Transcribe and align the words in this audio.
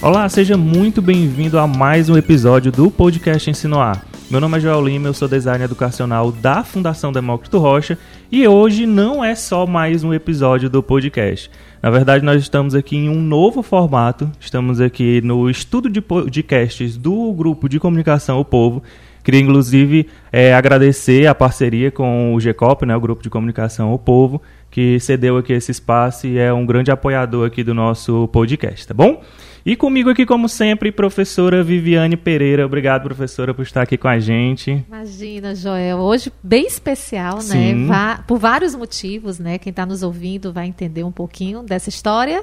Olá, 0.00 0.28
seja 0.28 0.56
muito 0.56 1.02
bem-vindo 1.02 1.58
a 1.58 1.66
mais 1.66 2.08
um 2.08 2.16
episódio 2.16 2.70
do 2.70 2.88
podcast 2.88 3.50
Ensinoar. 3.50 4.04
Meu 4.30 4.40
nome 4.40 4.56
é 4.56 4.60
Joel 4.60 4.86
Lima, 4.86 5.08
eu 5.08 5.12
sou 5.12 5.26
designer 5.26 5.64
educacional 5.64 6.30
da 6.30 6.62
Fundação 6.62 7.10
Demócrito 7.10 7.58
Rocha 7.58 7.98
e 8.30 8.46
hoje 8.46 8.86
não 8.86 9.24
é 9.24 9.34
só 9.34 9.66
mais 9.66 10.04
um 10.04 10.14
episódio 10.14 10.70
do 10.70 10.84
podcast. 10.84 11.50
Na 11.82 11.90
verdade, 11.90 12.24
nós 12.24 12.40
estamos 12.40 12.76
aqui 12.76 12.96
em 12.96 13.08
um 13.08 13.20
novo 13.20 13.60
formato, 13.60 14.30
estamos 14.38 14.80
aqui 14.80 15.20
no 15.20 15.50
estudo 15.50 15.90
de 15.90 16.00
podcasts 16.00 16.96
do 16.96 17.32
grupo 17.32 17.68
de 17.68 17.80
comunicação 17.80 18.38
O 18.38 18.44
Povo. 18.44 18.84
Queria, 19.24 19.40
inclusive, 19.40 20.06
é, 20.30 20.54
agradecer 20.54 21.26
a 21.26 21.34
parceria 21.34 21.90
com 21.90 22.34
o 22.34 22.40
GECOP, 22.40 22.86
né, 22.86 22.94
o 22.94 23.00
grupo 23.00 23.20
de 23.20 23.28
comunicação 23.28 23.92
O 23.92 23.98
Povo, 23.98 24.40
que 24.70 25.00
cedeu 25.00 25.36
aqui 25.36 25.52
esse 25.52 25.72
espaço 25.72 26.28
e 26.28 26.38
é 26.38 26.52
um 26.52 26.64
grande 26.64 26.92
apoiador 26.92 27.48
aqui 27.48 27.64
do 27.64 27.74
nosso 27.74 28.28
podcast, 28.28 28.86
tá 28.86 28.94
bom? 28.94 29.20
E 29.68 29.76
comigo 29.76 30.08
aqui, 30.08 30.24
como 30.24 30.48
sempre, 30.48 30.90
professora 30.90 31.62
Viviane 31.62 32.16
Pereira. 32.16 32.64
Obrigado, 32.64 33.02
professora, 33.02 33.52
por 33.52 33.60
estar 33.60 33.82
aqui 33.82 33.98
com 33.98 34.08
a 34.08 34.18
gente. 34.18 34.82
Imagina, 34.88 35.54
Joel. 35.54 35.98
Hoje 35.98 36.32
bem 36.42 36.66
especial, 36.66 37.34
né? 37.34 37.42
Sim. 37.42 37.74
né? 37.74 38.18
Por 38.26 38.38
vários 38.38 38.74
motivos, 38.74 39.38
né? 39.38 39.58
Quem 39.58 39.68
está 39.68 39.84
nos 39.84 40.02
ouvindo 40.02 40.54
vai 40.54 40.64
entender 40.64 41.04
um 41.04 41.12
pouquinho 41.12 41.62
dessa 41.62 41.90
história. 41.90 42.42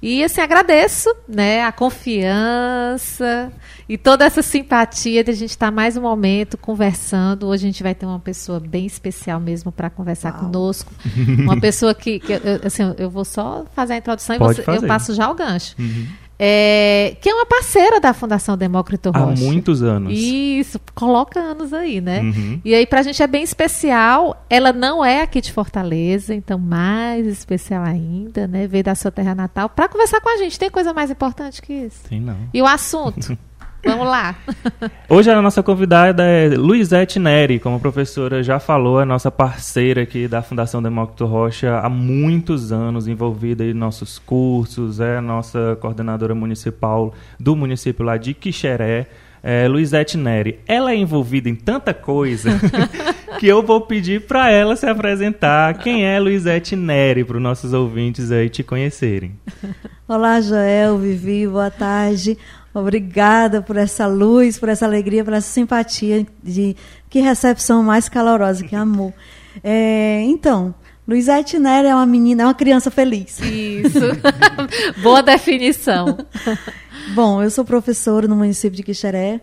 E 0.00 0.22
assim, 0.22 0.40
agradeço 0.40 1.12
né, 1.28 1.64
a 1.64 1.72
confiança 1.72 3.52
e 3.88 3.98
toda 3.98 4.24
essa 4.24 4.40
simpatia 4.40 5.24
de 5.24 5.32
a 5.32 5.34
gente 5.34 5.50
estar 5.50 5.66
tá 5.66 5.72
mais 5.72 5.96
um 5.96 6.02
momento 6.02 6.56
conversando. 6.56 7.48
Hoje 7.48 7.66
a 7.66 7.68
gente 7.68 7.82
vai 7.82 7.96
ter 7.96 8.06
uma 8.06 8.20
pessoa 8.20 8.60
bem 8.60 8.86
especial 8.86 9.40
mesmo 9.40 9.72
para 9.72 9.90
conversar 9.90 10.34
Uau. 10.34 10.44
conosco. 10.44 10.92
Uma 11.42 11.60
pessoa 11.60 11.92
que, 11.96 12.20
que 12.20 12.32
eu, 12.32 12.40
assim, 12.64 12.94
eu 12.96 13.10
vou 13.10 13.24
só 13.24 13.66
fazer 13.74 13.94
a 13.94 13.96
introdução 13.96 14.38
Pode 14.38 14.60
e 14.60 14.64
você, 14.64 14.70
eu 14.70 14.86
passo 14.86 15.12
já 15.14 15.28
o 15.28 15.34
gancho. 15.34 15.74
Uhum 15.76 16.29
é, 16.42 17.18
que 17.20 17.28
é 17.28 17.34
uma 17.34 17.44
parceira 17.44 18.00
da 18.00 18.14
Fundação 18.14 18.56
Demócrito 18.56 19.10
Rocha. 19.10 19.42
Há 19.42 19.44
muitos 19.44 19.82
anos. 19.82 20.10
Isso, 20.16 20.80
coloca 20.94 21.38
anos 21.38 21.74
aí, 21.74 22.00
né? 22.00 22.20
Uhum. 22.20 22.60
E 22.64 22.74
aí, 22.74 22.86
pra 22.86 23.02
gente 23.02 23.22
é 23.22 23.26
bem 23.26 23.42
especial. 23.42 24.42
Ela 24.48 24.72
não 24.72 25.04
é 25.04 25.20
aqui 25.20 25.42
de 25.42 25.52
Fortaleza, 25.52 26.34
então 26.34 26.58
mais 26.58 27.26
especial 27.26 27.82
ainda, 27.82 28.46
né? 28.46 28.66
Veio 28.66 28.82
da 28.82 28.94
sua 28.94 29.10
terra 29.10 29.34
natal 29.34 29.68
para 29.68 29.86
conversar 29.86 30.22
com 30.22 30.30
a 30.30 30.38
gente. 30.38 30.58
Tem 30.58 30.70
coisa 30.70 30.94
mais 30.94 31.10
importante 31.10 31.60
que 31.60 31.74
isso? 31.74 32.08
Tem 32.08 32.18
não. 32.18 32.38
E 32.54 32.62
o 32.62 32.66
assunto? 32.66 33.36
Vamos 33.84 34.06
lá. 34.06 34.36
Hoje 35.08 35.30
a 35.30 35.40
nossa 35.40 35.62
convidada 35.62 36.22
é 36.22 36.48
Luizete 36.48 37.18
Neri, 37.18 37.58
como 37.58 37.76
a 37.76 37.80
professora 37.80 38.42
já 38.42 38.58
falou, 38.58 39.00
é 39.00 39.04
nossa 39.04 39.30
parceira 39.30 40.02
aqui 40.02 40.28
da 40.28 40.42
Fundação 40.42 40.82
Demócrito 40.82 41.24
Rocha 41.26 41.78
há 41.78 41.88
muitos 41.88 42.72
anos, 42.72 43.08
envolvida 43.08 43.64
em 43.64 43.74
nossos 43.74 44.18
cursos, 44.18 45.00
é 45.00 45.16
a 45.16 45.22
nossa 45.22 45.76
coordenadora 45.80 46.34
municipal 46.34 47.14
do 47.38 47.56
município 47.56 48.04
lá 48.04 48.16
de 48.16 48.34
Quixeré. 48.34 49.06
É, 49.42 49.66
Luizete 49.66 50.18
Neri, 50.18 50.60
ela 50.66 50.92
é 50.92 50.96
envolvida 50.96 51.48
em 51.48 51.54
tanta 51.54 51.94
coisa 51.94 52.50
que 53.40 53.46
eu 53.46 53.62
vou 53.62 53.80
pedir 53.80 54.26
para 54.26 54.50
ela 54.50 54.76
se 54.76 54.86
apresentar. 54.86 55.78
Quem 55.78 56.04
é 56.04 56.20
Luizete 56.20 56.76
Neri, 56.76 57.24
para 57.24 57.38
os 57.38 57.42
nossos 57.42 57.72
ouvintes 57.72 58.30
aí 58.30 58.50
te 58.50 58.62
conhecerem? 58.62 59.32
Olá, 60.06 60.42
Joel, 60.42 60.98
Vivi, 60.98 61.46
boa 61.46 61.70
tarde. 61.70 62.36
Obrigada 62.72 63.60
por 63.60 63.76
essa 63.76 64.06
luz, 64.06 64.58
por 64.58 64.68
essa 64.68 64.86
alegria, 64.86 65.24
por 65.24 65.32
essa 65.32 65.48
simpatia. 65.48 66.26
De, 66.42 66.76
que 67.08 67.20
recepção 67.20 67.82
mais 67.82 68.08
calorosa, 68.08 68.64
que 68.64 68.76
amor. 68.76 69.12
É, 69.62 70.22
então, 70.22 70.74
Luizete 71.06 71.58
Nery 71.58 71.88
é 71.88 71.94
uma 71.94 72.06
menina, 72.06 72.44
é 72.44 72.46
uma 72.46 72.54
criança 72.54 72.88
feliz. 72.90 73.40
Isso. 73.40 73.98
Boa 75.02 75.22
definição. 75.22 76.16
Bom, 77.14 77.42
eu 77.42 77.50
sou 77.50 77.64
professora 77.64 78.28
no 78.28 78.36
município 78.36 78.76
de 78.76 78.84
Quixeré 78.84 79.40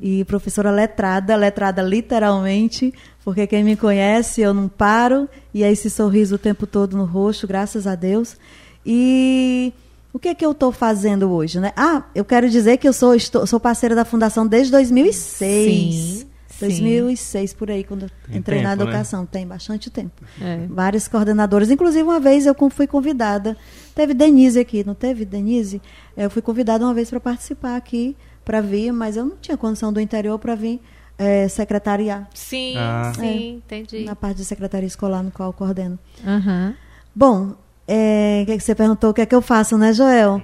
e 0.00 0.24
professora 0.24 0.70
letrada, 0.70 1.36
letrada 1.36 1.82
literalmente, 1.82 2.94
porque 3.22 3.46
quem 3.46 3.62
me 3.62 3.76
conhece, 3.76 4.40
eu 4.40 4.54
não 4.54 4.66
paro, 4.66 5.28
e 5.52 5.62
é 5.62 5.70
esse 5.70 5.90
sorriso 5.90 6.36
o 6.36 6.38
tempo 6.38 6.66
todo 6.66 6.96
no 6.96 7.04
rosto, 7.04 7.46
graças 7.46 7.86
a 7.86 7.94
Deus. 7.94 8.38
E 8.86 9.74
o 10.12 10.18
que 10.18 10.28
é 10.28 10.34
que 10.34 10.44
eu 10.44 10.52
estou 10.52 10.72
fazendo 10.72 11.30
hoje, 11.30 11.60
né? 11.60 11.72
Ah, 11.76 12.04
eu 12.14 12.24
quero 12.24 12.48
dizer 12.50 12.76
que 12.78 12.88
eu 12.88 12.92
sou, 12.92 13.14
estou, 13.14 13.46
sou 13.46 13.60
parceira 13.60 13.94
da 13.94 14.04
fundação 14.04 14.46
desde 14.46 14.72
2006. 14.72 15.94
Sim. 15.94 16.30
2006 16.60 17.54
por 17.54 17.70
aí 17.70 17.82
quando 17.82 18.10
entrei 18.28 18.58
tempo, 18.58 18.68
na 18.68 18.76
né? 18.76 18.82
educação, 18.82 19.22
né? 19.22 19.28
tem 19.30 19.46
bastante 19.46 19.88
tempo. 19.88 20.22
É. 20.40 20.66
Vários 20.68 21.08
coordenadores, 21.08 21.70
inclusive 21.70 22.02
uma 22.02 22.20
vez 22.20 22.44
eu 22.44 22.54
fui 22.70 22.86
convidada, 22.86 23.56
teve 23.94 24.12
Denise 24.12 24.58
aqui, 24.58 24.84
não 24.84 24.94
teve 24.94 25.24
Denise? 25.24 25.80
Eu 26.16 26.28
fui 26.28 26.42
convidada 26.42 26.84
uma 26.84 26.92
vez 26.92 27.08
para 27.08 27.18
participar 27.18 27.76
aqui, 27.76 28.14
para 28.44 28.60
vir, 28.60 28.92
mas 28.92 29.16
eu 29.16 29.24
não 29.24 29.36
tinha 29.40 29.56
condição 29.56 29.92
do 29.92 30.00
interior 30.00 30.38
para 30.38 30.54
vir 30.54 30.80
é, 31.16 31.48
secretariar. 31.48 32.28
Sim, 32.34 32.74
ah. 32.76 33.12
sim, 33.14 33.62
é, 33.70 33.76
entendi. 33.76 34.04
Na 34.04 34.16
parte 34.16 34.38
de 34.38 34.44
secretaria 34.44 34.86
escolar 34.86 35.22
no 35.22 35.30
qual 35.30 35.50
eu 35.50 35.52
coordeno. 35.52 35.98
Uhum. 36.24 36.74
Bom, 37.14 37.54
é, 37.92 38.44
que, 38.46 38.60
você 38.60 38.72
perguntou 38.72 39.10
o 39.10 39.14
que 39.14 39.20
é 39.20 39.26
que 39.26 39.34
eu 39.34 39.42
faço, 39.42 39.76
né, 39.76 39.92
Joel? 39.92 40.40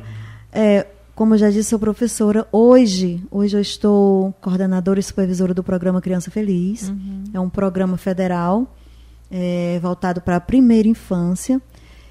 É, 0.53 0.85
como 1.15 1.35
eu 1.35 1.39
já 1.39 1.49
disse, 1.49 1.71
sou 1.71 1.79
professora. 1.79 2.45
Hoje, 2.51 3.23
hoje 3.31 3.57
eu 3.57 3.61
estou 3.61 4.35
coordenadora 4.41 4.99
e 4.99 5.03
supervisora 5.03 5.55
do 5.55 5.63
programa 5.63 6.01
Criança 6.01 6.29
Feliz. 6.29 6.89
Uhum. 6.89 7.23
É 7.33 7.39
um 7.39 7.49
programa 7.49 7.97
federal 7.97 8.67
é, 9.31 9.79
voltado 9.81 10.21
para 10.21 10.37
a 10.37 10.41
primeira 10.41 10.89
infância 10.89 11.63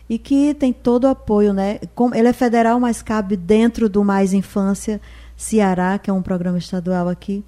e 0.07 0.17
que 0.17 0.53
tem 0.53 0.71
todo 0.71 1.03
o 1.03 1.07
apoio, 1.07 1.53
né? 1.53 1.81
Ele 2.13 2.29
é 2.29 2.33
federal, 2.33 2.79
mas 2.79 3.01
cabe 3.01 3.35
dentro 3.35 3.89
do 3.89 4.05
Mais 4.05 4.31
Infância 4.31 5.01
Ceará, 5.35 5.99
que 5.99 6.09
é 6.09 6.13
um 6.13 6.21
programa 6.21 6.57
estadual 6.57 7.09
aqui. 7.09 7.43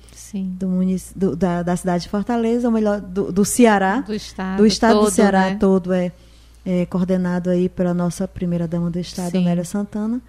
Do, 0.60 0.68
do 1.16 1.36
da, 1.38 1.64
da, 1.64 1.76
cidade 1.78 2.04
de 2.04 2.10
Fortaleza, 2.10 2.68
ou 2.68 2.74
melhor, 2.74 3.00
do, 3.00 3.32
do 3.32 3.46
Ceará. 3.46 4.02
Do 4.02 4.14
estado, 4.14 4.58
do, 4.58 4.66
estado 4.66 4.96
todo, 4.96 5.06
do 5.06 5.12
Ceará 5.12 5.50
né? 5.52 5.56
todo, 5.58 5.94
é 5.94 6.12
é, 6.68 6.86
coordenado 6.86 7.50
aí 7.50 7.70
pela 7.70 7.94
nossa 7.94 8.28
primeira 8.28 8.68
dama 8.68 8.92
do 8.92 9.00
estado, 9.00 9.32
Sim. 9.32 9.38
Amélia 9.38 9.64
Santana, 9.64 10.20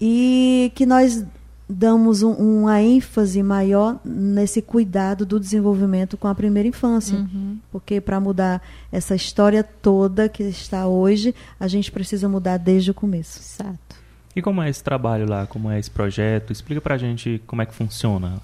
e 0.00 0.70
que 0.76 0.86
nós 0.86 1.24
damos 1.68 2.22
um, 2.22 2.32
uma 2.32 2.80
ênfase 2.80 3.42
maior 3.42 3.98
nesse 4.04 4.62
cuidado 4.62 5.26
do 5.26 5.40
desenvolvimento 5.40 6.16
com 6.16 6.28
a 6.28 6.34
primeira 6.36 6.68
infância, 6.68 7.18
uhum. 7.18 7.58
porque 7.72 8.00
para 8.00 8.20
mudar 8.20 8.62
essa 8.92 9.16
história 9.16 9.64
toda 9.64 10.28
que 10.28 10.44
está 10.44 10.86
hoje, 10.86 11.34
a 11.58 11.66
gente 11.66 11.90
precisa 11.90 12.28
mudar 12.28 12.58
desde 12.58 12.92
o 12.92 12.94
começo. 12.94 13.40
Exato. 13.40 13.96
E 14.36 14.40
como 14.40 14.62
é 14.62 14.70
esse 14.70 14.84
trabalho 14.84 15.28
lá? 15.28 15.48
Como 15.48 15.68
é 15.68 15.80
esse 15.80 15.90
projeto? 15.90 16.52
Explica 16.52 16.80
para 16.80 16.94
a 16.94 16.98
gente 16.98 17.42
como 17.44 17.60
é 17.60 17.66
que 17.66 17.74
funciona. 17.74 18.40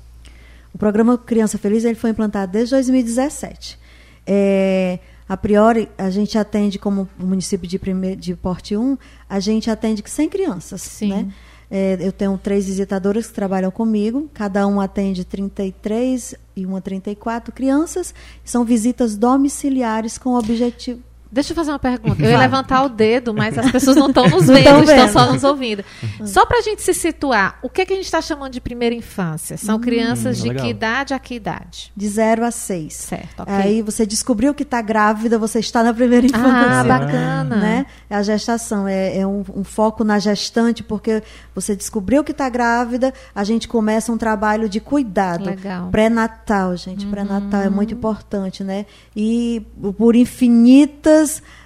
O 0.75 0.79
programa 0.79 1.17
Criança 1.17 1.57
Feliz 1.57 1.85
ele 1.85 1.95
foi 1.95 2.11
implantado 2.11 2.51
desde 2.51 2.75
2017. 2.75 3.79
É, 4.27 4.99
a 5.29 5.37
priori, 5.37 5.89
a 5.99 6.09
gente 6.11 6.39
atende, 6.39 6.79
como 6.79 7.09
município 7.19 7.69
de, 7.69 7.79
primeiro, 7.79 8.19
de 8.19 8.35
Porte 8.35 8.77
1, 8.77 8.97
a 9.29 9.39
gente 9.39 9.71
atende 9.71 10.03
100 10.05 10.29
crianças. 10.29 10.81
Sim. 10.81 11.09
Né? 11.11 11.33
É, 11.71 11.99
eu 12.01 12.11
tenho 12.11 12.39
três 12.39 12.67
visitadoras 12.67 13.27
que 13.27 13.35
trabalham 13.35 13.71
comigo, 13.71 14.31
cada 14.33 14.67
um 14.67 14.81
atende 14.81 15.25
33 15.25 16.35
e 16.57 16.65
uma 16.65 16.81
34 16.81 17.53
crianças. 17.53 18.15
São 18.43 18.65
visitas 18.65 19.17
domiciliares 19.17 20.17
com 20.17 20.31
o 20.31 20.39
objetivo. 20.39 21.03
Deixa 21.31 21.53
eu 21.53 21.57
fazer 21.57 21.71
uma 21.71 21.79
pergunta. 21.79 22.23
Eu 22.23 22.31
ia 22.31 22.39
levantar 22.39 22.83
o 22.85 22.89
dedo, 22.89 23.35
mas 23.35 23.57
as 23.59 23.71
pessoas 23.71 23.97
não 23.97 24.09
estão 24.09 24.27
nos 24.29 24.47
vendo, 24.49 24.83
estão 24.83 25.09
só 25.09 25.31
nos 25.31 25.45
ouvindo. 25.45 25.85
Só 26.25 26.47
para 26.47 26.59
a 26.59 26.63
gente 26.63 26.83
se 26.83 26.95
situar, 26.95 27.59
o 27.63 27.69
que, 27.69 27.83
é 27.83 27.87
que 27.87 27.93
a 27.93 27.97
gente 27.97 28.07
está 28.07 28.23
chamando 28.23 28.53
de 28.53 28.61
primeira 28.61 28.95
infância? 28.95 29.59
São 29.59 29.77
hum, 29.77 29.81
crianças 29.81 30.39
de 30.39 30.49
legal. 30.49 30.65
que 30.65 30.71
idade 30.71 31.15
a 31.15 31.19
que 31.19 31.35
idade? 31.35 31.93
De 31.95 32.09
0 32.09 32.45
a 32.47 32.51
6. 32.51 32.95
Certo, 32.95 33.41
ok. 33.41 33.55
Aí 33.55 33.83
você 33.83 34.07
descobriu 34.07 34.55
que 34.55 34.63
está 34.63 34.81
grávida, 34.81 35.39
você 35.39 35.59
está 35.59 35.83
na 35.83 35.93
primeira 35.93 36.27
ah, 36.27 36.31
infância. 36.31 36.81
Ah, 36.81 36.85
bacana. 36.85 37.57
Né? 37.57 37.87
É 38.09 38.17
a 38.17 38.23
gestação, 38.23 38.89
é, 38.89 39.19
é 39.19 39.27
um, 39.27 39.45
um, 39.55 39.65
foco 39.65 40.03
na 40.05 40.19
gestante, 40.19 40.83
porque 40.83 41.23
você 41.55 41.77
descobriu 41.77 42.25
que 42.25 42.33
está 42.33 42.49
grávida, 42.49 43.13
a 43.35 43.45
gente 43.45 43.69
começa 43.69 44.11
um 44.11 44.17
trabalho 44.17 44.67
de 44.67 44.81
cuidado. 44.81 45.45
Legal. 45.45 45.89
Pré-natal, 45.91 46.75
gente. 46.77 47.05
Uhum. 47.05 47.11
Pré-natal 47.11 47.61
é 47.61 47.69
muito 47.69 47.93
importante, 47.93 48.65
né? 48.65 48.87
E 49.15 49.63
por 49.99 50.17
infinitas 50.17 51.18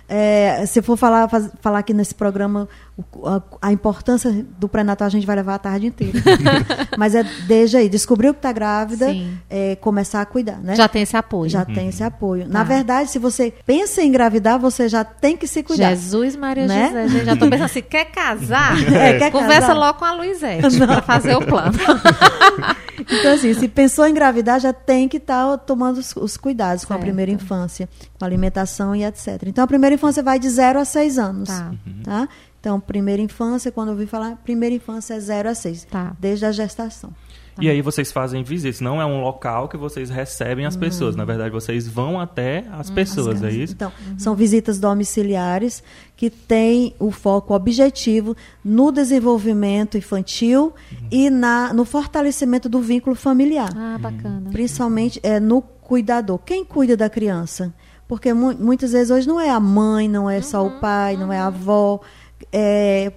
é, 0.08 0.66
se 0.66 0.82
for 0.82 0.96
falar, 0.96 1.26
faz, 1.28 1.49
falar 1.60 1.78
aqui 1.78 1.94
nesse 1.94 2.14
programa 2.14 2.69
a, 3.25 3.69
a 3.69 3.72
importância 3.72 4.44
do 4.58 4.69
pré-natal, 4.69 5.06
a 5.06 5.10
gente 5.10 5.26
vai 5.26 5.37
levar 5.37 5.54
a 5.54 5.58
tarde 5.58 5.87
inteira. 5.87 6.19
Mas 6.99 7.14
é 7.14 7.25
desde 7.46 7.78
aí, 7.78 7.88
descobriu 7.88 8.34
que 8.34 8.38
está 8.38 8.52
grávida, 8.52 9.06
é, 9.49 9.76
começar 9.76 10.20
a 10.20 10.26
cuidar, 10.26 10.58
né? 10.58 10.76
Já 10.76 10.87
tem 10.87 11.02
esse 11.02 11.16
apoio. 11.16 11.49
Já 11.49 11.60
uhum. 11.60 11.75
tem 11.75 11.88
esse 11.88 12.02
apoio. 12.02 12.44
Tá. 12.44 12.50
Na 12.50 12.62
verdade, 12.62 13.10
se 13.10 13.19
você 13.19 13.54
pensa 13.64 14.02
em 14.02 14.08
engravidar, 14.08 14.58
você 14.58 14.88
já 14.88 15.02
tem 15.02 15.37
que 15.37 15.46
se 15.46 15.62
cuidar. 15.62 15.88
Jesus 15.90 16.37
Maria 16.37 16.66
né? 16.66 16.88
José, 16.88 17.08
gente, 17.08 17.25
já 17.25 17.32
estou 17.32 17.48
pensando 17.48 17.66
assim, 17.66 17.82
quer 17.88 18.05
casar? 18.06 18.76
É, 18.93 19.19
quer 19.19 19.32
Conversa 19.32 19.69
casar? 19.69 19.75
logo 19.75 19.98
com 19.98 20.05
a 20.05 20.12
Luizete 20.12 20.76
para 20.78 21.00
fazer 21.00 21.37
o 21.37 21.40
plano. 21.40 21.72
Então, 23.18 23.32
assim, 23.34 23.54
se 23.54 23.68
pensou 23.68 24.06
em 24.06 24.10
engravidar, 24.10 24.60
já 24.60 24.72
tem 24.72 25.08
que 25.08 25.18
estar 25.18 25.50
tá 25.50 25.58
tomando 25.58 25.98
os, 25.98 26.14
os 26.16 26.36
cuidados 26.36 26.82
certo. 26.82 26.88
com 26.88 26.94
a 26.94 26.98
primeira 26.98 27.30
infância, 27.30 27.88
com 28.18 28.24
a 28.24 28.28
alimentação 28.28 28.94
e 28.94 29.04
etc. 29.04 29.42
Então, 29.46 29.64
a 29.64 29.66
primeira 29.66 29.94
infância 29.94 30.22
vai 30.22 30.38
de 30.38 30.48
0 30.48 30.80
a 30.80 30.84
6 30.84 31.18
anos. 31.18 31.48
Tá. 31.48 31.72
tá? 32.04 32.28
Então, 32.60 32.78
primeira 32.78 33.20
infância, 33.20 33.72
quando 33.72 33.88
eu 33.88 33.94
ouvi 33.94 34.06
falar, 34.06 34.36
primeira 34.36 34.74
infância 34.74 35.14
é 35.14 35.20
0 35.20 35.48
a 35.48 35.54
6, 35.54 35.84
tá. 35.84 36.16
desde 36.18 36.46
a 36.46 36.52
gestação. 36.52 37.12
E 37.60 37.69
aí 37.69 37.82
vocês 37.82 38.10
fazem 38.10 38.43
visitas, 38.43 38.81
não 38.81 39.00
é 39.00 39.04
um 39.04 39.20
local 39.20 39.69
que 39.69 39.76
vocês 39.76 40.08
recebem 40.08 40.64
as 40.64 40.76
pessoas, 40.76 41.14
na 41.14 41.25
verdade 41.25 41.50
vocês 41.50 41.87
vão 41.87 42.19
até 42.19 42.64
as 42.72 42.88
hum, 42.88 42.94
pessoas, 42.94 43.43
as 43.43 43.43
é 43.43 43.50
isso? 43.50 43.75
Então, 43.75 43.93
uhum. 44.08 44.19
são 44.19 44.34
visitas 44.34 44.78
domiciliares 44.78 45.82
que 46.16 46.31
têm 46.31 46.94
o 46.99 47.10
foco 47.10 47.54
objetivo 47.54 48.37
no 48.64 48.90
desenvolvimento 48.90 49.99
infantil 49.99 50.72
uhum. 50.93 51.08
e 51.10 51.28
na, 51.28 51.72
no 51.72 51.84
fortalecimento 51.84 52.69
do 52.69 52.81
vínculo 52.81 53.14
familiar. 53.14 53.70
Ah, 53.76 53.98
bacana. 53.98 54.50
Principalmente 54.50 55.20
é, 55.22 55.38
no 55.38 55.60
cuidador. 55.60 56.38
Quem 56.38 56.64
cuida 56.64 56.96
da 56.96 57.10
criança? 57.10 57.75
Porque 58.08 58.32
mu 58.32 58.55
muitas 58.58 58.93
vezes 58.93 59.10
hoje 59.10 59.26
não 59.26 59.40
é 59.40 59.50
a 59.50 59.60
mãe, 59.60 60.08
não 60.08 60.28
é 60.28 60.40
só 60.43 60.62
o 60.62 60.69
uhum, 60.69 60.81
pai, 60.81 61.16
não 61.16 61.32
é 61.32 61.38
a 61.38 61.46
avó. 61.46 62.00
É, 62.52 63.12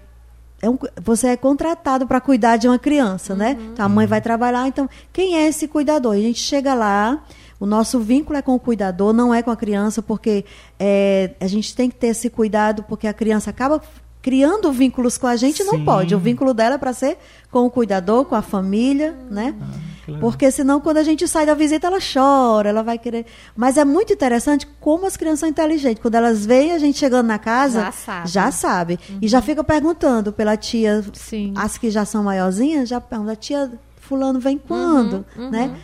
é 0.65 0.69
um, 0.69 0.77
você 1.01 1.27
é 1.27 1.37
contratado 1.37 2.07
para 2.07 2.19
cuidar 2.19 2.57
de 2.57 2.67
uma 2.67 2.79
criança, 2.79 3.35
né? 3.35 3.51
uhum. 3.51 3.55
né? 3.57 3.69
Então, 3.73 3.85
a 3.85 3.89
mãe 3.89 4.07
vai 4.07 4.19
trabalhar, 4.19 4.67
então 4.67 4.89
quem 5.13 5.37
é 5.37 5.47
esse 5.47 5.67
cuidador? 5.67 6.13
A 6.13 6.19
gente 6.19 6.39
chega 6.39 6.73
lá, 6.73 7.23
o 7.59 7.65
nosso 7.65 7.99
vínculo 7.99 8.37
é 8.37 8.41
com 8.41 8.55
o 8.55 8.59
cuidador, 8.59 9.13
não 9.13 9.33
é 9.33 9.43
com 9.43 9.51
a 9.51 9.55
criança, 9.55 10.01
porque 10.01 10.43
é, 10.79 11.31
a 11.39 11.47
gente 11.47 11.75
tem 11.75 11.89
que 11.89 11.95
ter 11.95 12.07
esse 12.07 12.29
cuidado, 12.29 12.83
porque 12.83 13.07
a 13.07 13.13
criança 13.13 13.49
acaba 13.49 13.81
criando 14.21 14.71
vínculos 14.71 15.19
com 15.19 15.27
a 15.27 15.35
gente, 15.35 15.63
Sim. 15.63 15.69
não 15.69 15.85
pode. 15.85 16.15
O 16.15 16.19
vínculo 16.19 16.51
dela 16.51 16.75
é 16.75 16.77
para 16.79 16.93
ser 16.93 17.17
com 17.51 17.65
o 17.65 17.69
cuidador, 17.69 18.25
com 18.25 18.33
a 18.33 18.41
família, 18.41 19.15
né? 19.29 19.53
Ah. 19.61 19.94
Porque 20.19 20.51
senão, 20.51 20.79
quando 20.79 20.97
a 20.97 21.03
gente 21.03 21.27
sai 21.27 21.45
da 21.45 21.53
visita, 21.53 21.87
ela 21.87 21.99
chora, 21.99 22.69
ela 22.69 22.83
vai 22.83 22.97
querer. 22.97 23.25
Mas 23.55 23.77
é 23.77 23.85
muito 23.85 24.13
interessante 24.13 24.67
como 24.79 25.05
as 25.05 25.17
crianças 25.17 25.41
são 25.41 25.49
inteligentes. 25.49 26.01
Quando 26.01 26.15
elas 26.15 26.45
veem 26.45 26.71
a 26.71 26.77
gente 26.77 26.97
chegando 26.97 27.27
na 27.27 27.39
casa, 27.39 27.81
já 27.81 27.91
sabe. 27.91 28.29
Já 28.29 28.51
sabe. 28.51 28.99
Uhum. 29.09 29.19
E 29.21 29.27
já 29.27 29.41
fica 29.41 29.63
perguntando 29.63 30.31
pela 30.31 30.55
tia, 30.55 31.03
Sim. 31.13 31.53
as 31.55 31.77
que 31.77 31.89
já 31.89 32.05
são 32.05 32.23
maiorzinhas, 32.23 32.89
já 32.89 33.01
perguntam, 33.01 33.35
tia 33.35 33.71
fulano 33.95 34.39
vem 34.39 34.57
quando? 34.57 35.25
Uhum, 35.35 35.45
uhum. 35.45 35.49
Né? 35.49 35.75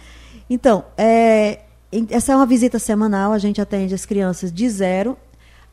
Então, 0.49 0.83
é, 0.97 1.61
essa 2.09 2.33
é 2.33 2.35
uma 2.35 2.45
visita 2.45 2.77
semanal, 2.77 3.33
a 3.33 3.37
gente 3.37 3.59
atende 3.59 3.93
as 3.93 4.05
crianças 4.05 4.51
de 4.51 4.69
zero 4.69 5.17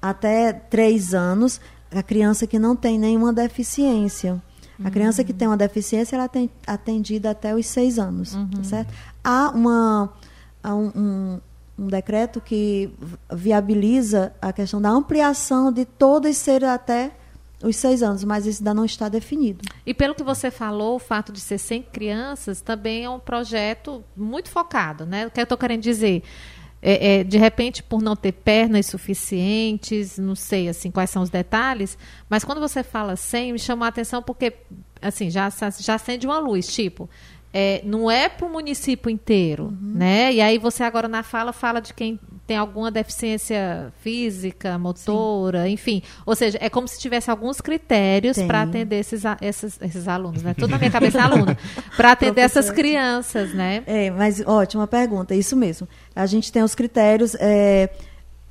até 0.00 0.52
três 0.52 1.12
anos, 1.14 1.60
a 1.90 2.02
criança 2.02 2.46
que 2.46 2.58
não 2.58 2.74
tem 2.76 2.98
nenhuma 2.98 3.32
deficiência. 3.32 4.40
A 4.84 4.90
criança 4.90 5.24
que 5.24 5.32
tem 5.32 5.48
uma 5.48 5.56
deficiência, 5.56 6.16
ela 6.16 6.28
tem 6.28 6.48
atendida 6.66 7.30
até 7.30 7.54
os 7.54 7.66
seis 7.66 7.98
anos, 7.98 8.34
uhum. 8.34 8.62
certo? 8.62 8.94
Há, 9.24 9.50
uma, 9.50 10.12
há 10.62 10.74
um, 10.74 10.92
um, 10.94 11.40
um, 11.78 11.86
decreto 11.88 12.40
que 12.40 12.90
viabiliza 13.32 14.32
a 14.40 14.52
questão 14.52 14.80
da 14.80 14.88
ampliação 14.88 15.72
de 15.72 15.84
todas 15.84 16.36
ser 16.36 16.64
até 16.64 17.10
os 17.62 17.74
seis 17.74 18.04
anos, 18.04 18.22
mas 18.22 18.46
isso 18.46 18.60
ainda 18.60 18.72
não 18.72 18.84
está 18.84 19.08
definido. 19.08 19.64
E 19.84 19.92
pelo 19.92 20.14
que 20.14 20.22
você 20.22 20.50
falou, 20.50 20.94
o 20.94 20.98
fato 21.00 21.32
de 21.32 21.40
ser 21.40 21.58
100 21.58 21.82
crianças 21.82 22.60
também 22.60 23.04
é 23.04 23.10
um 23.10 23.18
projeto 23.18 24.04
muito 24.16 24.48
focado, 24.48 25.04
né? 25.04 25.26
O 25.26 25.30
que 25.30 25.40
eu 25.40 25.42
estou 25.42 25.58
querendo 25.58 25.82
dizer? 25.82 26.22
É, 26.80 27.16
é, 27.20 27.24
de 27.24 27.36
repente 27.36 27.82
por 27.82 28.00
não 28.00 28.14
ter 28.14 28.30
pernas 28.30 28.86
suficientes, 28.86 30.16
não 30.16 30.36
sei 30.36 30.68
assim 30.68 30.92
quais 30.92 31.10
são 31.10 31.22
os 31.22 31.30
detalhes, 31.30 31.98
mas 32.30 32.44
quando 32.44 32.60
você 32.60 32.84
fala 32.84 33.16
100, 33.16 33.52
me 33.52 33.58
chamou 33.58 33.84
a 33.84 33.88
atenção 33.88 34.22
porque 34.22 34.52
assim 35.02 35.28
já 35.28 35.50
já 35.80 35.94
acende 35.94 36.24
uma 36.24 36.38
luz, 36.38 36.68
tipo 36.68 37.10
é, 37.52 37.80
não 37.84 38.10
é 38.10 38.28
para 38.28 38.46
o 38.46 38.50
município 38.50 39.10
inteiro, 39.10 39.64
uhum. 39.64 39.92
né? 39.94 40.32
E 40.32 40.40
aí 40.40 40.58
você 40.58 40.82
agora 40.82 41.08
na 41.08 41.22
fala 41.22 41.52
fala 41.52 41.80
de 41.80 41.94
quem 41.94 42.20
tem 42.48 42.56
alguma 42.56 42.90
deficiência 42.90 43.92
física, 44.00 44.78
motora, 44.78 45.64
Sim. 45.64 45.72
enfim. 45.72 46.02
Ou 46.24 46.34
seja, 46.34 46.56
é 46.62 46.70
como 46.70 46.88
se 46.88 46.98
tivesse 46.98 47.30
alguns 47.30 47.60
critérios 47.60 48.38
para 48.38 48.62
atender 48.62 48.96
esses, 48.96 49.22
esses, 49.42 49.78
esses 49.82 50.08
alunos, 50.08 50.42
né? 50.42 50.54
Tudo 50.58 50.70
na 50.70 50.78
minha 50.78 50.90
cabeça 50.90 51.18
é 51.18 51.20
aluno. 51.20 51.54
Para 51.94 52.12
atender 52.12 52.40
essas 52.40 52.70
crianças, 52.70 53.52
né? 53.52 53.82
É, 53.86 54.10
mas 54.10 54.42
ótima 54.46 54.86
pergunta, 54.86 55.34
isso 55.34 55.54
mesmo. 55.54 55.86
A 56.16 56.24
gente 56.24 56.50
tem 56.50 56.62
os 56.62 56.74
critérios. 56.74 57.36
É, 57.38 57.90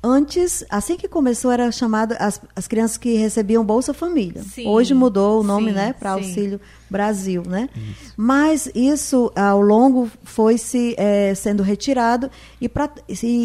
Antes, 0.02 0.64
assim 0.70 0.96
que 0.96 1.08
começou, 1.08 1.50
era 1.50 1.70
chamada 1.72 2.16
as, 2.16 2.40
as 2.54 2.68
crianças 2.68 2.96
que 2.96 3.14
recebiam 3.16 3.64
Bolsa 3.64 3.92
Família. 3.92 4.42
Sim, 4.42 4.68
Hoje 4.68 4.94
mudou 4.94 5.40
o 5.40 5.42
nome, 5.42 5.70
sim, 5.70 5.76
né, 5.76 5.92
para 5.92 6.12
Auxílio 6.12 6.60
Brasil, 6.88 7.42
né? 7.44 7.68
Isso. 7.74 8.14
Mas 8.16 8.70
isso, 8.74 9.32
ao 9.34 9.60
longo, 9.60 10.08
foi 10.22 10.56
se 10.56 10.94
é, 10.96 11.34
sendo 11.34 11.64
retirado 11.64 12.30
e 12.60 12.68
para 12.68 12.90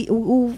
o, 0.09 0.13
o 0.13 0.53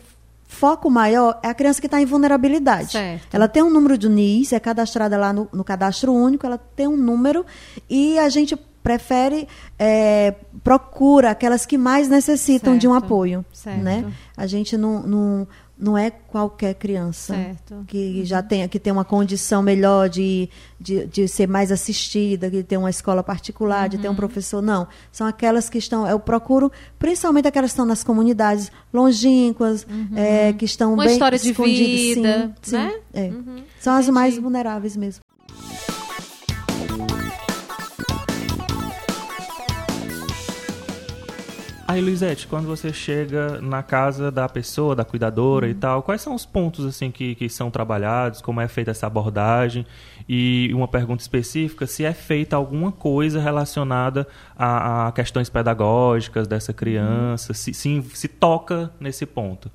foco 0.48 0.90
maior 0.90 1.40
é 1.44 1.50
a 1.50 1.54
criança 1.54 1.80
que 1.80 1.88
está 1.88 2.02
em 2.02 2.06
vulnerabilidade. 2.06 2.92
Certo. 2.92 3.34
Ela 3.34 3.48
tem 3.48 3.64
um 3.64 3.70
número 3.70 3.98
de 3.98 4.10
NIS, 4.10 4.54
é 4.54 4.60
cadastrada 4.60 5.18
lá 5.18 5.32
no, 5.32 5.48
no, 5.52 5.64
cadastro 5.64 6.14
único, 6.14 6.46
ela 6.46 6.58
tem 6.58 6.88
um 6.88 6.98
número 6.98 7.46
e 7.90 8.18
a 8.20 8.30
gente 8.30 8.58
prefere, 8.82 9.48
é, 9.80 10.36
procura 10.64 11.32
aquelas 11.32 11.66
que 11.66 11.78
mais 11.78 12.08
necessitam 12.08 12.74
certo. 12.74 12.82
de 12.82 12.88
um 12.88 12.94
apoio. 12.94 13.44
Certo. 13.52 13.82
Né? 13.82 14.06
A 14.38 14.46
gente 14.46 14.78
não, 14.78 15.02
não 15.02 15.48
não 15.78 15.98
é 15.98 16.10
qualquer 16.10 16.74
criança 16.76 17.34
certo. 17.34 17.84
que 17.88 18.24
já 18.24 18.42
tem 18.42 18.68
que 18.68 18.80
tem 18.80 18.94
uma 18.94 19.04
condição 19.04 19.62
melhor 19.62 20.08
de, 20.08 20.50
de, 20.80 21.06
de, 21.06 21.28
ser 21.28 21.48
mais 21.48 21.72
assistida, 21.72 22.50
que 22.50 22.64
tem 22.64 22.78
uma 22.78 22.90
escola 22.90 23.22
particular, 23.22 23.84
uhum. 23.84 23.90
de 23.90 23.98
ter 23.98 24.08
um 24.08 24.12
uhum. 24.12 24.16
professor. 24.16 24.62
Não. 24.62 24.88
São 25.12 25.28
aquelas 25.28 25.70
que 25.70 25.78
estão. 25.78 26.08
Eu 26.08 26.20
procuro, 26.20 26.72
principalmente 26.98 27.48
aquelas 27.48 27.72
que 27.72 27.74
estão 27.74 27.86
nas 27.86 28.04
comunidades 28.04 28.72
longínquas, 28.94 29.86
uhum. 29.90 30.18
é, 30.18 30.54
que 30.54 30.66
estão 30.66 30.94
uma 30.94 31.04
bem 31.04 31.14
história 31.14 31.38
de 31.38 31.52
vida, 31.52 32.54
sim, 32.62 32.76
né? 32.76 32.92
sim, 32.94 33.02
é. 33.14 33.24
uhum. 33.24 33.64
São 33.80 33.96
as 33.96 34.08
mais 34.10 34.38
vulneráveis 34.38 34.96
mesmo. 34.96 35.24
Aí, 41.88 42.02
Luizete, 42.02 42.48
quando 42.48 42.66
você 42.66 42.92
chega 42.92 43.62
na 43.62 43.84
casa 43.84 44.32
da 44.32 44.50
pessoa, 44.50 44.96
da 44.96 45.06
cuidadora 45.06 45.68
uhum. 45.68 45.72
e 45.72 45.76
tal, 45.76 46.02
quais 46.02 46.20
são 46.20 46.34
os 46.34 46.44
pontos 46.44 46.84
assim 46.84 47.12
que, 47.12 47.36
que 47.36 47.48
são 47.48 47.70
trabalhados, 47.70 48.42
como 48.42 48.60
é 48.60 48.68
feita 48.68 48.90
essa 48.90 49.06
abordagem? 49.06 49.86
E 50.28 50.72
uma 50.74 50.88
pergunta 50.88 51.22
específica, 51.22 51.86
se 51.86 52.04
é 52.04 52.12
feita 52.12 52.56
alguma 52.56 52.92
coisa 52.92 53.40
relacionada 53.40 54.28
a, 54.58 55.10
a 55.10 55.12
questões 55.12 55.48
pedagógicas 55.48 56.48
dessa 56.48 56.74
criança, 56.74 57.52
uhum. 57.52 57.56
se, 57.56 57.72
se, 57.72 58.02
se 58.02 58.28
toca 58.28 58.92
nesse 59.00 59.28
ponto. 59.28 59.70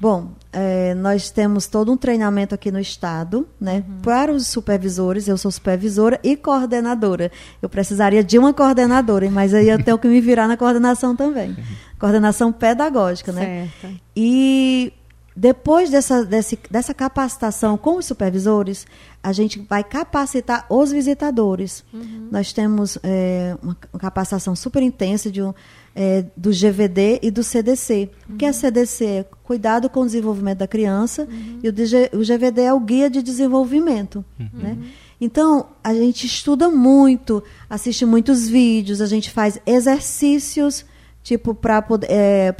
Bom, 0.00 0.30
é, 0.52 0.94
nós 0.94 1.30
temos 1.30 1.66
todo 1.66 1.92
um 1.92 1.96
treinamento 1.96 2.54
aqui 2.54 2.70
no 2.70 2.78
Estado, 2.78 3.48
né, 3.60 3.84
uhum. 3.86 4.00
para 4.00 4.32
os 4.32 4.46
supervisores. 4.46 5.26
Eu 5.26 5.36
sou 5.36 5.50
supervisora 5.50 6.20
e 6.22 6.36
coordenadora. 6.36 7.32
Eu 7.60 7.68
precisaria 7.68 8.22
de 8.22 8.38
uma 8.38 8.54
coordenadora, 8.54 9.28
mas 9.30 9.52
aí 9.52 9.68
eu 9.68 9.82
tenho 9.82 9.98
que 9.98 10.06
me 10.06 10.20
virar 10.20 10.46
na 10.46 10.56
coordenação 10.56 11.16
também. 11.16 11.56
Coordenação 11.98 12.52
pedagógica, 12.52 13.32
né? 13.32 13.68
Certo. 13.80 14.00
E 14.16 14.92
depois 15.38 15.88
dessa, 15.88 16.24
desse, 16.24 16.58
dessa 16.68 16.92
capacitação 16.92 17.78
com 17.78 17.96
os 17.96 18.06
supervisores, 18.06 18.86
a 19.22 19.32
gente 19.32 19.64
vai 19.68 19.84
capacitar 19.84 20.66
os 20.68 20.90
visitadores. 20.90 21.84
Uhum. 21.92 22.28
Nós 22.30 22.52
temos 22.52 22.98
é, 23.04 23.56
uma 23.62 23.76
capacitação 24.00 24.56
super 24.56 24.82
intensa 24.82 25.30
de 25.30 25.40
um 25.40 25.54
é, 25.98 26.24
do 26.36 26.50
GVD 26.50 27.18
e 27.22 27.28
do 27.28 27.42
CDC. 27.42 28.08
Uhum. 28.28 28.36
O 28.36 28.38
que 28.38 28.46
é 28.46 28.52
CDC? 28.52 29.04
É 29.04 29.24
cuidado 29.42 29.90
com 29.90 30.02
o 30.02 30.06
desenvolvimento 30.06 30.58
da 30.58 30.68
criança 30.68 31.26
uhum. 31.28 31.58
e 31.60 31.68
o, 31.68 31.72
DG, 31.72 32.10
o, 32.12 32.18
GVD 32.18 32.62
é 32.62 32.72
o 32.72 32.78
guia 32.78 33.10
de 33.10 33.20
desenvolvimento. 33.20 34.24
Uhum. 34.38 34.48
Né? 34.52 34.78
Então, 35.20 35.66
a 35.82 35.92
gente 35.92 36.24
estuda 36.24 36.68
muito, 36.68 37.42
assiste 37.68 38.06
muitos 38.06 38.48
vídeos, 38.48 39.00
a 39.00 39.06
gente 39.06 39.28
faz 39.28 39.60
exercícios, 39.66 40.86
tipo, 41.24 41.52
para 41.52 41.84
é, 42.08 42.54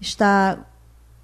estar 0.00 0.68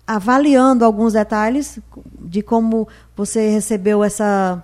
avaliando 0.06 0.84
alguns 0.84 1.14
detalhes 1.14 1.80
de 2.20 2.42
como 2.42 2.86
você 3.16 3.48
recebeu 3.48 4.04
essa. 4.04 4.62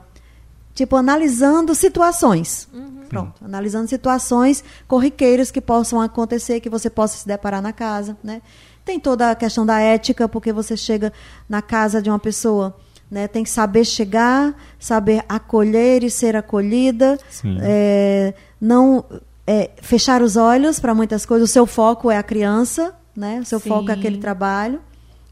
Tipo, 0.77 0.95
analisando 0.95 1.75
situações. 1.75 2.69
Uhum. 2.73 3.07
Pronto, 3.09 3.43
analisando 3.43 3.89
situações 3.89 4.63
corriqueiras 4.87 5.51
que 5.51 5.61
possam 5.61 6.03
acontecer, 6.03 6.61
que 6.61 6.69
você 6.69 6.91
possa 6.91 7.17
se 7.17 7.27
deparar 7.27 7.63
na 7.63 7.73
casa, 7.73 8.15
né? 8.23 8.43
Tem 8.85 9.01
toda 9.01 9.31
a 9.31 9.35
questão 9.35 9.65
da 9.65 9.81
ética, 9.81 10.29
porque 10.29 10.53
você 10.53 10.77
chega 10.77 11.13
na 11.49 11.63
casa 11.63 12.03
de 12.03 12.11
uma 12.11 12.19
pessoa, 12.19 12.77
né? 13.11 13.27
Tem 13.27 13.43
que 13.43 13.49
saber 13.49 13.87
chegar, 13.87 14.55
saber 14.79 15.25
acolher 15.27 16.05
e 16.05 16.11
ser 16.11 16.37
acolhida, 16.37 17.19
é, 17.63 18.35
não 18.61 19.03
é, 19.47 19.71
fechar 19.81 20.21
os 20.21 20.37
olhos 20.37 20.79
para 20.79 20.95
muitas 20.95 21.25
coisas. 21.25 21.49
O 21.49 21.53
seu 21.53 21.65
foco 21.65 22.11
é 22.11 22.19
a 22.19 22.23
criança, 22.23 22.95
né? 23.17 23.41
O 23.41 23.47
seu 23.47 23.59
Sim. 23.59 23.71
foco 23.71 23.91
é 23.91 23.95
aquele 23.95 24.19
trabalho. 24.19 24.79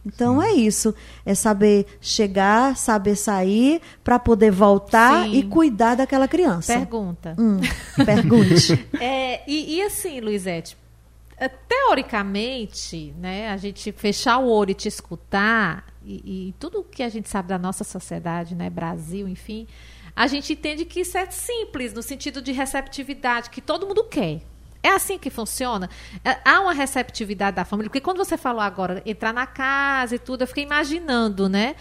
Então 0.04 0.40
Sim. 0.40 0.46
é 0.46 0.52
isso, 0.52 0.94
é 1.24 1.34
saber 1.34 1.86
chegar, 2.00 2.76
saber 2.76 3.16
sair 3.16 3.80
para 4.02 4.18
poder 4.18 4.50
voltar 4.50 5.24
Sim. 5.24 5.34
e 5.34 5.42
cuidar 5.44 5.94
daquela 5.94 6.28
criança. 6.28 6.74
Pergunta. 6.74 7.34
Hum, 7.38 7.60
pergunte. 8.04 8.86
é, 9.00 9.42
e, 9.50 9.76
e, 9.76 9.82
assim, 9.82 10.20
Luizete, 10.20 10.76
é, 11.36 11.48
teoricamente, 11.48 13.14
né, 13.18 13.48
a 13.50 13.56
gente 13.56 13.90
fechar 13.92 14.38
o 14.38 14.48
olho 14.48 14.70
e 14.70 14.74
te 14.74 14.88
escutar, 14.88 15.86
e, 16.04 16.48
e 16.48 16.54
tudo 16.58 16.84
que 16.84 17.02
a 17.02 17.08
gente 17.08 17.28
sabe 17.28 17.48
da 17.48 17.58
nossa 17.58 17.82
sociedade, 17.82 18.54
né, 18.54 18.68
Brasil, 18.68 19.26
enfim, 19.26 19.66
a 20.14 20.26
gente 20.26 20.52
entende 20.52 20.84
que 20.84 21.00
isso 21.00 21.18
é 21.18 21.28
simples, 21.30 21.92
no 21.92 22.02
sentido 22.02 22.40
de 22.40 22.52
receptividade, 22.52 23.50
que 23.50 23.60
todo 23.60 23.86
mundo 23.86 24.04
quer. 24.04 24.42
É 24.84 24.90
assim 24.90 25.18
que 25.18 25.30
funciona? 25.30 25.88
É, 26.22 26.36
há 26.44 26.60
uma 26.60 26.74
receptividade 26.74 27.56
da 27.56 27.64
família? 27.64 27.88
Porque 27.88 28.02
quando 28.02 28.18
você 28.18 28.36
falou 28.36 28.60
agora, 28.60 29.02
entrar 29.06 29.32
na 29.32 29.46
casa 29.46 30.16
e 30.16 30.18
tudo, 30.18 30.42
eu 30.42 30.46
fiquei 30.46 30.62
imaginando, 30.62 31.48
né? 31.48 31.74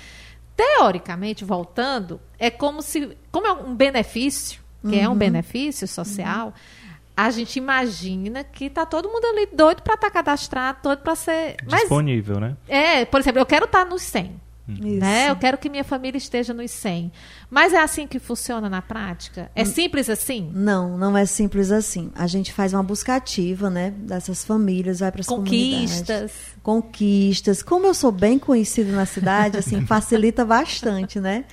Teoricamente, 0.55 1.43
voltando, 1.43 2.21
é 2.39 2.49
como 2.49 2.81
se. 2.81 3.17
Como 3.29 3.45
é 3.45 3.51
um 3.51 3.75
benefício, 3.75 4.61
que 4.81 4.95
uhum. 4.95 5.01
é 5.01 5.07
um 5.09 5.11
uhum. 5.11 5.17
benefício 5.17 5.85
social, 5.85 6.47
uhum. 6.47 6.93
a 7.17 7.29
gente 7.29 7.57
imagina 7.57 8.41
que 8.41 8.69
tá 8.69 8.85
todo 8.85 9.09
mundo 9.09 9.25
ali 9.25 9.47
doido 9.47 9.81
para 9.81 9.95
estar 9.95 10.07
tá 10.07 10.13
cadastrado, 10.13 10.79
doido 10.81 10.99
para 10.99 11.15
ser. 11.15 11.57
Disponível, 11.65 12.39
Mas, 12.39 12.51
né? 12.51 12.57
É, 12.69 13.03
por 13.03 13.19
exemplo, 13.19 13.41
eu 13.41 13.45
quero 13.45 13.65
estar 13.65 13.83
tá 13.83 13.85
nos 13.85 14.01
100. 14.03 14.42
Né? 14.65 15.29
Eu 15.29 15.35
quero 15.35 15.57
que 15.57 15.69
minha 15.69 15.83
família 15.83 16.17
esteja 16.17 16.53
nos 16.53 16.71
100. 16.71 17.11
Mas 17.49 17.73
é 17.73 17.81
assim 17.81 18.07
que 18.07 18.17
funciona 18.17 18.69
na 18.69 18.81
prática? 18.81 19.51
É 19.53 19.65
simples 19.65 20.09
assim? 20.09 20.49
Não, 20.53 20.97
não 20.97 21.17
é 21.17 21.25
simples 21.25 21.69
assim. 21.69 22.11
A 22.15 22.27
gente 22.27 22.53
faz 22.53 22.73
uma 22.73 22.81
busca 22.81 23.15
ativa, 23.15 23.69
né, 23.69 23.91
dessas 23.91 24.45
famílias, 24.45 25.01
vai 25.01 25.11
para 25.11 25.21
as 25.21 25.27
conquistas. 25.27 26.31
Conquistas. 26.63 27.61
Como 27.61 27.85
eu 27.85 27.93
sou 27.93 28.11
bem 28.11 28.39
conhecida 28.39 28.91
na 28.93 29.05
cidade, 29.05 29.57
assim, 29.57 29.83
facilita 29.85 30.45
bastante, 30.45 31.19
né? 31.19 31.43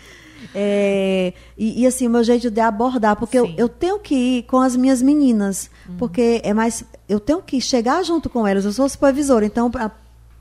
É, 0.55 1.35
e, 1.57 1.83
e, 1.83 1.87
assim, 1.87 2.07
o 2.07 2.11
meu 2.11 2.25
jeito 2.25 2.51
de 2.51 2.61
abordar, 2.61 3.15
porque 3.17 3.39
eu, 3.39 3.53
eu, 3.59 3.69
tenho 3.69 3.99
que 3.99 4.15
ir 4.15 4.43
com 4.45 4.59
as 4.59 4.75
minhas 4.75 5.03
meninas, 5.03 5.71
uhum. 5.87 5.97
porque 5.97 6.41
é 6.43 6.55
mais. 6.55 6.85
Eu 7.09 7.21
tenho 7.21 7.43
que 7.43 7.61
chegar 7.61 8.03
junto 8.03 8.31
com 8.31 8.47
elas, 8.47 8.65
eu 8.65 8.73
sou 8.73 8.89
supervisora, 8.89 9.45
então 9.45 9.71
a 9.75 9.91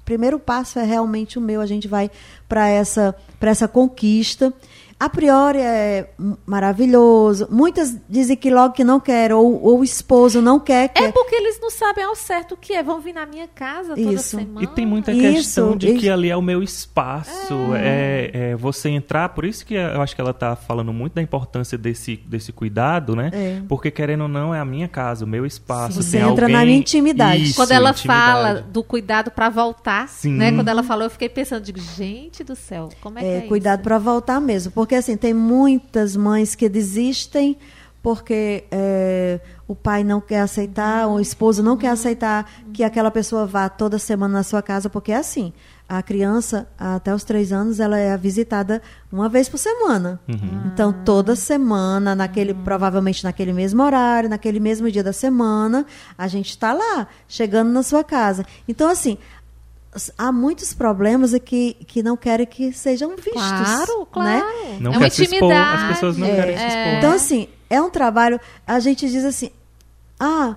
primeiro 0.09 0.39
passo 0.39 0.79
é 0.79 0.83
realmente 0.83 1.37
o 1.37 1.41
meu, 1.41 1.61
a 1.61 1.67
gente 1.67 1.87
vai 1.87 2.09
para 2.47 2.67
essa, 2.67 3.15
essa 3.39 3.67
conquista 3.67 4.51
a 5.00 5.08
priori 5.08 5.60
é 5.60 6.10
maravilhoso. 6.46 7.48
Muitas 7.50 7.96
dizem 8.10 8.36
que 8.36 8.50
logo 8.50 8.74
que 8.74 8.84
não 8.84 9.00
quer, 9.00 9.32
ou, 9.34 9.63
ou 9.63 9.79
o 9.79 9.84
esposo 9.84 10.41
não 10.41 10.60
quer. 10.60 10.89
quer. 10.89 11.06
É 11.06 11.12
porque 11.12 11.36
eles 11.36 11.60
não 11.62 11.70
sabem 11.72 12.03
ao 12.03 12.15
certo 12.15 12.53
o 12.53 12.58
que 12.58 12.74
é. 12.74 12.84
Vão 12.84 13.00
vir 13.00 13.13
na 13.13 13.25
minha 13.25 13.48
casa 13.48 13.96
toda 13.96 14.13
Isso. 14.13 14.38
semana. 14.38 14.63
E 14.63 14.68
tem 14.68 14.86
muita 14.86 15.13
questão 15.13 15.77
de 15.77 15.94
que 15.94 16.10
ali 16.10 16.29
é 16.29 16.36
o 16.36 16.41
meu 16.41 16.62
espaço. 16.62 17.53
É. 17.75 18.29
é. 18.34 18.50
É, 18.50 18.56
você 18.56 18.89
entrar. 18.89 19.29
Por 19.29 19.46
isso 19.46 19.65
que 19.65 19.74
eu 19.74 20.01
acho 20.01 20.13
que 20.13 20.22
ela 20.22 20.32
está 20.32 20.56
falando 20.56 20.91
muito 20.91 21.13
da 21.13 21.22
importância 21.22 21.77
desse, 21.77 22.18
desse 22.18 22.51
cuidado, 22.51 23.15
né? 23.15 23.29
É. 23.34 23.62
Porque 23.68 23.89
querendo 23.89 24.22
ou 24.22 24.27
não, 24.27 24.53
é 24.53 24.60
a 24.60 24.65
minha 24.65 24.88
casa, 24.88 25.24
o 25.24 25.27
meu 25.27 25.46
espaço. 25.46 26.01
Você 26.01 26.18
entra 26.18 26.46
alguém... 26.46 26.56
na 26.56 26.65
minha 26.65 26.77
intimidade. 26.77 27.44
Isso, 27.44 27.56
Quando 27.56 27.72
ela 27.72 27.91
intimidade. 27.91 28.22
fala 28.22 28.53
do 28.62 28.84
cuidado 28.84 29.32
para 29.32 29.50
voltar, 29.50 30.10
Sim. 30.10 30.34
né? 30.34 30.51
Quando 30.51 30.68
ela 30.68 30.84
falou, 30.84 31.06
eu 31.06 31.10
fiquei 31.10 31.29
pensando, 31.29 31.63
digo, 31.63 31.79
gente 31.79 32.44
do 32.44 32.56
céu, 32.56 32.89
como 33.01 33.18
é, 33.18 33.22
é 33.22 33.39
que 33.39 33.46
é 33.46 33.48
Cuidado 33.48 33.82
para 33.82 33.98
voltar 33.98 34.39
mesmo. 34.39 34.72
Porque 34.72 34.88
porque 34.89 34.96
assim, 34.96 35.15
tem 35.15 35.36
muitas 35.36 36.15
mães 36.15 36.55
que 36.55 36.67
desistem 36.67 37.55
porque 38.01 38.63
é, 38.72 39.39
o 39.67 39.75
pai 39.75 40.03
não 40.03 40.19
quer 40.19 40.39
aceitar, 40.39 41.05
ou 41.05 41.17
o 41.17 41.19
esposo 41.19 41.62
não 41.62 41.77
quer 41.77 41.89
aceitar 41.89 42.50
que 42.74 42.84
aquela 42.84 43.12
pessoa 43.12 43.46
vá 43.46 43.69
toda 43.69 44.00
semana 44.00 44.34
na 44.34 44.43
sua 44.43 44.63
casa, 44.63 44.89
porque 44.89 45.12
é 45.12 45.17
assim. 45.17 45.53
A 45.88 46.01
criança, 46.01 46.67
até 46.77 47.13
os 47.13 47.24
três 47.24 47.51
anos, 47.51 47.79
ela 47.79 48.00
é 48.00 48.15
visitada 48.17 48.81
uma 49.12 49.29
vez 49.29 49.48
por 49.48 49.58
semana. 49.58 50.19
Uhum. 50.27 50.72
Então, 50.74 50.91
toda 50.91 51.36
semana, 51.36 52.15
naquele, 52.15 52.53
uhum. 52.53 52.63
provavelmente 52.63 53.24
naquele 53.24 53.53
mesmo 53.53 53.84
horário, 53.84 54.29
naquele 54.29 54.60
mesmo 54.60 54.89
dia 54.89 55.03
da 55.03 55.13
semana, 55.13 55.86
a 56.17 56.27
gente 56.27 56.50
está 56.50 56.74
lá, 56.74 57.08
chegando 57.27 57.69
na 57.69 57.84
sua 57.84 58.03
casa. 58.03 58.43
Então, 58.67 58.89
assim, 58.89 59.19
há 60.17 60.31
muitos 60.31 60.74
problemas 60.74 61.34
que, 61.43 61.74
que 61.88 62.03
não 62.03 62.15
querem 62.15 62.46
que 62.46 62.72
sejam 62.72 63.15
vistos. 63.15 63.34
Claro, 63.34 64.00
né? 64.00 64.05
claro. 64.12 64.29
Né? 64.29 64.77
Não 64.79 64.93
é 64.93 64.98
uma 64.98 65.08
intimidade. 65.08 65.46
Expor, 65.46 65.51
as 65.51 65.93
pessoas 65.93 66.17
não 66.17 66.27
é, 66.27 66.36
querem 66.36 66.58
se 66.58 66.65
expor. 66.65 66.93
Então, 66.98 67.12
assim, 67.12 67.48
é 67.69 67.81
um 67.81 67.89
trabalho. 67.89 68.39
A 68.67 68.79
gente 68.79 69.10
diz 69.10 69.25
assim: 69.25 69.50
ah, 70.19 70.55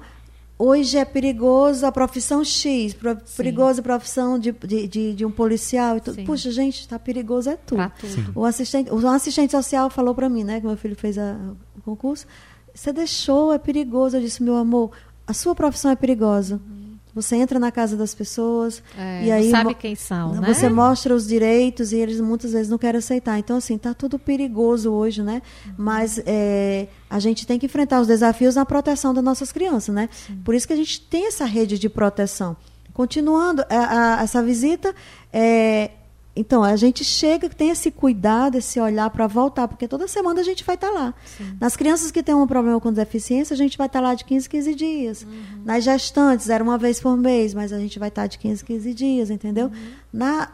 hoje 0.59 0.99
é 0.99 1.05
perigoso 1.05 1.87
a 1.87 1.93
profissão 1.93 2.45
X, 2.45 2.95
perigoso 3.37 3.81
a 3.81 3.83
profissão 3.83 4.39
de, 4.39 4.53
de, 4.53 4.87
de, 4.87 5.15
de 5.15 5.25
um 5.25 5.31
policial. 5.31 5.97
E 5.97 6.01
tudo. 6.01 6.23
Puxa, 6.25 6.51
gente, 6.51 6.81
está 6.81 6.99
perigoso 6.99 7.51
é 7.51 7.57
tudo. 7.57 7.91
tudo. 7.99 8.33
O 8.35 8.45
assistente, 8.45 8.91
o 8.91 9.09
assistente 9.09 9.53
social 9.53 9.89
falou 9.89 10.15
para 10.15 10.29
mim, 10.29 10.45
né, 10.45 10.61
que 10.61 10.67
meu 10.67 10.77
filho 10.77 10.97
fez 10.97 11.17
a, 11.17 11.37
o 11.77 11.81
concurso. 11.81 12.27
Você 12.75 12.93
deixou, 12.93 13.53
é 13.53 13.59
perigoso. 13.59 14.17
Eu 14.17 14.21
disse, 14.21 14.43
meu 14.43 14.57
amor, 14.57 14.91
a 15.27 15.33
sua 15.33 15.55
profissão 15.55 15.91
é 15.91 15.97
perigosa. 15.97 16.55
Uhum 16.57 16.82
você 17.15 17.37
entra 17.37 17.59
na 17.59 17.71
casa 17.71 17.97
das 17.97 18.15
pessoas 18.15 18.83
é, 18.97 19.25
e 19.25 19.31
aí 19.31 19.51
sabe 19.51 19.75
quem 19.75 19.95
são, 19.95 20.35
né? 20.35 20.53
Você 20.53 20.69
mostra 20.69 21.15
os 21.15 21.27
direitos 21.27 21.93
e 21.93 21.97
eles 21.97 22.21
muitas 22.21 22.53
vezes 22.53 22.69
não 22.69 22.79
querem 22.79 22.99
aceitar. 22.99 23.39
Então 23.39 23.57
assim 23.57 23.77
está 23.77 23.93
tudo 23.93 24.19
perigoso 24.19 24.91
hoje, 24.91 25.23
né? 25.23 25.43
Uhum. 25.67 25.73
Mas 25.77 26.21
é, 26.25 26.89
a 27.11 27.19
gente 27.19 27.47
tem 27.47 27.59
que 27.59 27.67
enfrentar 27.67 28.01
os 28.01 28.07
desafios 28.07 28.55
na 28.55 28.65
proteção 28.65 29.13
das 29.13 29.23
nossas 29.23 29.53
crianças, 29.53 29.95
né? 29.95 30.09
Sim. 30.11 30.41
Por 30.45 30.55
isso 30.55 30.67
que 30.67 30.73
a 30.73 30.77
gente 30.77 31.01
tem 31.03 31.27
essa 31.27 31.45
rede 31.45 31.79
de 31.79 31.89
proteção. 31.89 32.57
Continuando 32.95 33.63
a, 33.69 34.21
a, 34.21 34.23
essa 34.23 34.43
visita, 34.43 34.95
é, 35.33 35.91
então, 36.35 36.65
a 36.65 36.75
gente 36.77 37.05
chega, 37.05 37.49
tem 37.49 37.69
esse 37.69 37.91
cuidado, 37.91 38.57
esse 38.57 38.81
olhar 38.81 39.11
para 39.11 39.27
voltar, 39.27 39.69
porque 39.69 39.87
toda 39.87 40.09
semana 40.09 40.41
a 40.41 40.45
gente 40.45 40.65
vai 40.65 40.77
estar 40.77 40.89
tá 40.89 40.93
lá. 40.93 41.15
Sim. 41.27 41.57
Nas 41.61 41.77
crianças 41.77 42.11
que 42.11 42.23
têm 42.23 42.35
um 42.35 42.47
problema 42.47 42.81
com 42.81 42.91
deficiência, 42.91 43.53
a 43.53 43.57
gente 43.57 43.77
vai 43.77 43.87
estar 43.87 44.01
tá 44.01 44.09
lá 44.09 44.15
de 44.15 44.25
15, 44.25 44.49
15 44.49 44.75
dias. 44.75 45.23
Uhum. 45.25 45.63
Nas 45.65 45.85
gestantes, 45.85 46.49
era 46.49 46.65
uma 46.65 46.79
vez 46.79 46.99
por 47.01 47.17
mês, 47.19 47.53
mas 47.53 47.71
a 47.71 47.79
gente 47.79 47.99
vai 47.99 48.09
estar 48.09 48.23
tá 48.23 48.29
de 48.29 48.39
15, 48.39 48.65
15 48.65 48.95
dias, 48.95 49.31
entendeu? 49.31 49.67
Uhum. 49.67 49.93
Na, 50.11 50.49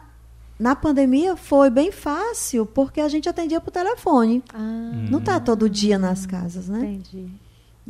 na 0.59 0.75
pandemia 0.75 1.37
foi 1.37 1.69
bem 1.69 1.93
fácil, 1.93 2.65
porque 2.65 2.99
a 2.99 3.07
gente 3.07 3.29
atendia 3.29 3.61
por 3.61 3.71
telefone. 3.71 4.43
Ah. 4.53 5.07
Não 5.09 5.19
está 5.19 5.39
todo 5.39 5.69
dia 5.69 5.97
nas 5.97 6.25
casas, 6.25 6.67
né? 6.67 6.79
Entendi. 6.79 7.29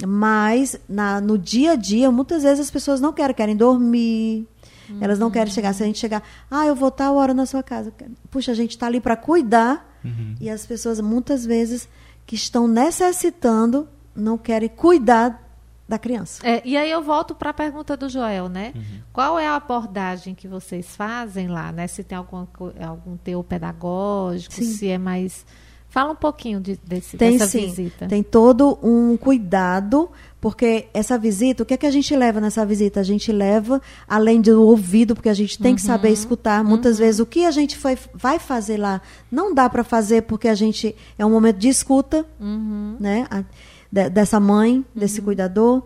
Mas 0.08 0.80
na, 0.88 1.20
no 1.20 1.40
dia 1.40 1.72
a 1.72 1.76
dia, 1.76 2.12
muitas 2.12 2.44
vezes 2.44 2.60
as 2.60 2.72
pessoas 2.72 3.02
não 3.02 3.12
querem, 3.12 3.36
querem 3.36 3.56
dormir 3.56 4.48
Uhum. 4.90 4.98
Elas 5.02 5.20
não 5.20 5.30
querem 5.30 5.52
chegar. 5.52 5.74
Se 5.74 5.84
a 5.84 5.86
gente 5.86 6.00
chegar, 6.00 6.24
ah, 6.50 6.66
eu 6.66 6.76
vou 6.76 6.90
estar 6.90 7.12
hora 7.12 7.34
na 7.34 7.46
sua 7.46 7.62
casa. 7.62 7.94
Puxa, 8.30 8.52
a 8.52 8.56
gente 8.56 8.72
está 8.72 8.88
ali 8.88 9.00
para 9.00 9.16
cuidar. 9.16 10.00
Uhum. 10.04 10.36
E 10.40 10.50
as 10.50 10.66
pessoas, 10.66 11.00
muitas 11.00 11.46
vezes, 11.46 11.88
que 12.26 12.36
estão 12.36 12.68
necessitando, 12.68 13.88
não 14.16 14.38
querem 14.38 14.70
cuidar 14.70 15.50
da 15.88 15.98
criança. 15.98 16.48
É, 16.48 16.62
e 16.64 16.78
aí 16.78 16.92
eu 16.92 17.02
volto 17.02 17.34
para 17.34 17.50
a 17.50 17.54
pergunta 17.54 17.98
do 17.98 18.08
Joel, 18.08 18.48
né? 18.48 18.74
Uhum. 18.76 19.02
Qual 19.12 19.40
é 19.40 19.48
a 19.48 19.56
abordagem 19.56 20.36
que 20.36 20.48
vocês 20.48 20.96
fazem 20.96 21.48
lá, 21.48 21.72
né? 21.72 21.88
Se 21.88 22.04
tem 22.04 22.16
algum, 22.16 22.46
algum 22.80 23.18
teu 23.18 23.44
pedagógico, 23.44 24.54
Sim. 24.54 24.64
se 24.66 24.88
é 24.88 25.00
mais 25.00 25.46
Fala 25.90 26.12
um 26.12 26.16
pouquinho 26.16 26.60
de, 26.60 26.80
desse, 26.86 27.18
tem, 27.18 27.32
dessa 27.32 27.48
sim. 27.48 27.66
visita. 27.66 28.08
Tem 28.08 28.22
todo 28.22 28.78
um 28.84 29.18
cuidado, 29.18 30.08
porque 30.40 30.88
essa 30.94 31.18
visita, 31.18 31.64
o 31.64 31.66
que 31.66 31.74
é 31.74 31.78
que 31.78 31.86
a 31.88 31.92
gente 31.92 32.16
leva 32.16 32.40
nessa 32.40 32.64
visita? 32.64 33.00
A 33.00 33.04
gente 33.04 33.32
leva, 33.32 33.82
além 34.08 34.40
do 34.40 34.64
ouvido, 34.64 35.16
porque 35.16 35.30
a 35.30 35.34
gente 35.34 35.58
tem 35.58 35.72
uhum. 35.72 35.76
que 35.76 35.82
saber 35.82 36.12
escutar. 36.12 36.64
Muitas 36.64 37.00
uhum. 37.00 37.06
vezes 37.06 37.20
o 37.20 37.26
que 37.26 37.44
a 37.44 37.50
gente 37.50 37.76
foi, 37.76 37.98
vai 38.14 38.38
fazer 38.38 38.78
lá 38.78 39.02
não 39.32 39.52
dá 39.52 39.68
para 39.68 39.84
fazer 39.84 40.22
porque 40.24 40.48
a 40.48 40.54
gente 40.54 40.96
é 41.18 41.26
um 41.26 41.32
momento 41.32 41.58
de 41.58 41.70
escuta, 41.70 42.24
uhum. 42.40 42.96
né? 43.00 43.26
A, 43.32 43.44
de, 43.92 44.10
dessa 44.12 44.40
mãe, 44.40 44.86
desse 44.96 45.20
uhum. 45.20 45.26
cuidador. 45.26 45.84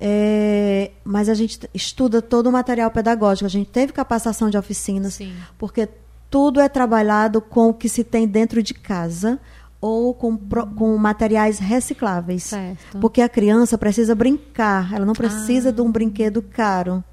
É, 0.00 0.90
mas 1.04 1.28
a 1.28 1.34
gente 1.34 1.60
estuda 1.72 2.20
todo 2.20 2.48
o 2.48 2.52
material 2.52 2.90
pedagógico. 2.90 3.46
A 3.46 3.48
gente 3.48 3.70
teve 3.70 3.92
capacitação 3.92 4.50
de 4.50 4.58
oficinas, 4.58 5.14
Sim. 5.14 5.32
porque 5.56 5.88
tudo 6.34 6.60
é 6.60 6.68
trabalhado 6.68 7.40
com 7.40 7.68
o 7.68 7.72
que 7.72 7.88
se 7.88 8.02
tem 8.02 8.26
dentro 8.26 8.60
de 8.60 8.74
casa 8.74 9.38
ou 9.80 10.12
com, 10.12 10.36
com 10.36 10.96
materiais 10.96 11.60
recicláveis. 11.60 12.42
Certo. 12.42 12.98
Porque 12.98 13.20
a 13.20 13.28
criança 13.28 13.78
precisa 13.78 14.16
brincar, 14.16 14.92
ela 14.92 15.06
não 15.06 15.12
precisa 15.12 15.68
ah. 15.68 15.72
de 15.72 15.80
um 15.80 15.92
brinquedo 15.92 16.42
caro. 16.42 17.04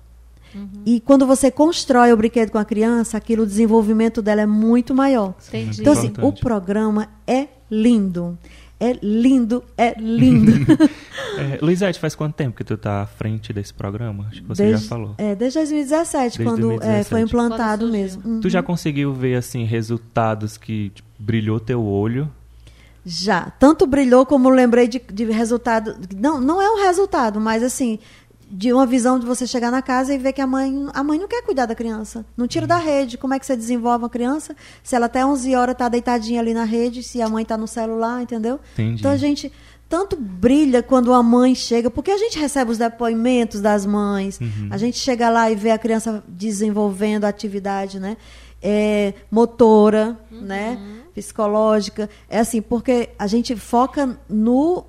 Uhum. 0.56 0.82
E 0.88 1.00
quando 1.00 1.28
você 1.28 1.52
constrói 1.52 2.12
o 2.12 2.18
brinquedo 2.18 2.50
com 2.50 2.58
a 2.58 2.66
criança, 2.66 3.16
aquilo, 3.16 3.44
o 3.44 3.46
desenvolvimento 3.46 4.24
dela 4.24 4.42
é 4.42 4.48
muito 4.48 4.96
maior. 4.96 5.36
Entendi. 5.50 5.82
Então, 5.82 5.94
assim, 5.94 6.12
o 6.20 6.34
programa 6.34 7.08
é 7.28 7.48
lindo. 7.70 8.36
É 8.82 8.98
lindo, 9.00 9.64
é 9.78 9.94
lindo. 10.00 10.54
é, 11.38 11.60
Luizete, 11.62 12.00
faz 12.00 12.16
quanto 12.16 12.34
tempo 12.34 12.58
que 12.58 12.64
tu 12.64 12.74
está 12.74 13.04
à 13.04 13.06
frente 13.06 13.54
desse 13.54 13.72
programa? 13.72 14.26
Acho 14.32 14.42
que 14.42 14.48
você 14.48 14.64
desde, 14.64 14.82
já 14.82 14.90
falou. 14.90 15.14
É, 15.20 15.36
desde 15.36 15.60
2017, 15.60 16.40
desde 16.40 16.44
quando 16.44 16.62
2017. 16.62 17.00
É, 17.00 17.04
foi 17.04 17.22
implantado 17.22 17.88
mesmo. 17.92 18.24
Uhum. 18.26 18.40
Tu 18.42 18.50
já 18.50 18.64
conseguiu 18.64 19.14
ver 19.14 19.36
assim 19.36 19.66
resultados 19.66 20.58
que 20.58 20.90
tipo, 20.90 21.08
brilhou 21.20 21.60
teu 21.60 21.86
olho? 21.86 22.28
Já. 23.06 23.52
Tanto 23.60 23.86
brilhou 23.86 24.26
como 24.26 24.50
lembrei 24.50 24.88
de, 24.88 25.00
de 25.14 25.26
resultado. 25.26 25.96
Não, 26.16 26.42
não 26.42 26.60
é 26.60 26.68
um 26.68 26.84
resultado, 26.84 27.40
mas 27.40 27.62
assim, 27.62 28.00
de 28.52 28.74
uma 28.74 28.86
visão 28.86 29.18
de 29.18 29.26
você 29.26 29.48
chegar 29.48 29.72
na 29.72 29.82
casa 29.82 30.14
e 30.14 30.18
ver 30.18 30.34
que 30.34 30.42
a 30.42 30.48
mãe, 30.48 30.88
a 30.94 31.02
mãe 31.02 31.18
não 31.18 31.28
quer 31.28 31.42
cuidar 31.42 31.66
da 31.66 31.74
criança. 31.74 32.26
Não 32.36 32.48
tira 32.48 32.68
da 32.68 32.78
rede. 32.78 33.18
Como 33.18 33.34
é 33.34 33.40
que 33.40 33.46
você 33.46 33.56
desenvolve 33.56 34.04
uma 34.04 34.10
criança 34.10 34.56
se 34.84 34.94
ela 34.94 35.06
até 35.06 35.26
11 35.26 35.56
horas 35.56 35.74
está 35.74 35.88
deitadinha 35.88 36.42
ali 36.42 36.54
na 36.54 36.66
rede, 36.66 37.02
se 37.02 37.22
a 37.22 37.30
mãe 37.30 37.44
está 37.44 37.58
no 37.58 37.68
celular, 37.68 38.22
entendeu? 38.22 38.60
Entendi. 38.74 39.00
Então 39.00 39.10
a 39.10 39.16
gente 39.16 39.52
tanto 39.88 40.16
brilha 40.16 40.84
quando 40.84 41.14
a 41.14 41.22
mãe 41.22 41.54
chega, 41.54 41.90
porque 41.90 42.12
a 42.12 42.18
gente 42.18 42.40
recebe 42.40 42.72
os 42.72 42.78
depoimentos 42.78 43.60
das 43.60 43.86
mães, 43.86 44.40
uhum. 44.40 44.70
a 44.70 44.78
gente 44.78 44.98
chega 44.98 45.30
lá 45.30 45.52
e 45.52 45.56
vê 45.56 45.72
a 45.72 45.78
criança 45.78 46.24
desenvolvendo 46.30 47.26
a 47.26 47.28
atividade, 47.28 48.00
né? 48.00 48.16
É, 48.62 49.14
motora, 49.30 50.18
uhum. 50.32 50.42
né? 50.42 50.80
Psicológica. 51.14 52.10
É 52.30 52.40
assim, 52.40 52.62
porque 52.62 53.10
a 53.20 53.28
gente 53.28 53.54
foca 53.56 54.18
no 54.30 54.86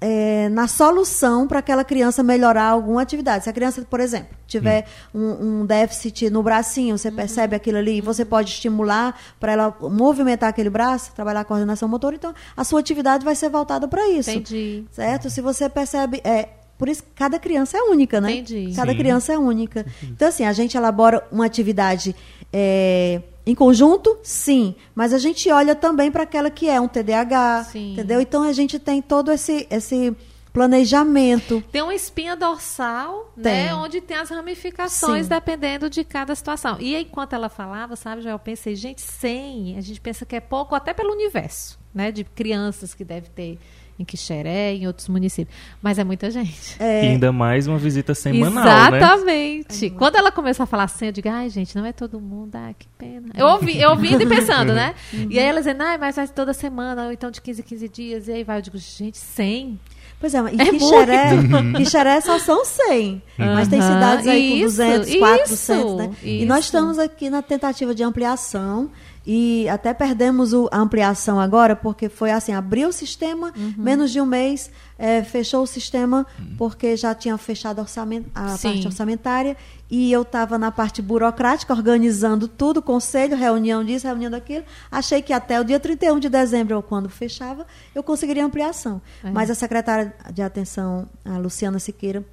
é, 0.00 0.48
na 0.50 0.68
solução 0.68 1.46
para 1.48 1.60
aquela 1.60 1.84
criança 1.84 2.22
melhorar 2.22 2.64
alguma 2.64 3.02
atividade. 3.02 3.44
Se 3.44 3.50
a 3.50 3.52
criança, 3.52 3.82
por 3.88 4.00
exemplo, 4.00 4.36
tiver 4.46 4.86
hum. 5.14 5.20
um, 5.20 5.60
um, 5.62 5.66
déficit 5.66 6.28
no 6.28 6.42
bracinho, 6.42 6.98
você 6.98 7.08
uhum. 7.08 7.16
percebe 7.16 7.56
aquilo 7.56 7.78
ali, 7.78 8.00
você 8.00 8.24
pode 8.24 8.50
estimular 8.50 9.18
para 9.40 9.52
ela 9.52 9.76
movimentar 9.80 10.50
aquele 10.50 10.70
braço, 10.70 11.12
trabalhar 11.14 11.40
a 11.40 11.44
coordenação 11.44 11.88
motora, 11.88 12.16
então 12.16 12.34
a 12.56 12.64
sua 12.64 12.80
atividade 12.80 13.24
vai 13.24 13.34
ser 13.34 13.48
voltada 13.48 13.88
para 13.88 14.08
isso. 14.08 14.30
Entendi. 14.30 14.84
Certo? 14.90 15.30
Se 15.30 15.40
você 15.40 15.68
percebe. 15.68 16.20
É, 16.24 16.48
por 16.78 16.90
isso, 16.90 17.02
cada 17.14 17.38
criança 17.38 17.78
é 17.78 17.80
única, 17.80 18.20
né? 18.20 18.32
Entendi. 18.32 18.74
Cada 18.76 18.92
Sim. 18.92 18.98
criança 18.98 19.32
é 19.32 19.38
única. 19.38 19.86
Então, 20.02 20.28
assim, 20.28 20.44
a 20.44 20.52
gente 20.52 20.76
elabora 20.76 21.26
uma 21.32 21.46
atividade. 21.46 22.14
É, 22.52 23.22
em 23.46 23.54
conjunto, 23.54 24.18
sim, 24.24 24.74
mas 24.92 25.14
a 25.14 25.18
gente 25.18 25.48
olha 25.50 25.74
também 25.76 26.10
para 26.10 26.24
aquela 26.24 26.50
que 26.50 26.68
é 26.68 26.80
um 26.80 26.88
TDAH, 26.88 27.68
sim. 27.70 27.92
entendeu? 27.92 28.20
Então 28.20 28.42
a 28.42 28.52
gente 28.52 28.78
tem 28.78 29.00
todo 29.00 29.30
esse 29.30 29.66
esse 29.70 30.16
planejamento. 30.52 31.62
Tem 31.70 31.82
uma 31.82 31.94
espinha 31.94 32.34
dorsal, 32.34 33.30
né, 33.36 33.42
tem. 33.42 33.64
né, 33.66 33.74
onde 33.74 34.00
tem 34.00 34.16
as 34.16 34.30
ramificações 34.30 35.26
sim. 35.26 35.28
dependendo 35.28 35.90
de 35.90 36.02
cada 36.02 36.34
situação. 36.34 36.78
E 36.80 36.96
enquanto 36.96 37.34
ela 37.34 37.50
falava, 37.50 37.94
sabe, 37.94 38.22
já 38.22 38.30
eu 38.30 38.38
pensei, 38.38 38.74
gente, 38.74 39.02
100, 39.02 39.76
a 39.76 39.80
gente 39.82 40.00
pensa 40.00 40.24
que 40.24 40.34
é 40.34 40.40
pouco 40.40 40.74
até 40.74 40.94
pelo 40.94 41.12
universo, 41.12 41.78
né, 41.94 42.10
de 42.10 42.24
crianças 42.24 42.94
que 42.94 43.04
deve 43.04 43.28
ter 43.28 43.58
em 43.98 44.04
Quixeré, 44.04 44.74
em 44.74 44.86
outros 44.86 45.08
municípios. 45.08 45.56
Mas 45.82 45.98
é 45.98 46.04
muita 46.04 46.30
gente. 46.30 46.76
É... 46.78 47.04
E 47.04 47.08
ainda 47.08 47.32
mais 47.32 47.66
uma 47.66 47.78
visita 47.78 48.14
semanal, 48.14 48.64
né? 48.90 48.98
Exatamente. 48.98 49.90
Né? 49.90 49.96
Quando 49.96 50.16
ela 50.16 50.30
começou 50.30 50.64
a 50.64 50.66
falar 50.66 50.84
assim, 50.84 51.06
eu 51.06 51.12
digo, 51.12 51.28
ai, 51.28 51.48
gente, 51.48 51.76
não 51.76 51.84
é 51.84 51.92
todo 51.92 52.20
mundo, 52.20 52.54
ah, 52.56 52.72
que 52.78 52.86
pena. 52.98 53.28
Eu 53.36 53.46
ouvi, 53.46 53.80
eu 53.80 53.90
ouvindo 53.90 54.22
e 54.22 54.26
pensando, 54.26 54.74
né? 54.74 54.94
Uhum. 55.12 55.28
E 55.30 55.38
aí 55.38 55.46
ela 55.46 55.60
dizendo, 55.60 55.82
ai, 55.82 55.98
mas 55.98 56.16
vai 56.16 56.28
toda 56.28 56.52
semana, 56.52 57.06
ou 57.06 57.12
então 57.12 57.30
de 57.30 57.40
15 57.40 57.60
em 57.60 57.64
15 57.64 57.88
dias, 57.88 58.28
e 58.28 58.32
aí 58.32 58.44
vai. 58.44 58.58
Eu 58.58 58.62
digo, 58.62 58.78
gente, 58.78 59.18
100? 59.18 59.78
Pois 60.18 60.34
é, 60.34 60.38
e 60.38 60.60
é 60.60 60.70
Quixeré, 60.70 61.30
Quixeré 61.76 62.20
só 62.22 62.38
são 62.38 62.64
100. 62.64 63.22
Uhum. 63.38 63.54
Mas 63.54 63.68
tem 63.68 63.82
cidades 63.82 64.26
aí 64.26 64.50
com 64.50 64.60
200, 64.60 65.08
isso, 65.08 65.18
400, 65.18 65.96
né? 65.96 66.10
Isso. 66.22 66.26
E 66.26 66.46
nós 66.46 66.64
estamos 66.64 66.98
aqui 66.98 67.28
na 67.28 67.42
tentativa 67.42 67.94
de 67.94 68.02
ampliação 68.02 68.90
e 69.26 69.68
até 69.68 69.92
perdemos 69.92 70.52
o, 70.52 70.68
a 70.70 70.78
ampliação 70.78 71.40
agora, 71.40 71.74
porque 71.74 72.08
foi 72.08 72.30
assim, 72.30 72.52
abriu 72.52 72.90
o 72.90 72.92
sistema, 72.92 73.52
uhum. 73.56 73.74
menos 73.76 74.12
de 74.12 74.20
um 74.20 74.26
mês, 74.26 74.70
é, 74.96 75.24
fechou 75.24 75.64
o 75.64 75.66
sistema, 75.66 76.24
uhum. 76.38 76.54
porque 76.56 76.96
já 76.96 77.12
tinha 77.12 77.36
fechado 77.36 77.80
orçamento, 77.80 78.30
a 78.32 78.56
Sim. 78.56 78.68
parte 78.68 78.86
orçamentária, 78.86 79.56
e 79.90 80.12
eu 80.12 80.22
estava 80.22 80.56
na 80.56 80.70
parte 80.70 81.02
burocrática, 81.02 81.74
organizando 81.74 82.46
tudo, 82.46 82.80
conselho, 82.80 83.36
reunião 83.36 83.84
disso, 83.84 84.06
reunião 84.06 84.30
daquilo. 84.30 84.64
Achei 84.90 85.20
que 85.20 85.32
até 85.32 85.60
o 85.60 85.64
dia 85.64 85.80
31 85.80 86.20
de 86.20 86.28
dezembro, 86.28 86.80
quando 86.82 87.08
fechava, 87.08 87.66
eu 87.94 88.04
conseguiria 88.04 88.44
ampliação. 88.44 89.02
É. 89.24 89.30
Mas 89.30 89.50
a 89.50 89.56
secretária 89.56 90.14
de 90.32 90.40
atenção, 90.40 91.08
a 91.24 91.36
Luciana 91.36 91.80
Siqueira, 91.80 92.24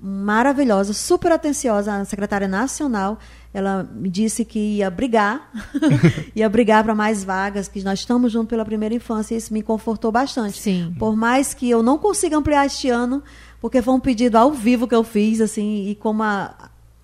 maravilhosa, 0.00 0.92
super 0.92 1.30
atenciosa, 1.30 1.94
a 1.94 2.04
secretária 2.04 2.48
nacional, 2.48 3.20
ela 3.54 3.82
me 3.94 4.08
disse 4.08 4.44
que 4.44 4.76
ia 4.76 4.90
brigar, 4.90 5.50
ia 6.34 6.48
brigar 6.48 6.82
para 6.82 6.94
mais 6.94 7.22
vagas, 7.22 7.68
que 7.68 7.82
nós 7.82 7.98
estamos 7.98 8.32
juntos 8.32 8.48
pela 8.48 8.64
primeira 8.64 8.94
infância, 8.94 9.34
e 9.34 9.38
isso 9.38 9.52
me 9.52 9.62
confortou 9.62 10.10
bastante. 10.10 10.58
Sim. 10.58 10.94
Por 10.98 11.14
mais 11.16 11.52
que 11.52 11.68
eu 11.68 11.82
não 11.82 11.98
consiga 11.98 12.36
ampliar 12.36 12.66
este 12.66 12.88
ano, 12.88 13.22
porque 13.60 13.82
foi 13.82 13.94
um 13.94 14.00
pedido 14.00 14.36
ao 14.36 14.52
vivo 14.52 14.88
que 14.88 14.94
eu 14.94 15.04
fiz, 15.04 15.40
assim, 15.40 15.88
e 15.88 15.94
como 15.94 16.22
a, 16.22 16.54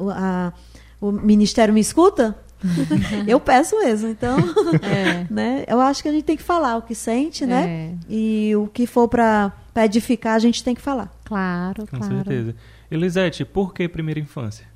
a 0.01 0.53
o 1.01 1.13
Ministério 1.13 1.73
me 1.73 1.81
escuta, 1.81 2.37
eu 3.27 3.39
peço 3.39 3.79
mesmo. 3.79 4.09
Então, 4.09 4.37
é. 4.83 5.27
né, 5.31 5.65
eu 5.67 5.81
acho 5.81 6.03
que 6.03 6.09
a 6.09 6.13
gente 6.13 6.25
tem 6.25 6.37
que 6.37 6.43
falar 6.43 6.77
o 6.77 6.83
que 6.83 6.95
sente, 6.95 7.47
né? 7.47 7.67
É. 7.69 7.95
E 8.09 8.57
o 8.57 8.67
que 8.67 8.87
for 8.87 9.09
para 9.09 9.53
edificar, 9.77 10.35
a 10.35 10.39
gente 10.39 10.63
tem 10.63 10.75
que 10.75 10.81
falar. 10.81 11.13
Claro, 11.25 11.87
Com 11.87 11.99
claro. 11.99 12.17
certeza. 12.17 12.55
Elisete, 12.91 13.45
por 13.45 13.73
que 13.73 13.89
primeira 13.89 14.19
infância? 14.19 14.67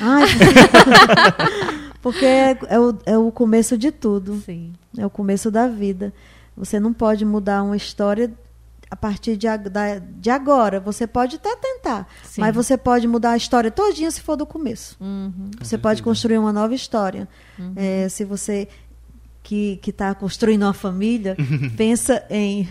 Ai, 0.00 0.26
porque 2.02 2.24
é, 2.24 2.58
é, 2.68 2.78
o, 2.80 2.98
é 3.06 3.18
o 3.18 3.30
começo 3.32 3.76
de 3.76 3.90
tudo. 3.90 4.40
Sim. 4.44 4.72
É 4.96 5.04
o 5.04 5.10
começo 5.10 5.50
da 5.50 5.66
vida. 5.68 6.12
Você 6.56 6.80
não 6.80 6.92
pode 6.92 7.24
mudar 7.24 7.62
uma 7.62 7.76
história 7.76 8.32
a 8.90 8.96
partir 8.96 9.36
de, 9.36 9.46
de 10.16 10.30
agora. 10.30 10.80
Você 10.80 11.06
pode 11.06 11.36
até 11.36 11.54
tentar, 11.56 12.08
Sim. 12.22 12.40
mas 12.40 12.54
você 12.54 12.76
pode 12.76 13.06
mudar 13.06 13.32
a 13.32 13.36
história 13.36 13.70
todinha 13.70 14.10
se 14.10 14.20
for 14.20 14.36
do 14.36 14.46
começo. 14.46 14.96
Uhum. 15.00 15.50
Você 15.60 15.76
pode 15.76 16.02
construir 16.02 16.38
uma 16.38 16.52
nova 16.52 16.74
história. 16.74 17.28
Uhum. 17.58 17.72
É, 17.76 18.08
se 18.08 18.24
você 18.24 18.68
que 19.42 19.80
está 19.86 20.14
construindo 20.14 20.62
uma 20.62 20.74
família 20.74 21.34
pensa 21.76 22.22
em, 22.28 22.68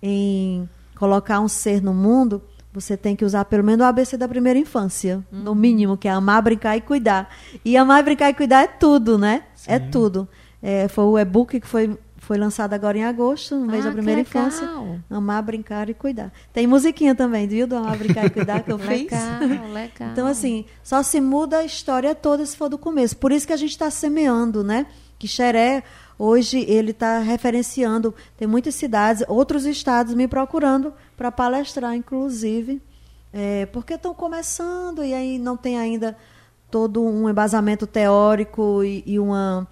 em 0.00 0.68
colocar 0.94 1.40
um 1.40 1.48
ser 1.48 1.82
no 1.82 1.92
mundo, 1.92 2.42
você 2.72 2.96
tem 2.96 3.16
que 3.16 3.24
usar 3.24 3.44
pelo 3.44 3.64
menos 3.64 3.84
o 3.84 3.88
ABC 3.88 4.16
da 4.16 4.28
primeira 4.28 4.58
infância, 4.58 5.24
uhum. 5.32 5.40
no 5.40 5.54
mínimo, 5.54 5.96
que 5.96 6.06
é 6.06 6.10
amar, 6.10 6.40
brincar 6.42 6.76
e 6.76 6.80
cuidar. 6.80 7.28
E 7.64 7.76
amar, 7.76 8.02
brincar 8.02 8.30
e 8.30 8.34
cuidar 8.34 8.62
é 8.62 8.66
tudo, 8.66 9.18
né? 9.18 9.42
É 9.44 9.56
Sim. 9.56 9.72
É 9.72 9.78
tudo. 9.78 10.28
É, 10.62 10.88
foi 10.88 11.04
o 11.04 11.18
e-book 11.18 11.58
que 11.58 11.66
foi, 11.66 11.98
foi 12.16 12.38
lançado 12.38 12.72
agora 12.72 12.96
em 12.96 13.04
agosto, 13.04 13.56
no 13.56 13.66
mês 13.66 13.84
ah, 13.84 13.88
da 13.88 13.94
primeira 13.94 14.20
infância. 14.20 14.68
Amar, 15.08 15.42
brincar 15.42 15.88
e 15.88 15.94
cuidar. 15.94 16.32
Tem 16.52 16.66
musiquinha 16.66 17.14
também, 17.14 17.48
viu? 17.48 17.66
Do 17.66 17.76
Amar, 17.76 17.96
Brincar 17.96 18.26
e 18.26 18.30
Cuidar 18.30 18.62
que 18.62 18.70
eu 18.70 18.78
fiz. 18.78 19.10
Legal, 19.10 19.72
legal. 19.72 20.10
Então, 20.12 20.26
assim, 20.26 20.64
só 20.82 21.02
se 21.02 21.20
muda 21.20 21.58
a 21.58 21.64
história 21.64 22.14
toda 22.14 22.46
se 22.46 22.56
for 22.56 22.68
do 22.68 22.78
começo. 22.78 23.16
Por 23.16 23.32
isso 23.32 23.46
que 23.46 23.52
a 23.52 23.56
gente 23.56 23.70
está 23.70 23.90
semeando, 23.90 24.62
né? 24.62 24.86
Que 25.18 25.26
Xeré 25.26 25.82
Hoje 26.22 26.66
ele 26.68 26.90
está 26.90 27.20
referenciando, 27.20 28.14
tem 28.36 28.46
muitas 28.46 28.74
cidades, 28.74 29.24
outros 29.26 29.64
estados 29.64 30.12
me 30.12 30.28
procurando 30.28 30.92
para 31.16 31.32
palestrar, 31.32 31.94
inclusive, 31.94 32.82
é, 33.32 33.64
porque 33.64 33.94
estão 33.94 34.12
começando 34.12 35.02
e 35.02 35.14
aí 35.14 35.38
não 35.38 35.56
tem 35.56 35.78
ainda 35.78 36.14
todo 36.70 37.02
um 37.02 37.26
embasamento 37.26 37.86
teórico 37.86 38.84
e, 38.84 39.02
e 39.06 39.18
uma 39.18 39.66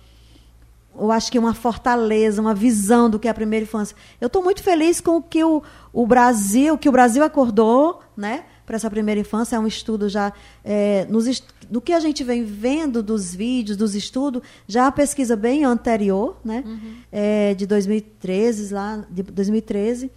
eu 0.98 1.12
acho 1.12 1.30
que 1.30 1.38
uma 1.38 1.52
fortaleza, 1.52 2.40
uma 2.40 2.54
visão 2.54 3.10
do 3.10 3.18
que 3.18 3.28
é 3.28 3.30
a 3.30 3.34
primeira 3.34 3.64
infância. 3.64 3.94
Eu 4.18 4.28
estou 4.28 4.42
muito 4.42 4.62
feliz 4.62 5.02
com 5.02 5.18
o 5.18 5.22
que 5.22 5.44
o, 5.44 5.62
o 5.92 6.06
Brasil, 6.06 6.78
que 6.78 6.88
o 6.88 6.92
Brasil 6.92 7.22
acordou, 7.22 8.00
né? 8.16 8.44
Para 8.68 8.76
essa 8.76 8.90
primeira 8.90 9.18
infância. 9.18 9.56
É 9.56 9.58
um 9.58 9.66
estudo 9.66 10.10
já 10.10 10.30
é, 10.62 11.06
nos 11.08 11.42
do 11.70 11.80
que 11.80 11.92
a 11.94 12.00
gente 12.00 12.22
vem 12.22 12.44
vendo 12.44 13.02
dos 13.02 13.34
vídeos, 13.34 13.78
dos 13.78 13.94
estudos, 13.94 14.42
já 14.66 14.86
a 14.86 14.92
pesquisa 14.92 15.34
bem 15.34 15.64
anterior, 15.64 16.38
né, 16.44 16.62
uhum. 16.66 16.94
é, 17.10 17.54
de 17.54 17.66
2013 17.66 18.72
lá, 18.72 19.04
de 19.10 19.22
2013, 19.22 20.10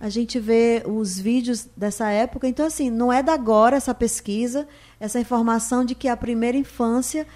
a 0.00 0.08
gente 0.08 0.38
vê 0.38 0.82
os 0.86 1.18
vídeos 1.18 1.68
dessa 1.76 2.08
época. 2.10 2.46
Então 2.46 2.64
assim, 2.66 2.90
não 2.90 3.12
é 3.12 3.22
da 3.22 3.34
agora 3.34 3.76
essa 3.76 3.94
pesquisa, 3.94 4.68
essa 5.00 5.18
informação 5.18 5.84
de 5.84 5.94
que 5.94 6.08
a 6.08 6.16
primeira 6.16 6.56
infância 6.56 7.26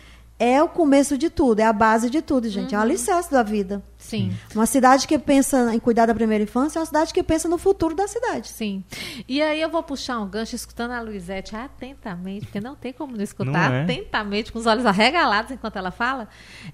é 0.41 0.63
o 0.63 0.69
começo 0.69 1.19
de 1.19 1.29
tudo, 1.29 1.61
é 1.61 1.65
a 1.65 1.73
base 1.73 2.09
de 2.09 2.23
tudo, 2.23 2.49
gente. 2.49 2.75
Uhum. 2.75 2.81
É 2.81 2.83
o 2.83 2.83
alicerce 2.87 3.31
da 3.31 3.43
vida. 3.43 3.83
Sim. 3.99 4.33
Uma 4.55 4.65
cidade 4.65 5.07
que 5.07 5.19
pensa 5.19 5.75
em 5.75 5.79
cuidar 5.79 6.07
da 6.07 6.15
primeira 6.15 6.43
infância 6.43 6.79
é 6.79 6.81
uma 6.81 6.87
cidade 6.87 7.13
que 7.13 7.23
pensa 7.23 7.47
no 7.47 7.59
futuro 7.59 7.95
da 7.95 8.09
cidade. 8.09 8.49
Sim. 8.49 8.83
E 9.29 9.43
aí 9.43 9.61
eu 9.61 9.69
vou 9.69 9.83
puxar 9.83 10.19
um 10.19 10.27
gancho 10.27 10.57
escutando 10.57 10.93
a 10.93 11.01
Luizete 11.03 11.55
atentamente, 11.55 12.47
porque 12.47 12.59
não 12.59 12.75
tem 12.75 12.91
como 12.91 13.15
não 13.15 13.23
escutar 13.23 13.71
não 13.71 13.77
é? 13.77 13.83
atentamente, 13.83 14.51
com 14.51 14.59
os 14.59 14.65
olhos 14.65 14.87
arregalados 14.87 15.51
enquanto 15.51 15.77
ela 15.77 15.91
fala. 15.91 16.27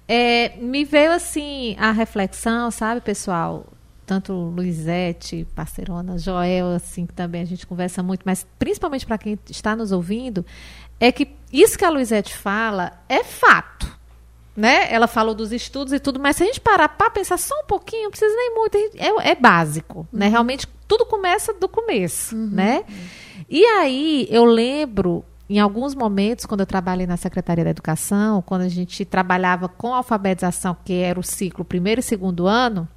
É, 0.07 0.55
me 0.61 0.85
veio 0.85 1.11
assim 1.11 1.75
a 1.77 1.91
reflexão, 1.91 2.71
sabe, 2.71 3.01
pessoal? 3.01 3.65
tanto 4.05 4.31
Luizete, 4.31 5.45
parceirona, 5.53 6.17
Joel, 6.17 6.67
assim, 6.67 7.05
que 7.05 7.13
também 7.13 7.41
a 7.41 7.45
gente 7.45 7.67
conversa 7.67 8.01
muito, 8.01 8.21
mas 8.23 8.47
principalmente 8.57 9.05
para 9.05 9.17
quem 9.17 9.37
está 9.49 9.75
nos 9.75 9.91
ouvindo, 9.91 10.45
é 10.97 11.11
que 11.11 11.25
isso 11.51 11.77
que 11.77 11.85
a 11.85 11.89
Luizete 11.89 12.35
fala 12.35 12.93
é 13.07 13.23
fato. 13.23 13.97
Né? 14.55 14.91
Ela 14.91 15.07
falou 15.07 15.35
dos 15.35 15.51
estudos 15.51 15.93
e 15.93 15.99
tudo, 15.99 16.19
mas 16.19 16.35
se 16.35 16.43
a 16.43 16.45
gente 16.47 16.59
parar 16.59 16.89
para 16.89 17.11
pensar 17.11 17.37
só 17.37 17.53
um 17.61 17.65
pouquinho, 17.65 18.05
não 18.05 18.09
precisa 18.09 18.35
nem 18.35 18.55
muito, 18.55 18.75
é, 18.75 19.29
é 19.29 19.35
básico, 19.35 19.99
né? 19.99 20.07
uhum. 20.11 20.19
né? 20.19 20.27
Realmente 20.29 20.67
tudo 20.87 21.05
começa 21.05 21.53
do 21.53 21.69
começo, 21.69 22.35
uhum. 22.35 22.49
né? 22.51 22.83
E 23.47 23.63
aí 23.63 24.27
eu 24.31 24.45
lembro 24.45 25.23
em 25.49 25.59
alguns 25.59 25.95
momentos, 25.95 26.45
quando 26.45 26.61
eu 26.61 26.65
trabalhei 26.65 27.07
na 27.07 27.15
Secretaria 27.15 27.63
da 27.63 27.69
Educação, 27.69 28.41
quando 28.41 28.63
a 28.63 28.67
gente 28.67 29.05
trabalhava 29.05 29.69
com 29.69 29.93
alfabetização, 29.93 30.75
que 30.83 30.93
era 30.93 31.19
o 31.19 31.23
ciclo 31.23 31.63
primeiro 31.63 31.99
e 31.99 32.03
segundo 32.03 32.47
ano, 32.47 32.87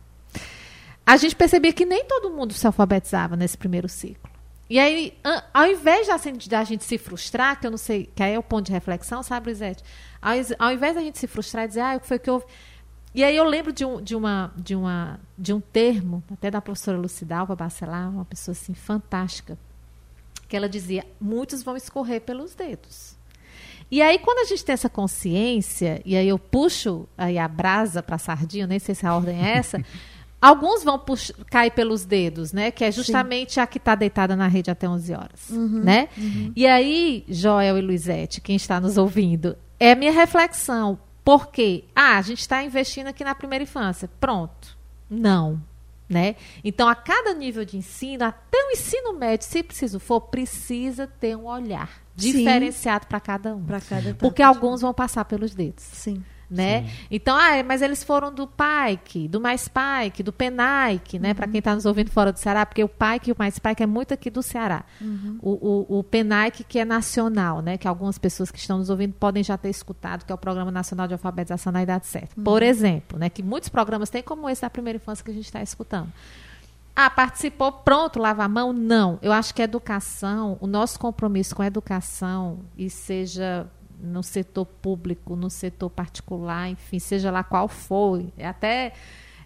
a 1.07 1.17
gente 1.17 1.37
percebia 1.37 1.73
que 1.73 1.85
nem 1.85 2.05
todo 2.05 2.31
mundo 2.31 2.53
se 2.53 2.67
alfabetizava 2.67 3.37
nesse 3.37 3.57
primeiro 3.57 3.89
ciclo. 3.89 4.30
E 4.71 4.79
aí, 4.79 5.13
ao 5.53 5.67
invés 5.67 6.07
da 6.07 6.63
gente 6.63 6.85
se 6.85 6.97
frustrar, 6.97 7.59
que 7.59 7.67
eu 7.67 7.73
não 7.73 7.77
sei, 7.77 8.09
que 8.15 8.23
aí 8.23 8.35
é 8.35 8.39
o 8.39 8.43
ponto 8.43 8.67
de 8.67 8.73
reflexão, 8.73 9.21
sabe, 9.21 9.51
Lisete? 9.51 9.83
Ao, 10.23 10.33
ao 10.61 10.73
invés 10.73 10.95
da 10.95 11.01
gente 11.01 11.19
se 11.19 11.27
frustrar 11.27 11.65
e 11.65 11.69
dizer, 11.69 11.81
ah, 11.81 11.97
o 11.97 12.01
que 12.01 12.07
foi 12.07 12.21
que 12.21 12.31
houve? 12.31 12.47
e 13.13 13.25
aí 13.25 13.37
eu 13.37 13.43
lembro 13.43 13.73
de 13.73 13.85
um, 13.85 14.01
de, 14.01 14.15
uma, 14.15 14.53
de, 14.57 14.77
uma, 14.77 15.19
de 15.37 15.53
um 15.53 15.61
termo, 15.61 16.23
até 16.33 16.53
da 16.53 16.61
professora 16.61 16.97
Lucidalva 16.97 17.57
Bacelar, 17.57 18.09
uma 18.09 18.25
pessoa 18.25 18.53
assim 18.53 18.73
fantástica, 18.73 19.59
que 20.49 20.57
ela 20.57 20.69
dizia: 20.69 21.05
muitos 21.21 21.65
vão 21.65 21.77
escorrer 21.77 22.21
pelos 22.21 22.55
dedos. 22.55 23.17
E 23.91 24.01
aí, 24.01 24.21
quando 24.21 24.39
a 24.39 24.45
gente 24.45 24.65
tem 24.65 24.73
essa 24.73 24.89
consciência, 24.89 26.01
e 26.05 26.17
aí 26.17 26.29
eu 26.29 26.39
puxo 26.39 27.09
aí 27.19 27.39
a 27.39 27.49
brasa 27.49 28.05
para 28.05 28.15
a 28.15 28.21
sardinha, 28.21 28.69
nem 28.69 28.79
sei 28.79 28.95
se 28.95 29.05
a 29.05 29.17
ordem 29.17 29.45
é 29.45 29.57
essa, 29.57 29.85
alguns 30.41 30.83
vão 30.83 31.01
cair 31.51 31.71
pelos 31.71 32.05
dedos, 32.05 32.53
né? 32.53 32.71
Que 32.71 32.85
é 32.85 32.93
justamente 32.93 33.55
Sim. 33.55 33.61
a 33.61 33.67
que 33.67 33.79
está 33.79 33.95
deitada 33.95 34.35
na 34.35 34.47
rede 34.49 34.71
até 34.71 34.89
11 34.89 35.13
horas, 35.13 35.51
uhum, 35.51 35.83
né? 35.85 36.09
Uhum. 36.17 36.53
E 36.57 36.67
aí, 36.67 37.25
Joel 37.29 37.79
e 37.79 37.83
Luizete, 37.83 38.41
quem 38.41 38.57
está 38.57 38.81
nos 38.81 38.97
ouvindo, 38.97 39.57
é 39.79 39.95
minha 39.95 40.13
reflexão. 40.13 40.99
Por 41.25 41.49
quê? 41.49 41.85
Ah, 41.95 42.17
a 42.17 42.23
gente 42.23 42.41
está 42.41 42.63
investindo 42.63 43.09
aqui 43.09 43.23
na 43.23 43.35
primeira 43.35 43.63
infância. 43.63 44.09
Pronto. 44.19 44.77
Não. 45.09 45.61
Né? 46.09 46.35
Então, 46.65 46.89
a 46.89 46.95
cada 46.97 47.33
nível 47.35 47.65
de 47.65 47.77
ensino, 47.77 48.25
até 48.25 48.59
o 48.59 48.73
ensino 48.73 49.13
médio, 49.13 49.47
se 49.47 49.63
preciso 49.63 50.01
for, 50.01 50.23
precisa 50.23 51.07
ter 51.07 51.37
um 51.37 51.47
olhar 51.47 52.03
diferenciado 52.17 53.07
para 53.07 53.21
cada 53.21 53.55
um. 53.55 53.65
Para 53.65 53.81
cada 53.81 54.15
Porque 54.15 54.43
alguns 54.43 54.81
vão 54.81 54.93
passar 54.93 55.25
pelos 55.25 55.55
dedos. 55.55 55.85
Sim 55.85 56.21
né? 56.51 56.83
Sim. 56.83 57.07
Então, 57.11 57.37
ah, 57.37 57.63
mas 57.65 57.81
eles 57.81 58.03
foram 58.03 58.33
do 58.33 58.47
PAIC, 58.47 59.29
do 59.29 59.41
Mais 59.41 59.69
PAIC, 59.69 60.23
do 60.23 60.33
PENAIC, 60.33 61.19
né? 61.19 61.29
Uhum. 61.29 61.35
Para 61.35 61.47
quem 61.47 61.59
está 61.59 61.75
nos 61.75 61.87
ouvindo 61.87 62.11
fora 62.11 62.33
do 62.33 62.39
Ceará, 62.39 62.67
porque 62.67 62.83
o 62.83 62.89
PAIC 62.89 63.29
e 63.29 63.33
o 63.33 63.37
Mais 63.39 63.59
PAIC 63.59 63.83
é 63.83 63.87
muito 63.87 64.13
aqui 64.13 64.31
do 64.31 64.43
Ceará. 64.43 64.85
Uhum. 65.01 65.39
O, 65.41 65.97
o, 65.97 65.99
o 66.01 66.05
PENAIC 66.05 66.65
que 66.65 66.79
é 66.79 66.85
nacional, 66.85 67.61
né? 67.61 67.79
Que 67.79 67.87
algumas 67.87 68.19
pessoas 68.19 68.51
que 68.51 68.59
estão 68.59 68.79
nos 68.79 68.91
ouvindo 68.91 69.15
podem 69.15 69.43
já 69.43 69.57
ter 69.57 69.71
escutado, 69.71 70.25
que 70.25 70.33
é 70.33 70.35
o 70.35 70.39
Programa 70.39 70.71
Nacional 70.71 71.07
de 71.07 71.15
Alfabetização 71.15 71.73
na 71.73 71.83
Idade 71.83 72.07
Certa. 72.07 72.35
Uhum. 72.37 72.45
Por 72.45 72.63
exemplo, 72.63 73.19
né? 73.19 73.31
Que 73.31 73.43
muitos 73.43 73.69
programas 73.69 74.11
têm 74.11 74.23
como 74.23 74.49
esse 74.49 74.63
da 74.63 74.71
primeira 74.71 74.97
infância 74.97 75.25
que 75.25 75.31
a 75.31 75.35
gente 75.35 75.47
está 75.47 75.63
escutando. 75.63 76.13
Ah, 76.95 77.09
participou, 77.09 77.73
pronto, 77.73 78.19
lava 78.19 78.45
a 78.45 78.49
mão? 78.49 78.73
Não. 78.73 79.19
Eu 79.23 79.33
acho 79.33 79.55
que 79.55 79.63
a 79.63 79.65
educação, 79.65 80.59
o 80.61 80.67
nosso 80.67 80.99
compromisso 80.99 81.55
com 81.55 81.63
a 81.63 81.67
educação, 81.67 82.59
e 82.77 82.91
seja 82.91 83.67
no 84.03 84.23
setor 84.23 84.65
público, 84.65 85.37
no 85.37 85.51
setor 85.51 85.91
particular, 85.91 86.69
enfim, 86.69 86.99
seja 86.99 87.31
lá 87.31 87.43
qual 87.43 87.69
for. 87.69 88.25
É 88.37 88.47
até. 88.47 88.93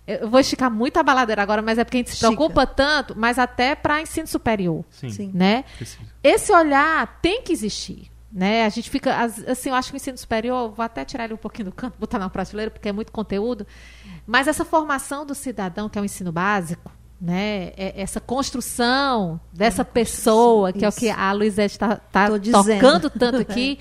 Eu 0.07 0.29
vou 0.29 0.39
esticar 0.39 0.71
muito 0.71 0.99
a 0.99 1.03
baladeira 1.03 1.43
agora, 1.43 1.63
mas 1.63 1.79
é 1.79 1.85
porque 1.85 1.97
a 1.97 2.01
gente 2.01 2.11
se 2.11 2.19
preocupa 2.19 2.67
tanto, 2.67 3.15
mas 3.17 3.39
até 3.39 3.75
para 3.75 4.03
ensino 4.03 4.27
superior. 4.27 4.85
Sim. 4.91 5.31
Né? 5.33 5.65
Esse 6.23 6.53
olhar 6.53 7.19
tem 7.23 7.43
que 7.43 7.53
existir. 7.53 8.11
Né? 8.31 8.65
A 8.65 8.69
gente 8.69 8.91
fica. 8.91 9.17
Assim, 9.17 9.69
eu 9.71 9.75
acho 9.75 9.91
que 9.91 9.95
o 9.95 9.97
ensino 9.97 10.19
superior, 10.19 10.73
vou 10.73 10.85
até 10.85 11.05
tirar 11.05 11.25
ele 11.25 11.35
um 11.35 11.39
pouquinho 11.39 11.67
do 11.67 11.73
canto, 11.73 11.97
botar 11.99 12.19
na 12.19 12.29
prateleira, 12.29 12.71
porque 12.71 12.89
é 12.89 12.93
muito 12.93 13.13
conteúdo. 13.13 13.67
Mas 14.27 14.49
essa 14.49 14.65
formação 14.65 15.25
do 15.25 15.35
cidadão, 15.35 15.89
que 15.89 15.99
é 15.99 16.03
o 16.03 16.05
ensino 16.05 16.33
básico, 16.33 16.91
né? 17.21 17.73
É 17.77 17.95
essa 17.97 18.21
construção 18.21 19.41
dessa 19.53 19.83
é 19.83 19.85
pessoa, 19.85 20.73
que 20.73 20.79
Isso. 20.79 20.87
é 20.87 20.89
o 20.89 20.93
que 20.93 21.11
a 21.11 21.33
Luizete 21.33 21.75
está 21.75 21.97
tá, 21.97 22.29
tá 22.29 22.39
tocando 22.53 23.09
tanto 23.09 23.39
aqui. 23.41 23.79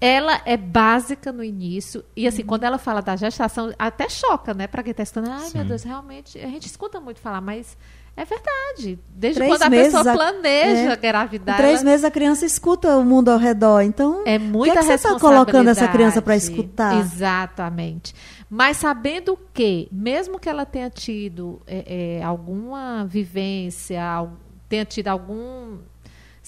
Ela 0.00 0.40
é 0.44 0.56
básica 0.56 1.32
no 1.32 1.42
início. 1.42 2.04
E 2.16 2.26
assim, 2.26 2.42
uhum. 2.42 2.48
quando 2.48 2.64
ela 2.64 2.78
fala 2.78 3.00
da 3.02 3.16
gestação, 3.16 3.72
até 3.78 4.08
choca, 4.08 4.54
né? 4.54 4.66
Para 4.66 4.82
quem 4.82 4.92
está 4.92 5.02
escutando. 5.02 5.30
Ai, 5.30 5.46
Sim. 5.46 5.58
meu 5.58 5.66
Deus, 5.66 5.82
realmente. 5.82 6.38
A 6.38 6.46
gente 6.46 6.66
escuta 6.66 7.00
muito 7.00 7.20
falar, 7.20 7.40
mas 7.40 7.76
é 8.16 8.24
verdade. 8.24 8.98
Desde 9.08 9.38
três 9.38 9.52
quando 9.52 9.62
a 9.62 9.70
pessoa 9.70 10.10
a, 10.10 10.12
planeja 10.12 10.92
é, 10.92 10.96
engravidar. 10.96 11.54
Em 11.56 11.62
três 11.62 11.80
ela... 11.80 11.90
meses 11.90 12.04
a 12.04 12.10
criança 12.10 12.46
escuta 12.46 12.96
o 12.96 13.04
mundo 13.04 13.28
ao 13.30 13.38
redor. 13.38 13.80
Então, 13.82 14.22
é 14.24 14.38
muita 14.38 14.72
que, 14.72 14.78
é 14.78 14.82
que 14.82 14.86
você 14.86 14.94
está 14.94 15.18
colocando 15.18 15.68
essa 15.68 15.88
criança 15.88 16.22
para 16.22 16.36
escutar? 16.36 17.00
Exatamente. 17.00 18.14
Mas 18.48 18.76
sabendo 18.76 19.38
que, 19.52 19.88
mesmo 19.90 20.38
que 20.38 20.48
ela 20.48 20.64
tenha 20.64 20.88
tido 20.88 21.60
é, 21.66 22.18
é, 22.18 22.22
alguma 22.22 23.04
vivência, 23.04 24.00
tenha 24.68 24.84
tido 24.84 25.08
algum 25.08 25.78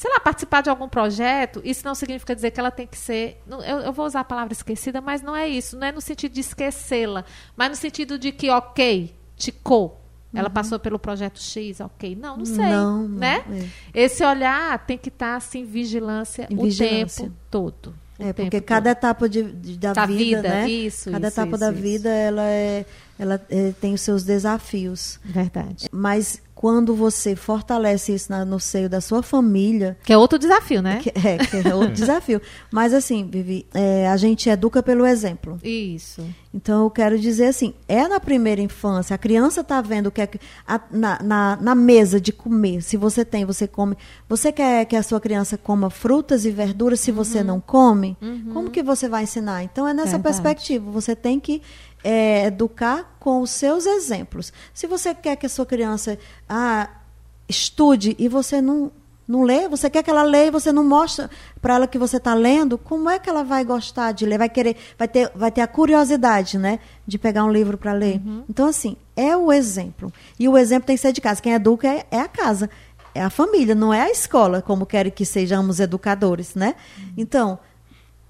sei 0.01 0.11
lá, 0.11 0.19
participar 0.19 0.63
de 0.63 0.71
algum 0.71 0.89
projeto, 0.89 1.61
isso 1.63 1.85
não 1.85 1.95
significa 1.95 2.35
dizer 2.35 2.53
que 2.53 2.59
ela 2.59 2.71
tem 2.71 2.87
que 2.87 2.97
ser. 2.97 3.39
Eu, 3.47 3.81
eu, 3.81 3.93
vou 3.93 4.07
usar 4.07 4.21
a 4.21 4.25
palavra 4.25 4.55
esquecida, 4.55 4.99
mas 4.99 5.21
não 5.21 5.37
é 5.37 5.47
isso. 5.47 5.77
Não 5.77 5.87
é 5.87 5.93
no 5.93 6.01
sentido 6.01 6.33
de 6.33 6.41
esquecê-la, 6.41 7.23
mas 7.55 7.69
no 7.69 7.77
sentido 7.77 8.19
de 8.19 8.33
que, 8.33 8.49
ok, 8.49 9.15
ticou. 9.37 10.01
Ela 10.33 10.49
uhum. 10.49 10.55
passou 10.55 10.79
pelo 10.79 10.99
projeto 10.99 11.39
X, 11.39 11.81
ok. 11.81 12.17
Não, 12.17 12.39
não 12.39 12.47
sei. 12.47 12.65
Não, 12.65 13.07
né? 13.07 13.45
É. 13.93 14.05
Esse 14.05 14.25
olhar 14.25 14.79
tem 14.87 14.97
que 14.97 15.11
estar 15.11 15.37
assim, 15.37 15.67
vigilância 15.67 16.47
em 16.49 16.57
o 16.57 16.63
vigilância. 16.63 17.25
tempo 17.25 17.37
todo. 17.51 17.95
É, 18.19 18.33
porque 18.33 18.59
cada 18.63 18.95
todo. 18.95 18.99
etapa 18.99 19.29
de, 19.29 19.43
de 19.53 19.77
da, 19.77 19.93
da 19.93 20.07
vida, 20.07 20.41
vida, 20.41 20.49
né? 20.49 20.71
Isso, 20.71 21.11
cada 21.11 21.29
isso, 21.29 21.41
etapa 21.41 21.51
isso, 21.51 21.61
da 21.61 21.71
vida, 21.71 22.09
ela, 22.09 22.47
é, 22.47 22.87
ela 23.21 23.39
é, 23.51 23.73
tem 23.79 23.93
os 23.93 24.01
seus 24.01 24.25
desafios. 24.25 25.21
Verdade. 25.23 25.87
Mas 25.93 26.41
quando 26.55 26.95
você 26.95 27.35
fortalece 27.35 28.15
isso 28.15 28.31
na, 28.31 28.45
no 28.45 28.61
seio 28.61 28.87
da 28.87 29.01
sua 29.01 29.23
família. 29.23 29.97
Que 30.05 30.13
é 30.13 30.19
outro 30.19 30.39
desafio, 30.39 30.83
né? 30.83 31.01
Que, 31.03 31.09
é, 31.09 31.39
que 31.39 31.69
é 31.69 31.75
outro 31.75 31.93
desafio. 31.97 32.41
Mas 32.71 32.93
assim, 32.93 33.27
Vivi, 33.31 33.67
é, 33.73 34.07
a 34.09 34.17
gente 34.19 34.47
educa 34.49 34.83
pelo 34.83 35.07
exemplo. 35.07 35.59
Isso. 35.63 36.23
Então 36.53 36.85
eu 36.85 36.91
quero 36.91 37.19
dizer 37.19 37.47
assim, 37.47 37.73
é 37.89 38.07
na 38.09 38.21
primeira 38.21 38.61
infância, 38.61 39.15
a 39.15 39.19
criança 39.19 39.63
está 39.63 39.81
vendo 39.81 40.09
o 40.09 40.11
que 40.11 40.21
é 40.21 40.29
a, 40.67 40.81
na, 40.91 41.23
na, 41.23 41.59
na, 41.61 41.75
mesa 41.75 42.21
de 42.21 42.33
comer, 42.33 42.83
se 42.83 42.97
você 42.97 43.25
tem, 43.25 43.45
você 43.45 43.69
come. 43.69 43.97
Você 44.29 44.51
quer 44.51 44.85
que 44.85 44.97
a 44.97 45.03
sua 45.03 45.21
criança 45.21 45.57
coma 45.57 45.89
frutas 45.89 46.45
e 46.45 46.51
verduras 46.51 47.01
se 47.01 47.11
uhum. 47.11 47.17
você 47.17 47.43
não 47.43 47.61
come? 47.61 48.19
Uhum. 48.21 48.51
Como 48.53 48.71
que 48.71 48.83
você 48.83 49.09
vai 49.09 49.23
ensinar? 49.23 49.63
Então 49.63 49.87
é 49.87 49.95
nessa 49.95 50.19
Verdade. 50.19 50.43
perspectiva, 50.43 50.91
você 50.91 51.15
tem 51.15 51.39
que 51.41 51.63
é, 52.03 52.47
educar 52.47 53.17
com 53.19 53.41
os 53.41 53.51
seus 53.51 53.87
exemplos. 53.87 54.53
Se 54.73 54.87
você 54.87 55.15
quer 55.15 55.37
que 55.37 55.47
a 55.47 55.49
sua 55.49 55.67
criança 55.67 56.19
ah, 56.49 56.89
estude 57.49 58.17
e 58.19 58.29
você 58.29 58.61
não, 58.61 58.91
não 59.29 59.43
lê, 59.43 59.69
você 59.69 59.91
quer 59.91 60.03
que 60.03 60.11
ela 60.11 60.23
leia 60.23 60.47
e 60.47 60.51
você 60.51 60.73
não 60.73 60.85
mostra 60.85 61.31
para 61.61 61.75
ela 61.75 61.87
que 61.87 61.99
você 61.99 62.17
está 62.17 62.35
lendo, 62.35 62.79
como 62.79 63.09
é 63.11 63.19
que 63.19 63.29
ela 63.29 63.45
vai 63.45 63.65
gostar 63.65 64.13
de 64.13 64.25
ler? 64.25 64.39
Vai 64.39 64.49
querer, 64.49 64.77
vai 64.99 65.09
ter, 65.09 65.31
vai 65.35 65.51
ter 65.51 65.61
a 65.61 65.67
curiosidade, 65.67 66.59
né, 66.59 66.81
de 67.07 67.19
pegar 67.19 67.45
um 67.45 67.53
livro 67.53 67.77
para 67.77 67.93
ler. 67.93 68.21
Uhum. 68.25 68.45
Então 68.49 68.67
assim, 68.67 68.97
é 69.15 69.37
o 69.37 69.53
exemplo. 69.53 70.13
E 70.39 70.49
o 70.49 70.57
exemplo 70.57 70.87
tem 70.87 70.97
que 70.97 71.03
ser 71.03 71.13
de 71.13 71.21
casa. 71.21 71.43
Quem 71.43 71.53
educa 71.53 71.87
é, 71.87 72.07
é 72.11 72.21
a 72.21 72.29
casa, 72.29 72.71
é 73.15 73.23
a 73.23 73.31
família, 73.31 73.75
não 73.75 73.93
é 73.93 74.03
a 74.03 74.11
escola, 74.11 74.63
como 74.63 74.87
querem 74.87 75.13
que 75.13 75.27
sejamos 75.27 75.81
educadores, 75.81 76.55
né? 76.55 76.75
Uhum. 76.97 77.13
Então, 77.17 77.59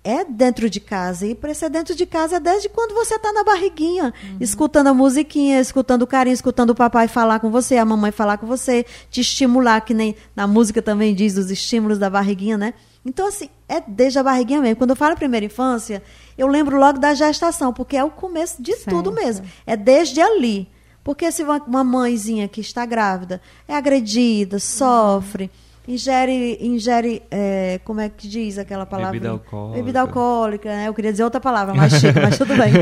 é 0.02 0.24
dentro 0.24 0.68
de 0.70 0.80
casa. 0.80 1.26
E 1.26 1.34
para 1.34 1.54
ser 1.54 1.70
dentro 1.70 1.94
de 1.94 2.06
casa 2.06 2.36
é 2.36 2.40
desde 2.40 2.68
quando 2.68 2.94
você 2.94 3.14
está 3.14 3.32
na 3.32 3.44
barriguinha, 3.44 4.14
uhum. 4.22 4.36
escutando 4.40 4.88
a 4.88 4.94
musiquinha, 4.94 5.60
escutando 5.60 6.02
o 6.02 6.06
carinho, 6.06 6.34
escutando 6.34 6.70
o 6.70 6.74
papai 6.74 7.08
falar 7.08 7.40
com 7.40 7.50
você, 7.50 7.76
a 7.76 7.84
mamãe 7.84 8.10
falar 8.10 8.38
com 8.38 8.46
você, 8.46 8.84
te 9.10 9.20
estimular, 9.20 9.80
que 9.82 9.94
nem 9.94 10.16
na 10.34 10.46
música 10.46 10.80
também 10.80 11.14
diz 11.14 11.36
os 11.36 11.50
estímulos 11.50 11.98
da 11.98 12.08
barriguinha, 12.08 12.56
né? 12.56 12.74
Então, 13.04 13.26
assim, 13.26 13.48
é 13.68 13.80
desde 13.80 14.18
a 14.18 14.22
barriguinha 14.22 14.60
mesmo. 14.60 14.76
Quando 14.76 14.90
eu 14.90 14.96
falo 14.96 15.16
primeira 15.16 15.46
infância, 15.46 16.02
eu 16.36 16.46
lembro 16.46 16.78
logo 16.78 16.98
da 16.98 17.14
gestação, 17.14 17.72
porque 17.72 17.96
é 17.96 18.04
o 18.04 18.10
começo 18.10 18.62
de 18.62 18.74
certo. 18.74 18.90
tudo 18.90 19.12
mesmo. 19.12 19.46
É 19.66 19.76
desde 19.76 20.20
ali. 20.20 20.68
Porque 21.02 21.32
se 21.32 21.42
uma 21.42 21.82
mãezinha 21.82 22.46
que 22.46 22.60
está 22.60 22.84
grávida 22.84 23.40
é 23.66 23.74
agredida, 23.74 24.58
sofre. 24.58 25.44
Uhum 25.44 25.69
ingere, 25.92 26.59
ingere 26.61 27.22
é, 27.31 27.81
como 27.85 28.00
é 28.00 28.09
que 28.09 28.29
diz 28.29 28.59
aquela 28.59 28.87
palavra? 28.87 29.12
Bebida 29.12 29.31
alcoólica. 29.31 29.76
Bebida 29.76 30.00
alcoólica, 30.00 30.68
né? 30.68 30.88
Eu 30.88 30.94
queria 30.94 31.11
dizer 31.11 31.24
outra 31.24 31.40
palavra, 31.40 31.74
mais 31.74 31.92
chique, 31.94 32.18
mas 32.20 32.38
tudo 32.38 32.55
bem. 32.57 32.72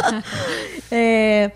é, 0.90 1.52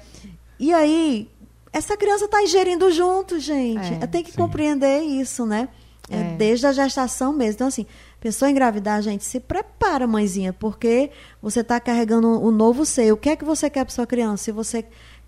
e 0.59 0.73
aí, 0.73 1.29
essa 1.73 1.97
criança 1.97 2.27
está 2.27 2.43
ingerindo 2.43 2.91
junto, 2.91 3.39
gente. 3.39 3.95
É, 4.01 4.07
Tem 4.07 4.23
que 4.23 4.31
sim. 4.31 4.37
compreender 4.37 5.01
isso, 5.01 5.45
né? 5.45 5.69
É, 6.11 6.19
é. 6.19 6.23
Desde 6.37 6.67
a 6.67 6.73
gestação 6.73 7.33
mesmo. 7.33 7.55
Então, 7.55 7.67
assim, 7.69 7.87
pessoa 8.21 8.51
engravidar, 8.51 9.03
gente, 9.03 9.25
se 9.25 9.41
prepara, 9.41 10.07
mãezinha, 10.07 10.53
porque 10.53 11.11
você 11.43 11.61
está 11.61 11.79
carregando 11.81 12.29
um 12.29 12.51
novo 12.51 12.85
ser. 12.85 13.12
O 13.12 13.17
que 13.17 13.31
é 13.31 13.37
que 13.37 13.45
você 13.45 13.69
quer 13.69 13.85
para 13.85 13.95
sua 13.95 14.07
criança? 14.07 14.45
Se 14.45 14.53
você 14.53 14.85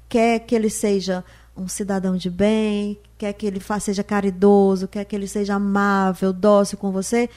quer 0.09 0.41
que 0.41 0.55
ele 0.55 0.71
seja 0.71 1.25
um 1.59 1.69
cidadão 1.69 2.17
de 2.17 2.31
bem, 2.31 2.99
quer 3.17 3.33
que 3.33 3.47
ele 3.47 3.61
faça, 3.61 3.87
seja 3.87 4.05
caridoso, 4.05 4.87
quer 4.87 5.05
que 5.05 5.15
ele 5.15 5.27
seja 5.27 5.55
amável, 5.55 6.33
dócil 6.33 6.79
com 6.79 6.93
você, 6.93 7.29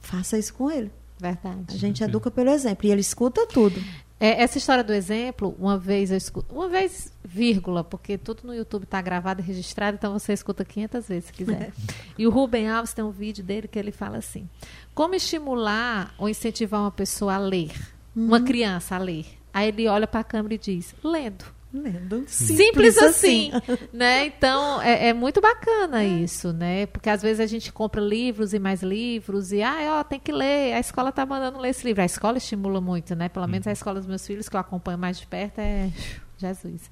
faça 0.00 0.38
isso 0.38 0.52
com 0.54 0.70
ele. 0.70 0.90
Verdade. 1.18 1.66
A 1.68 1.78
gente 1.78 2.02
educa 2.02 2.30
pelo 2.30 2.50
exemplo 2.50 2.86
e 2.86 2.90
ele 2.90 3.00
escuta 3.00 3.46
tudo. 3.46 3.80
É, 4.18 4.40
essa 4.40 4.56
história 4.56 4.84
do 4.84 4.92
exemplo, 4.92 5.54
uma 5.58 5.76
vez 5.76 6.12
eu 6.12 6.16
escuto, 6.16 6.54
uma 6.54 6.68
vez, 6.68 7.12
vírgula, 7.24 7.82
porque 7.82 8.16
tudo 8.16 8.42
no 8.44 8.54
YouTube 8.54 8.84
está 8.84 9.00
gravado 9.02 9.40
e 9.40 9.44
registrado, 9.44 9.96
então 9.96 10.12
você 10.16 10.32
escuta 10.32 10.64
500 10.64 11.08
vezes 11.08 11.24
se 11.24 11.32
quiser. 11.32 11.62
É. 11.62 11.72
E 12.16 12.26
o 12.26 12.30
Rubem 12.30 12.68
Alves 12.68 12.92
tem 12.92 13.04
um 13.04 13.10
vídeo 13.10 13.42
dele 13.42 13.66
que 13.66 13.78
ele 13.78 13.90
fala 13.90 14.18
assim: 14.18 14.48
como 14.94 15.16
estimular 15.16 16.14
ou 16.18 16.28
incentivar 16.28 16.80
uma 16.80 16.90
pessoa 16.90 17.34
a 17.34 17.38
ler, 17.38 17.72
uhum. 18.14 18.26
uma 18.26 18.40
criança 18.40 18.94
a 18.94 18.98
ler? 18.98 19.26
Aí 19.52 19.68
ele 19.68 19.88
olha 19.88 20.06
para 20.06 20.20
a 20.20 20.24
câmera 20.24 20.54
e 20.54 20.58
diz: 20.58 20.94
lendo. 21.02 21.44
Lendo. 21.72 22.24
Simples, 22.26 22.66
Simples 22.66 22.98
assim, 22.98 23.50
assim. 23.52 23.78
né? 23.92 24.26
Então, 24.26 24.80
é, 24.82 25.08
é, 25.08 25.12
muito 25.14 25.40
bacana 25.40 26.04
isso, 26.04 26.52
né? 26.52 26.84
Porque 26.86 27.08
às 27.08 27.22
vezes 27.22 27.40
a 27.40 27.46
gente 27.46 27.72
compra 27.72 28.00
livros 28.00 28.52
e 28.52 28.58
mais 28.58 28.82
livros 28.82 29.52
e, 29.52 29.62
ah, 29.62 30.00
ó, 30.00 30.04
tem 30.04 30.20
que 30.20 30.30
ler, 30.30 30.74
a 30.74 30.80
escola 30.80 31.10
tá 31.10 31.24
mandando 31.24 31.58
ler 31.58 31.70
esse 31.70 31.84
livro. 31.86 32.02
A 32.02 32.04
escola 32.04 32.36
estimula 32.36 32.80
muito, 32.80 33.14
né? 33.14 33.28
Pelo 33.30 33.46
menos 33.46 33.66
a 33.66 33.72
escola 33.72 33.98
dos 33.98 34.06
meus 34.06 34.26
filhos, 34.26 34.50
que 34.50 34.56
eu 34.56 34.60
acompanho 34.60 34.98
mais 34.98 35.18
de 35.18 35.26
perto, 35.26 35.60
é... 35.60 35.90
Jesus. 36.36 36.90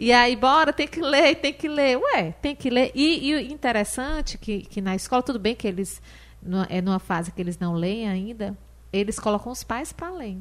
e 0.00 0.10
aí, 0.12 0.34
bora, 0.34 0.72
tem 0.72 0.88
que 0.88 1.02
ler, 1.02 1.34
tem 1.36 1.52
que 1.52 1.68
ler. 1.68 1.98
Ué, 1.98 2.32
tem 2.40 2.56
que 2.56 2.70
ler. 2.70 2.90
E, 2.94 3.30
e 3.30 3.52
interessante 3.52 4.38
que, 4.38 4.62
que 4.62 4.80
na 4.80 4.96
escola, 4.96 5.22
tudo 5.22 5.38
bem 5.38 5.54
que 5.54 5.68
eles, 5.68 6.00
é 6.70 6.80
numa 6.80 6.98
fase 6.98 7.30
que 7.30 7.40
eles 7.40 7.58
não 7.58 7.74
leem 7.74 8.08
ainda, 8.08 8.56
eles 8.90 9.18
colocam 9.18 9.52
os 9.52 9.62
pais 9.62 9.92
para 9.92 10.10
ler. 10.10 10.38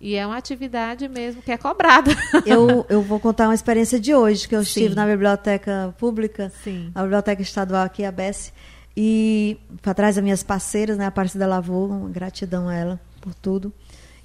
E 0.00 0.16
é 0.16 0.26
uma 0.26 0.38
atividade 0.38 1.06
mesmo 1.08 1.42
que 1.42 1.52
é 1.52 1.58
cobrada. 1.58 2.10
Eu, 2.46 2.86
eu 2.88 3.02
vou 3.02 3.20
contar 3.20 3.48
uma 3.48 3.54
experiência 3.54 4.00
de 4.00 4.14
hoje, 4.14 4.48
que 4.48 4.56
eu 4.56 4.64
Sim. 4.64 4.80
estive 4.80 4.94
na 4.94 5.06
biblioteca 5.06 5.94
pública, 5.98 6.50
Sim. 6.64 6.90
a 6.94 7.02
biblioteca 7.02 7.42
estadual 7.42 7.84
aqui, 7.84 8.02
a 8.04 8.10
BES, 8.10 8.52
e 8.96 9.58
para 9.82 9.92
trás 9.92 10.16
das 10.16 10.24
minhas 10.24 10.42
parceiras, 10.42 10.96
né, 10.96 11.04
a 11.04 11.08
Aparecida 11.08 11.46
Lavô, 11.46 11.88
gratidão 12.10 12.68
a 12.68 12.74
ela 12.74 13.00
por 13.20 13.34
tudo. 13.34 13.72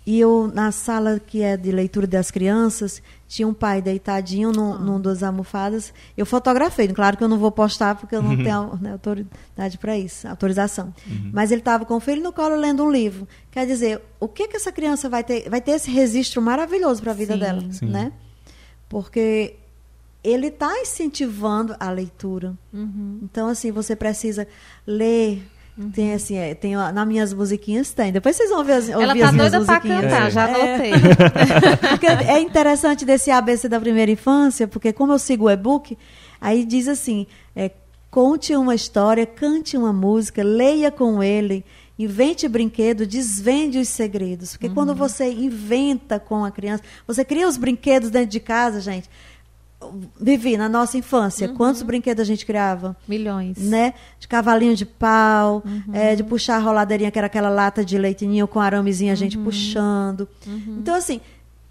E 0.05 0.19
eu, 0.19 0.51
na 0.53 0.71
sala 0.71 1.19
que 1.19 1.41
é 1.41 1.57
de 1.57 1.71
leitura 1.71 2.05
das 2.05 2.29
crianças, 2.29 3.01
tinha 3.27 3.47
um 3.47 3.53
pai 3.53 3.81
deitadinho 3.81 4.51
num, 4.51 4.73
ah. 4.73 4.77
num 4.77 5.01
das 5.01 5.23
almofadas. 5.23 5.91
Eu 6.15 6.27
fotografei, 6.27 6.87
claro 6.89 7.17
que 7.17 7.23
eu 7.23 7.27
não 7.27 7.39
vou 7.39 7.51
postar 7.51 7.95
porque 7.95 8.15
eu 8.15 8.21
não 8.21 8.31
uhum. 8.31 8.37
tenho 8.43 8.79
né, 8.79 8.91
autoridade 8.91 9.79
para 9.79 9.97
isso, 9.97 10.27
autorização. 10.27 10.93
Uhum. 11.07 11.31
Mas 11.33 11.51
ele 11.51 11.61
estava 11.61 11.85
com 11.85 11.95
o 11.95 11.99
filho 11.99 12.21
no 12.21 12.31
colo 12.31 12.55
lendo 12.55 12.83
um 12.83 12.91
livro. 12.91 13.27
Quer 13.49 13.65
dizer, 13.65 13.99
o 14.19 14.27
que 14.27 14.47
que 14.47 14.55
essa 14.55 14.71
criança 14.71 15.09
vai 15.09 15.23
ter? 15.23 15.49
Vai 15.49 15.59
ter 15.59 15.71
esse 15.71 15.89
registro 15.89 16.39
maravilhoso 16.39 17.01
para 17.01 17.11
a 17.11 17.15
vida 17.15 17.33
Sim. 17.33 17.39
dela, 17.39 17.63
Sim. 17.71 17.85
né? 17.87 18.11
Porque 18.87 19.55
ele 20.23 20.47
está 20.47 20.71
incentivando 20.79 21.75
a 21.79 21.89
leitura. 21.89 22.55
Uhum. 22.71 23.21
Então, 23.23 23.47
assim, 23.47 23.71
você 23.71 23.95
precisa 23.95 24.47
ler 24.85 25.43
Uhum. 25.77 25.91
Tem 25.91 26.13
assim, 26.13 26.37
é, 26.37 26.55
tem 26.55 26.73
nas 26.75 27.07
minhas 27.07 27.33
musiquinhas 27.33 27.91
tem. 27.91 28.11
Depois 28.11 28.35
vocês 28.35 28.49
vão 28.49 28.63
ver 28.63 28.73
as, 28.73 28.89
Ela 28.89 29.15
tá 29.15 29.31
doida 29.31 29.61
pra 29.65 29.79
cantar, 29.81 30.27
é. 30.27 30.31
já 30.31 30.45
anotei. 30.45 30.91
É, 32.27 32.35
é 32.35 32.39
interessante 32.39 33.03
desse 33.03 33.31
ABC 33.31 33.67
da 33.67 33.79
primeira 33.79 34.11
infância, 34.11 34.67
porque 34.67 34.93
como 34.93 35.11
eu 35.11 35.19
sigo 35.19 35.45
o 35.45 35.49
e-book, 35.49 35.97
aí 36.39 36.63
diz 36.63 36.87
assim, 36.87 37.25
é, 37.55 37.71
conte 38.11 38.55
uma 38.55 38.75
história, 38.75 39.25
cante 39.25 39.75
uma 39.75 39.91
música, 39.91 40.43
leia 40.43 40.91
com 40.91 41.21
ele, 41.21 41.65
invente 41.97 42.47
brinquedo, 42.47 43.05
desvende 43.05 43.79
os 43.79 43.89
segredos. 43.89 44.51
Porque 44.51 44.67
uhum. 44.67 44.73
quando 44.73 44.95
você 44.95 45.29
inventa 45.31 46.19
com 46.19 46.45
a 46.45 46.51
criança, 46.51 46.83
você 47.07 47.25
cria 47.25 47.47
os 47.47 47.57
brinquedos 47.57 48.09
dentro 48.09 48.29
de 48.29 48.39
casa, 48.39 48.79
gente 48.79 49.09
vivi 50.19 50.57
na 50.57 50.67
nossa 50.67 50.97
infância. 50.97 51.47
Uhum. 51.47 51.55
Quantos 51.55 51.81
brinquedos 51.81 52.21
a 52.21 52.25
gente 52.25 52.45
criava? 52.45 52.95
Milhões. 53.07 53.57
Né? 53.57 53.93
De 54.19 54.27
cavalinho 54.27 54.75
de 54.75 54.85
pau, 54.85 55.63
uhum. 55.65 55.93
é, 55.93 56.15
de 56.15 56.23
puxar 56.23 56.57
a 56.57 56.59
roladeirinha, 56.59 57.11
que 57.11 57.17
era 57.17 57.27
aquela 57.27 57.49
lata 57.49 57.83
de 57.83 57.97
leitinho 57.97 58.47
com 58.47 58.59
aramezinho, 58.59 59.11
a 59.11 59.15
gente 59.15 59.37
uhum. 59.37 59.43
puxando. 59.43 60.27
Uhum. 60.47 60.77
Então, 60.79 60.95
assim, 60.95 61.19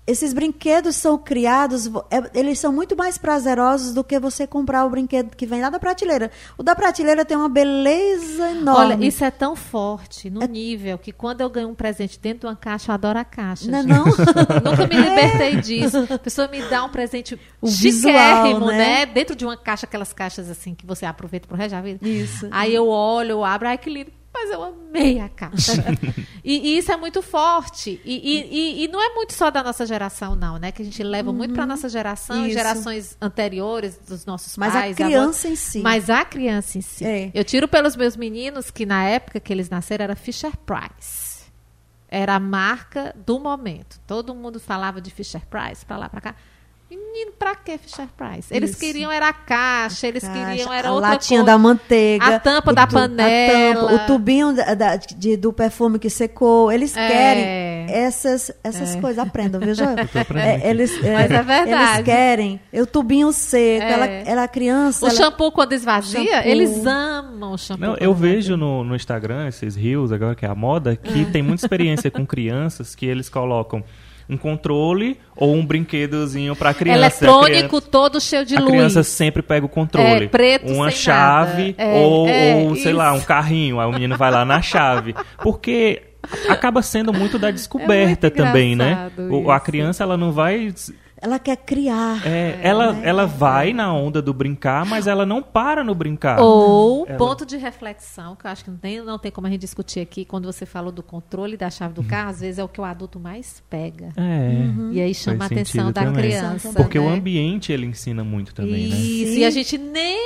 esses 0.06 0.34
brinquedos 0.34 0.96
são 0.96 1.16
criados, 1.16 1.86
é, 2.10 2.38
eles 2.38 2.58
são 2.58 2.70
muito 2.70 2.94
mais 2.94 3.16
prazerosos 3.16 3.94
do 3.94 4.04
que 4.04 4.18
você 4.18 4.46
comprar 4.46 4.84
o 4.84 4.90
brinquedo 4.90 5.34
que 5.34 5.46
vem 5.46 5.62
lá 5.62 5.70
da 5.70 5.78
prateleira. 5.78 6.30
O 6.58 6.62
da 6.62 6.74
prateleira 6.74 7.24
tem 7.24 7.36
uma 7.36 7.48
beleza 7.48 8.50
enorme. 8.50 8.94
Olha, 8.94 9.06
isso 9.06 9.24
é 9.24 9.30
tão 9.30 9.56
forte 9.56 10.28
no 10.28 10.42
é... 10.42 10.46
nível 10.46 10.98
que 10.98 11.10
quando 11.10 11.40
eu 11.40 11.48
ganho 11.48 11.70
um 11.70 11.74
presente 11.74 12.18
dentro 12.20 12.40
de 12.40 12.46
uma 12.46 12.56
caixa, 12.56 12.90
eu 12.90 12.94
adoro 12.94 13.18
a 13.18 13.24
caixa. 13.24 13.70
Não, 13.70 13.78
é 13.78 13.82
não? 13.82 14.04
Nunca 14.62 14.86
me 14.86 14.94
libertei 14.94 15.54
é. 15.54 15.60
disso. 15.62 16.06
A 16.10 16.18
pessoa 16.18 16.48
me 16.48 16.60
dá 16.62 16.84
um 16.84 16.90
presente 16.90 17.40
o 17.62 17.68
chiquérrimo, 17.68 18.66
né? 18.66 18.76
né? 18.76 19.06
Dentro 19.06 19.34
de 19.34 19.46
uma 19.46 19.56
caixa, 19.56 19.86
aquelas 19.86 20.12
caixas 20.12 20.50
assim 20.50 20.74
que 20.74 20.84
você 20.84 21.06
aproveita 21.06 21.48
pro 21.48 21.56
resto 21.56 21.72
da 21.72 21.80
vida. 21.80 22.06
Isso. 22.06 22.46
Aí 22.50 22.74
eu 22.74 22.88
olho, 22.88 23.30
eu 23.30 23.44
abro, 23.44 23.68
ai 23.68 23.78
que 23.78 23.88
lindo 23.88 24.12
mas 24.34 24.50
eu 24.50 24.62
amei 24.64 25.20
a 25.20 25.28
caixa. 25.28 25.72
e, 26.42 26.74
e, 26.74 26.78
isso 26.78 26.90
é 26.90 26.96
muito 26.96 27.22
forte. 27.22 28.00
E, 28.04 28.14
e, 28.14 28.84
e, 28.84 28.88
não 28.88 29.00
é 29.00 29.14
muito 29.14 29.32
só 29.32 29.48
da 29.48 29.62
nossa 29.62 29.86
geração, 29.86 30.34
não, 30.34 30.58
né? 30.58 30.72
Que 30.72 30.82
a 30.82 30.84
gente 30.84 31.00
leva 31.04 31.30
uhum. 31.30 31.36
muito 31.36 31.54
para 31.54 31.64
nossa 31.64 31.88
geração, 31.88 32.44
isso. 32.44 32.52
gerações 32.54 33.16
anteriores 33.22 33.96
dos 33.96 34.26
nossos 34.26 34.56
mas 34.56 34.72
pais. 34.72 34.96
Mas 34.98 35.00
a 35.00 35.04
criança 35.08 35.48
em 35.48 35.56
si. 35.56 35.78
Mas 35.80 36.10
a 36.10 36.24
criança 36.24 36.76
em 36.76 36.80
si. 36.80 37.04
É. 37.06 37.30
Eu 37.32 37.44
tiro 37.44 37.68
pelos 37.68 37.94
meus 37.94 38.16
meninos 38.16 38.72
que 38.72 38.84
na 38.84 39.04
época 39.04 39.38
que 39.38 39.52
eles 39.52 39.70
nasceram 39.70 40.02
era 40.02 40.16
Fisher 40.16 40.52
Price. 40.56 41.44
Era 42.08 42.34
a 42.34 42.40
marca 42.40 43.14
do 43.24 43.38
momento. 43.38 44.00
Todo 44.04 44.34
mundo 44.34 44.58
falava 44.58 45.00
de 45.00 45.10
Fisher 45.10 45.46
Price 45.46 45.86
para 45.86 45.96
lá, 45.96 46.08
para 46.08 46.20
cá. 46.20 46.34
Menino, 46.96 47.32
pra 47.38 47.54
que 47.54 47.78
Fisher 47.78 48.08
Price? 48.16 48.52
Eles 48.54 48.70
Isso. 48.70 48.80
queriam 48.80 49.10
era 49.10 49.28
a 49.28 49.32
caixa, 49.32 50.06
a 50.06 50.08
eles 50.08 50.24
caixa, 50.24 50.46
queriam 50.46 50.72
era 50.72 50.88
a 50.88 50.92
outra 50.92 51.10
latinha 51.10 51.40
coisa. 51.40 51.52
da 51.52 51.58
manteiga, 51.58 52.26
a 52.26 52.40
tampa 52.40 52.72
da 52.72 52.86
panela, 52.86 53.90
tampa, 53.90 53.94
o 53.94 54.06
tubinho 54.06 54.52
da, 54.52 54.74
da, 54.74 54.96
de, 54.96 55.36
do 55.36 55.52
perfume 55.52 55.98
que 55.98 56.10
secou. 56.10 56.72
Eles 56.72 56.96
é. 56.96 57.08
querem 57.08 57.94
essas 57.94 58.50
essas 58.62 58.96
é. 58.96 59.00
coisas. 59.00 59.24
Aprendam, 59.24 59.60
viu, 59.60 59.74
Joel? 59.74 59.94
É, 60.34 60.70
eles, 60.70 60.92
é, 61.02 61.12
Mas 61.12 61.30
é 61.30 61.42
verdade. 61.42 61.94
Eles 61.94 62.04
querem 62.04 62.60
o 62.72 62.86
tubinho 62.86 63.32
seco. 63.32 63.84
Ela, 63.84 64.06
é. 64.06 64.24
ela 64.26 64.48
criança. 64.48 65.04
O 65.04 65.08
ela... 65.08 65.16
shampoo 65.16 65.52
quando 65.52 65.72
esvazia, 65.72 66.20
shampoo. 66.24 66.48
eles 66.48 66.86
amam 66.86 67.52
o 67.52 67.58
shampoo. 67.58 67.86
Não, 67.86 67.96
eu 67.96 68.14
vejo 68.14 68.56
no, 68.56 68.82
no 68.82 68.96
Instagram 68.96 69.48
esses 69.48 69.76
rios 69.76 70.12
agora 70.12 70.34
que 70.34 70.44
é 70.44 70.48
a 70.48 70.54
moda 70.54 70.96
que 70.96 71.22
é. 71.22 71.24
tem 71.24 71.42
muita 71.42 71.64
experiência 71.66 72.10
com 72.10 72.26
crianças 72.26 72.94
que 72.94 73.06
eles 73.06 73.28
colocam 73.28 73.84
um 74.28 74.36
controle 74.36 75.18
ou 75.36 75.54
um 75.54 75.64
brinquedozinho 75.64 76.56
para 76.56 76.72
criança. 76.72 76.98
Eletrônico 76.98 77.68
criança, 77.68 77.88
todo 77.90 78.20
cheio 78.20 78.44
de 78.44 78.56
a 78.56 78.60
luz. 78.60 78.68
A 78.68 78.72
criança 78.72 79.02
sempre 79.02 79.42
pega 79.42 79.66
o 79.66 79.68
controle. 79.68 80.24
É, 80.24 80.28
preto 80.28 80.72
uma 80.72 80.90
chave 80.90 81.74
é, 81.76 82.00
ou, 82.00 82.28
é, 82.28 82.54
ou 82.54 82.76
sei 82.76 82.92
lá, 82.92 83.12
um 83.12 83.20
carrinho. 83.20 83.80
Aí 83.80 83.86
o 83.86 83.92
menino 83.92 84.16
vai 84.16 84.30
lá 84.30 84.44
na 84.44 84.62
chave. 84.62 85.14
Porque 85.42 86.02
acaba 86.48 86.82
sendo 86.82 87.12
muito 87.12 87.38
da 87.38 87.50
descoberta 87.50 88.26
é 88.26 88.30
muito 88.30 88.30
também, 88.30 88.74
né? 88.74 89.10
Isso. 89.16 89.50
A 89.50 89.60
criança 89.60 90.02
ela 90.02 90.16
não 90.16 90.32
vai 90.32 90.72
ela 91.24 91.38
quer 91.38 91.56
criar. 91.56 92.20
É, 92.26 92.60
ela, 92.62 92.92
né? 92.92 93.00
ela 93.02 93.24
vai 93.24 93.72
na 93.72 93.90
onda 93.90 94.20
do 94.20 94.34
brincar, 94.34 94.84
mas 94.84 95.06
ela 95.06 95.24
não 95.24 95.42
para 95.42 95.82
no 95.82 95.94
brincar. 95.94 96.38
Ou 96.38 97.06
ela... 97.08 97.16
ponto 97.16 97.46
de 97.46 97.56
reflexão, 97.56 98.36
que 98.36 98.46
eu 98.46 98.50
acho 98.50 98.62
que 98.62 98.70
não 98.70 98.76
tem, 98.76 99.02
não 99.02 99.18
tem 99.18 99.32
como 99.32 99.46
a 99.46 99.50
gente 99.50 99.62
discutir 99.62 100.00
aqui, 100.00 100.26
quando 100.26 100.44
você 100.44 100.66
falou 100.66 100.92
do 100.92 101.02
controle 101.02 101.56
da 101.56 101.70
chave 101.70 101.94
do 101.94 102.02
uhum. 102.02 102.06
carro, 102.06 102.28
às 102.28 102.40
vezes 102.40 102.58
é 102.58 102.64
o 102.64 102.68
que 102.68 102.78
o 102.78 102.84
adulto 102.84 103.18
mais 103.18 103.62
pega. 103.70 104.12
É. 104.18 104.20
Uhum. 104.20 104.90
E 104.92 105.00
aí 105.00 105.14
chama 105.14 105.44
a 105.44 105.46
atenção 105.46 105.90
da 105.90 106.04
também. 106.04 106.24
criança. 106.24 106.70
Porque 106.74 106.98
né? 106.98 107.06
o 107.06 107.08
ambiente 107.08 107.72
ele 107.72 107.86
ensina 107.86 108.22
muito 108.22 108.54
também, 108.54 108.84
Isso. 108.84 108.94
né? 108.94 109.00
Isso, 109.00 109.38
e 109.38 109.44
a 109.46 109.50
gente 109.50 109.78
nem 109.78 110.20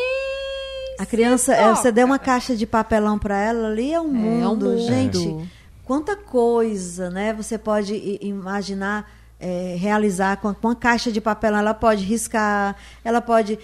a 0.98 1.06
criança, 1.06 1.54
é, 1.54 1.72
você 1.72 1.92
der 1.92 2.04
uma 2.04 2.18
caixa 2.18 2.56
de 2.56 2.66
papelão 2.66 3.20
para 3.20 3.38
ela 3.40 3.68
ali 3.68 3.92
é 3.94 4.00
um, 4.00 4.08
é, 4.08 4.12
mundo, 4.12 4.42
é 4.42 4.48
um 4.48 4.72
mundo, 4.72 4.78
gente. 4.80 5.48
Quanta 5.84 6.16
coisa, 6.16 7.08
né? 7.08 7.32
Você 7.34 7.56
pode 7.56 8.18
imaginar 8.20 9.08
é, 9.40 9.76
realizar 9.78 10.36
com, 10.38 10.52
com 10.54 10.68
uma 10.68 10.76
caixa 10.76 11.10
de 11.12 11.20
papel. 11.20 11.54
Ela 11.54 11.74
pode 11.74 12.04
riscar, 12.04 12.76
ela 13.04 13.20
pode 13.20 13.58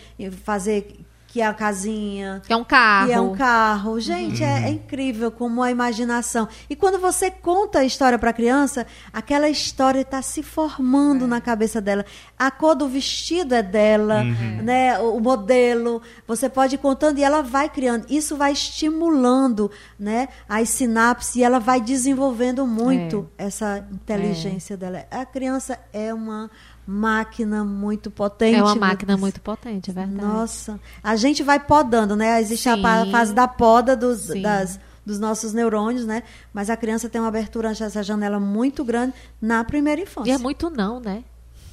fazer 0.45 1.04
que 1.35 1.41
é 1.41 1.47
a 1.47 1.53
casinha. 1.53 2.41
Que 2.47 2.53
é 2.53 2.57
um 2.57 2.63
carro. 2.63 3.07
Que 3.09 3.13
é 3.13 3.21
um 3.21 3.35
carro. 3.35 3.99
Gente, 3.99 4.41
uhum. 4.41 4.49
é, 4.49 4.69
é, 4.69 4.71
incrível 4.71 5.33
como 5.33 5.65
a 5.65 5.69
imaginação. 5.69 6.47
E 6.71 6.77
quando 6.77 6.97
você 6.97 7.29
conta 7.29 7.81
a 7.81 7.85
história 7.85 8.17
para 8.17 8.31
a 8.31 8.33
criança, 8.33 8.87
aquela 9.13 9.49
história 9.49 10.03
está 10.03 10.23
se 10.23 10.45
formando 10.45 11.25
é. 11.25 11.27
na 11.27 11.41
cabeça 11.41 11.81
dela. 11.81 12.07
A 12.39 12.53
cor 12.53 12.77
do 12.77 12.87
vestido 12.87 13.53
é 13.53 13.65
dela, 13.65 14.23
uhum. 14.23 14.63
né? 14.63 14.97
O, 15.01 15.17
o, 15.17 15.21
modelo. 15.21 16.01
Você 16.25 16.49
pode 16.49 16.77
ir 16.77 16.79
contando 16.79 17.19
e 17.19 17.25
ela 17.25 17.43
vai 17.43 17.69
criando. 17.69 18.07
Isso 18.09 18.37
vai 18.37 18.53
estimulando 18.53 19.73
né? 19.99 20.29
as 20.49 20.69
sinapses 20.69 21.35
e 21.35 21.43
ela 21.43 21.59
vai 21.59 21.81
desenvolvendo 21.81 22.65
muito 22.65 23.29
é. 23.37 23.47
essa 23.47 23.85
inteligência 23.91 24.77
dela. 24.77 25.05
A 25.11 25.27
criança 25.27 25.81
é 25.93 26.15
uma 26.15 26.49
máquina 26.87 27.65
muito 27.65 28.11
potente. 28.11 28.59
É 28.59 28.63
uma 28.63 28.75
máquina 28.75 29.17
muito 29.17 29.41
potente, 29.41 29.91
é 29.91 29.93
verdade. 29.93 30.27
Nossa, 30.27 30.79
a 31.03 31.17
gente 31.17 31.43
vai 31.43 31.59
podando, 31.59 32.15
né? 32.17 32.41
Existe 32.41 32.65
Sim. 32.65 32.85
a 32.85 33.07
fase 33.07 33.33
da 33.33 33.49
poda 33.49 33.97
dos, 33.97 34.29
das, 34.43 34.79
dos 35.05 35.19
nossos 35.19 35.53
neurônios, 35.53 36.05
né? 36.05 36.23
Mas 36.53 36.71
a 36.71 36.77
criança 36.77 37.09
tem 37.09 37.21
uma 37.21 37.29
abertura, 37.29 37.71
essa 37.71 38.03
janela 38.03 38.39
muito 38.39 38.85
grande 38.85 39.15
na 39.41 39.65
primeira 39.65 40.01
infância. 40.01 40.31
E 40.31 40.33
é 40.33 40.39
muito 40.39 40.71
não, 40.71 41.01
né? 41.01 41.25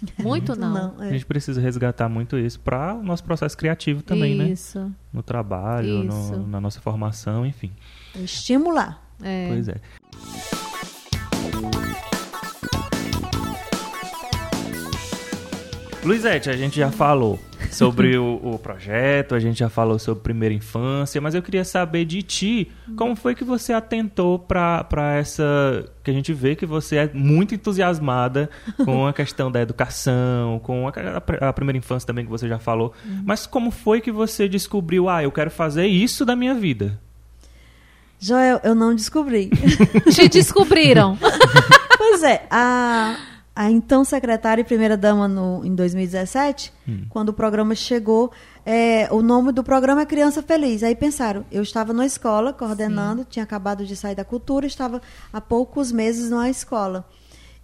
Muito, 0.18 0.48
muito 0.48 0.56
não. 0.56 0.96
não 0.96 1.04
é. 1.04 1.10
A 1.10 1.12
gente 1.12 1.28
precisa 1.28 1.62
resgatar 1.62 2.10
muito 2.10 2.36
isso 2.36 2.60
para 2.60 2.96
o 2.96 3.04
nosso 3.04 3.24
processo 3.24 3.56
criativo 3.56 4.02
também, 4.02 4.36
né? 4.36 4.50
isso. 4.50 4.80
né? 4.80 4.92
No 5.14 5.22
trabalho, 5.22 6.04
no, 6.04 6.48
na 6.48 6.60
nossa 6.60 6.82
formação, 6.82 7.46
enfim. 7.46 7.72
Estimular. 8.16 9.00
É. 9.22 9.50
Pois 9.50 9.68
é. 9.68 9.76
Luizete, 16.04 16.50
a 16.50 16.58
gente 16.58 16.78
já 16.78 16.90
falou 16.90 17.40
sobre 17.70 18.18
o, 18.18 18.40
o, 18.42 18.58
projeto, 18.58 19.36
a 19.36 19.40
gente 19.40 19.60
já 19.60 19.70
falou 19.70 20.00
sobre 20.00 20.24
primeira 20.24 20.54
infância, 20.54 21.22
mas 21.22 21.36
eu 21.36 21.44
queria 21.44 21.64
saber 21.64 22.06
de 22.06 22.24
ti, 22.24 22.72
como 22.98 23.16
foi 23.16 23.36
que 23.36 23.44
você 23.44 23.72
atentou 23.72 24.40
para 24.40 25.16
essa. 25.18 25.86
que 26.04 26.10
a 26.10 26.14
gente 26.14 26.34
vê 26.34 26.56
que 26.56 26.66
você 26.66 26.96
é 26.96 27.12
muito 27.14 27.54
entusiasmada 27.54 28.50
com 28.84 29.06
a 29.06 29.14
questão 29.14 29.52
da 29.52 29.62
educação, 29.62 30.60
com 30.64 30.88
a, 30.88 31.48
a 31.50 31.54
primeira 31.54 31.78
infância 31.78 32.08
também 32.08 32.26
que 32.26 32.32
você 32.32 32.48
já 32.48 32.58
falou, 32.58 32.94
uhum. 33.06 33.22
mas 33.24 33.46
como 33.46 33.70
foi 33.70 34.02
que 34.02 34.12
você 34.12 34.50
descobriu, 34.50 35.08
ah, 35.08 35.22
eu 35.22 35.32
quero 35.32 35.52
fazer 35.52 35.86
isso 35.86 36.26
da 36.26 36.36
minha 36.36 36.56
vida? 36.56 37.00
Joel, 38.20 38.60
eu 38.64 38.74
não 38.74 38.96
descobri. 38.96 39.50
Te 40.14 40.28
descobriram. 40.28 41.18
pois 41.98 42.24
é, 42.24 42.46
a, 42.50 43.16
a 43.62 43.70
então 43.70 44.04
secretária 44.04 44.62
e 44.62 44.64
primeira-dama 44.64 45.30
em 45.64 45.76
2017, 45.76 46.74
hum. 46.90 47.06
quando 47.10 47.30
o 47.30 47.34
programa 47.34 47.76
chegou, 47.76 48.32
é, 48.66 49.08
o 49.12 49.22
nome 49.22 49.52
do 49.52 49.64
programa 49.64 50.02
é 50.02 50.06
Criança 50.08 50.42
Feliz. 50.42 50.82
Aí 50.82 50.96
pensaram, 50.96 51.46
eu 51.52 51.62
estava 51.62 51.94
na 51.94 52.04
escola 52.04 52.54
coordenando, 52.54 53.22
Sim. 53.22 53.28
tinha 53.30 53.44
acabado 53.44 53.86
de 53.86 53.96
sair 53.96 54.16
da 54.16 54.26
cultura, 54.26 54.66
estava 54.66 55.00
há 55.32 55.40
poucos 55.40 55.92
meses 55.92 56.32
na 56.32 56.50
escola. 56.50 57.08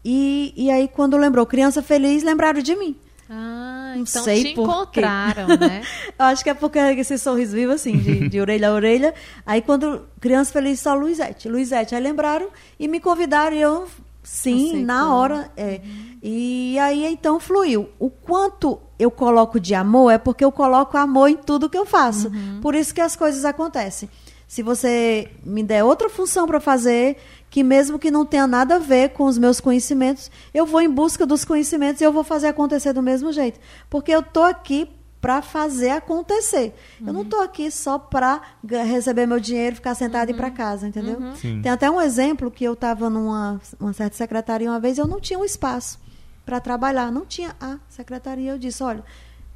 E, 0.05 0.53
e 0.55 0.69
aí, 0.69 0.87
quando 0.87 1.17
lembrou 1.17 1.47
Criança 1.47 1.81
Feliz, 1.81 2.21
lembraram 2.21 2.61
de 2.61 2.75
mim. 2.75 2.95
Ah, 3.27 3.93
não 3.95 4.03
então 4.03 4.23
sei 4.23 4.43
te 4.43 4.53
por 4.53 4.69
encontraram, 4.69 5.47
né? 5.47 5.81
eu 6.17 6.25
acho 6.25 6.43
que 6.43 6.49
é 6.51 6.53
porque 6.53 6.77
esse 6.77 7.17
sorriso 7.17 7.55
vivo, 7.55 7.71
assim, 7.73 7.97
de, 7.97 8.29
de 8.29 8.39
orelha 8.39 8.69
a 8.69 8.73
orelha. 8.73 9.15
Aí, 9.47 9.63
quando 9.63 10.05
Criança 10.21 10.53
Feliz, 10.53 10.79
só 10.79 10.93
Luizete. 10.93 11.49
Luizete, 11.49 11.95
aí 11.95 12.01
lembraram 12.01 12.49
e 12.79 12.87
me 12.87 12.99
convidaram 12.99 13.55
e 13.55 13.61
eu 13.61 13.87
Sim, 14.27 14.67
Aceitou. 14.67 14.85
na 14.85 15.15
hora. 15.15 15.51
É. 15.55 15.79
Uhum. 15.83 16.17
E 16.21 16.77
aí 16.79 17.05
então 17.05 17.39
fluiu. 17.39 17.89
O 17.97 18.09
quanto 18.09 18.77
eu 18.99 19.09
coloco 19.09 19.57
de 19.57 19.73
amor 19.73 20.11
é 20.11 20.17
porque 20.17 20.43
eu 20.43 20.51
coloco 20.51 20.97
amor 20.97 21.29
em 21.29 21.37
tudo 21.37 21.69
que 21.69 21.77
eu 21.77 21.85
faço. 21.85 22.27
Uhum. 22.27 22.59
Por 22.61 22.75
isso 22.75 22.93
que 22.93 22.99
as 22.99 23.15
coisas 23.15 23.45
acontecem. 23.45 24.09
Se 24.45 24.61
você 24.61 25.31
me 25.45 25.63
der 25.63 25.83
outra 25.83 26.09
função 26.09 26.45
para 26.45 26.59
fazer, 26.59 27.17
que 27.49 27.63
mesmo 27.63 27.97
que 27.97 28.11
não 28.11 28.25
tenha 28.25 28.45
nada 28.45 28.75
a 28.75 28.79
ver 28.79 29.09
com 29.09 29.25
os 29.25 29.37
meus 29.37 29.61
conhecimentos, 29.61 30.29
eu 30.53 30.65
vou 30.65 30.81
em 30.81 30.89
busca 30.89 31.25
dos 31.25 31.45
conhecimentos 31.45 32.01
e 32.01 32.03
eu 32.03 32.11
vou 32.11 32.23
fazer 32.23 32.47
acontecer 32.47 32.91
do 32.91 33.01
mesmo 33.01 33.31
jeito. 33.31 33.59
Porque 33.89 34.11
eu 34.11 34.21
tô 34.21 34.43
aqui 34.43 34.89
para 35.19 35.41
fazer 35.41 35.89
acontecer. 35.89 36.73
Uhum. 37.01 37.07
Eu 37.07 37.13
não 37.13 37.21
estou 37.23 37.41
aqui 37.41 37.69
só 37.71 37.97
para 37.97 38.41
receber 38.63 39.25
meu 39.25 39.39
dinheiro, 39.39 39.75
ficar 39.75 39.95
sentado 39.95 40.29
uhum. 40.29 40.33
e 40.33 40.37
ir 40.37 40.37
para 40.37 40.51
casa, 40.51 40.87
entendeu? 40.87 41.17
Uhum. 41.17 41.61
Tem 41.61 41.71
até 41.71 41.89
um 41.89 41.99
exemplo 41.99 42.51
que 42.51 42.63
eu 42.63 42.73
estava 42.73 43.09
numa 43.09 43.59
uma 43.79 43.93
certa 43.93 44.15
secretaria 44.15 44.69
uma 44.69 44.79
vez, 44.79 44.97
eu 44.97 45.07
não 45.07 45.19
tinha 45.19 45.39
um 45.39 45.45
espaço 45.45 45.99
para 46.45 46.59
trabalhar, 46.59 47.11
não 47.11 47.25
tinha 47.25 47.55
a 47.59 47.77
secretaria. 47.89 48.51
Eu 48.51 48.57
disse, 48.57 48.81
olha, 48.83 49.03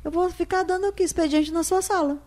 eu 0.03 0.11
vou 0.11 0.29
ficar 0.29 0.63
dando 0.63 0.87
aqui 0.87 1.03
expediente 1.03 1.51
na 1.51 1.63
sua 1.63 1.81
sala. 1.81 2.17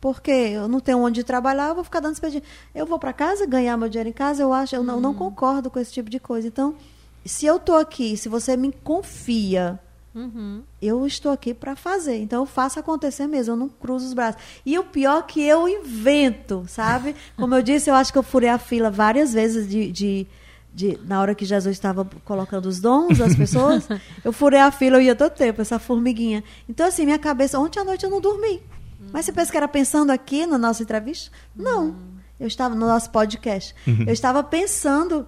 Porque 0.00 0.30
eu 0.30 0.68
não 0.68 0.80
tenho 0.80 0.98
onde 0.98 1.24
trabalhar, 1.24 1.70
eu 1.70 1.74
vou 1.74 1.82
ficar 1.82 2.00
dando 2.00 2.12
expediente. 2.12 2.46
Eu 2.74 2.84
vou 2.84 2.98
para 2.98 3.12
casa 3.12 3.46
ganhar 3.46 3.76
meu 3.78 3.88
dinheiro 3.88 4.10
em 4.10 4.12
casa, 4.12 4.42
eu 4.42 4.52
acho, 4.52 4.76
eu 4.76 4.84
não, 4.84 5.00
não 5.00 5.10
uhum. 5.10 5.16
concordo 5.16 5.70
com 5.70 5.78
esse 5.80 5.92
tipo 5.92 6.10
de 6.10 6.20
coisa. 6.20 6.46
Então, 6.46 6.76
se 7.24 7.46
eu 7.46 7.56
estou 7.56 7.76
aqui, 7.76 8.16
se 8.16 8.28
você 8.28 8.54
me 8.56 8.70
confia 8.70 9.80
Uhum. 10.14 10.62
Eu 10.80 11.04
estou 11.06 11.32
aqui 11.32 11.52
para 11.52 11.74
fazer, 11.74 12.16
então 12.18 12.42
eu 12.42 12.46
faço 12.46 12.78
acontecer 12.78 13.26
mesmo, 13.26 13.52
eu 13.52 13.56
não 13.56 13.68
cruzo 13.68 14.06
os 14.06 14.14
braços. 14.14 14.40
E 14.64 14.78
o 14.78 14.84
pior 14.84 15.18
é 15.18 15.22
que 15.22 15.42
eu 15.42 15.68
invento, 15.68 16.64
sabe? 16.68 17.16
Como 17.36 17.54
eu 17.54 17.62
disse, 17.62 17.90
eu 17.90 17.94
acho 17.94 18.12
que 18.12 18.18
eu 18.18 18.22
furei 18.22 18.48
a 18.48 18.58
fila 18.58 18.90
várias 18.90 19.32
vezes 19.32 19.68
de, 19.68 19.90
de, 19.90 20.26
de 20.72 20.98
na 21.04 21.20
hora 21.20 21.34
que 21.34 21.44
Jesus 21.44 21.74
estava 21.74 22.08
colocando 22.24 22.66
os 22.66 22.80
dons 22.80 23.18
das 23.18 23.34
pessoas, 23.34 23.88
eu 24.24 24.32
furei 24.32 24.60
a 24.60 24.70
fila, 24.70 24.98
eu 24.98 25.02
ia 25.02 25.16
todo 25.16 25.32
tempo, 25.32 25.60
essa 25.60 25.80
formiguinha. 25.80 26.44
Então, 26.68 26.86
assim, 26.86 27.04
minha 27.04 27.18
cabeça, 27.18 27.58
ontem 27.58 27.80
à 27.80 27.84
noite 27.84 28.04
eu 28.04 28.10
não 28.10 28.20
dormi. 28.20 28.62
Mas 29.12 29.26
você 29.26 29.32
pensa 29.32 29.50
que 29.50 29.56
era 29.56 29.68
pensando 29.68 30.10
aqui 30.10 30.46
na 30.46 30.58
nossa 30.58 30.82
entrevista? 30.82 31.30
Não. 31.54 31.86
Uhum. 31.86 32.14
Eu 32.38 32.46
estava 32.46 32.74
no 32.74 32.86
nosso 32.86 33.10
podcast. 33.10 33.74
Uhum. 33.86 34.04
Eu 34.06 34.12
estava 34.12 34.42
pensando 34.42 35.26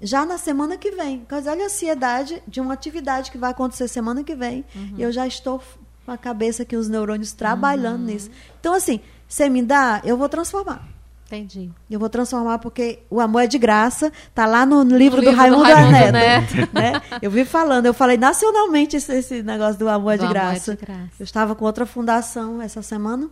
já 0.00 0.24
na 0.24 0.38
semana 0.38 0.76
que 0.76 0.90
vem. 0.90 1.20
Porque 1.20 1.48
olha 1.48 1.62
a 1.62 1.66
ansiedade 1.66 2.42
de 2.46 2.60
uma 2.60 2.74
atividade 2.74 3.30
que 3.30 3.38
vai 3.38 3.50
acontecer 3.50 3.88
semana 3.88 4.22
que 4.22 4.34
vem. 4.34 4.64
Uhum. 4.74 4.94
E 4.98 5.02
eu 5.02 5.12
já 5.12 5.26
estou 5.26 5.62
com 6.04 6.12
a 6.12 6.18
cabeça 6.18 6.62
aqui, 6.62 6.76
os 6.76 6.88
neurônios 6.88 7.32
trabalhando 7.32 8.00
uhum. 8.00 8.06
nisso. 8.06 8.30
Então, 8.60 8.74
assim, 8.74 9.00
você 9.28 9.48
me 9.48 9.62
dá, 9.62 10.00
eu 10.04 10.16
vou 10.16 10.28
transformar. 10.28 10.86
Entendi. 11.26 11.70
Eu 11.90 11.98
vou 11.98 12.08
transformar 12.08 12.58
porque 12.58 13.00
o 13.10 13.18
amor 13.18 13.40
é 13.40 13.46
de 13.46 13.58
graça. 13.58 14.12
Tá 14.34 14.46
lá 14.46 14.66
no 14.66 14.82
livro, 14.82 15.20
do, 15.20 15.22
livro 15.22 15.36
Raimundo, 15.36 15.64
do 15.64 15.72
Raimundo 15.72 16.12
Neto. 16.12 16.54
Neto. 16.56 16.74
Né? 16.74 17.02
Eu 17.22 17.30
vi 17.30 17.44
falando, 17.44 17.86
eu 17.86 17.94
falei 17.94 18.16
nacionalmente 18.16 18.96
esse, 18.96 19.12
esse 19.14 19.42
negócio 19.42 19.78
do 19.78 19.88
amor, 19.88 20.12
é, 20.12 20.18
de 20.18 20.28
graça. 20.28 20.72
amor 20.72 20.82
é 20.82 20.86
de 20.86 20.92
graça. 20.92 21.10
Eu 21.18 21.24
estava 21.24 21.54
com 21.54 21.64
outra 21.64 21.86
fundação 21.86 22.60
essa 22.60 22.82
semana 22.82 23.28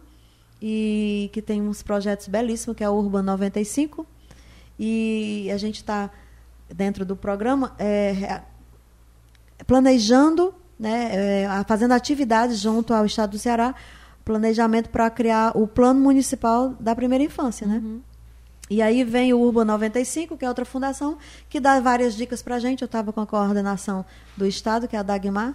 e 0.60 1.28
que 1.32 1.42
tem 1.42 1.60
uns 1.60 1.82
projetos 1.82 2.28
belíssimos, 2.28 2.76
que 2.76 2.82
é 2.82 2.86
a 2.86 2.90
Urban 2.90 3.22
95. 3.22 4.06
E 4.78 5.50
a 5.52 5.58
gente 5.58 5.76
está 5.76 6.10
dentro 6.74 7.04
do 7.04 7.14
programa, 7.14 7.74
é, 7.78 8.40
planejando, 9.66 10.54
né, 10.78 11.44
é, 11.44 11.64
fazendo 11.66 11.92
atividades 11.92 12.58
junto 12.58 12.92
ao 12.94 13.06
Estado 13.06 13.30
do 13.30 13.38
Ceará, 13.38 13.74
planejamento 14.24 14.88
para 14.88 15.08
criar 15.10 15.56
o 15.56 15.66
Plano 15.66 16.00
Municipal 16.00 16.74
da 16.80 16.94
Primeira 16.94 17.24
Infância, 17.24 17.66
né? 17.66 17.80
Uhum. 17.82 18.00
E 18.70 18.80
aí 18.80 19.04
vem 19.04 19.34
o 19.34 19.40
Urban 19.40 19.64
95, 19.64 20.36
que 20.36 20.44
é 20.44 20.48
outra 20.48 20.64
fundação, 20.64 21.18
que 21.48 21.60
dá 21.60 21.78
várias 21.80 22.14
dicas 22.14 22.42
para 22.42 22.54
a 22.54 22.58
gente. 22.58 22.80
Eu 22.80 22.86
estava 22.86 23.12
com 23.12 23.20
a 23.20 23.26
coordenação 23.26 24.04
do 24.36 24.46
Estado, 24.46 24.88
que 24.88 24.96
é 24.96 24.98
a 24.98 25.02
Dagmar, 25.02 25.54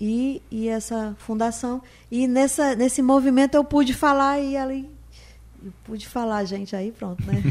e, 0.00 0.42
e 0.50 0.68
essa 0.68 1.14
fundação. 1.18 1.80
E 2.10 2.26
nessa, 2.26 2.74
nesse 2.74 3.02
movimento 3.02 3.54
eu 3.54 3.62
pude 3.62 3.94
falar 3.94 4.40
e 4.40 4.56
ali 4.56 4.95
eu 5.66 5.72
pude 5.84 6.06
falar, 6.06 6.44
gente, 6.44 6.76
aí 6.76 6.92
pronto, 6.92 7.24
né? 7.26 7.42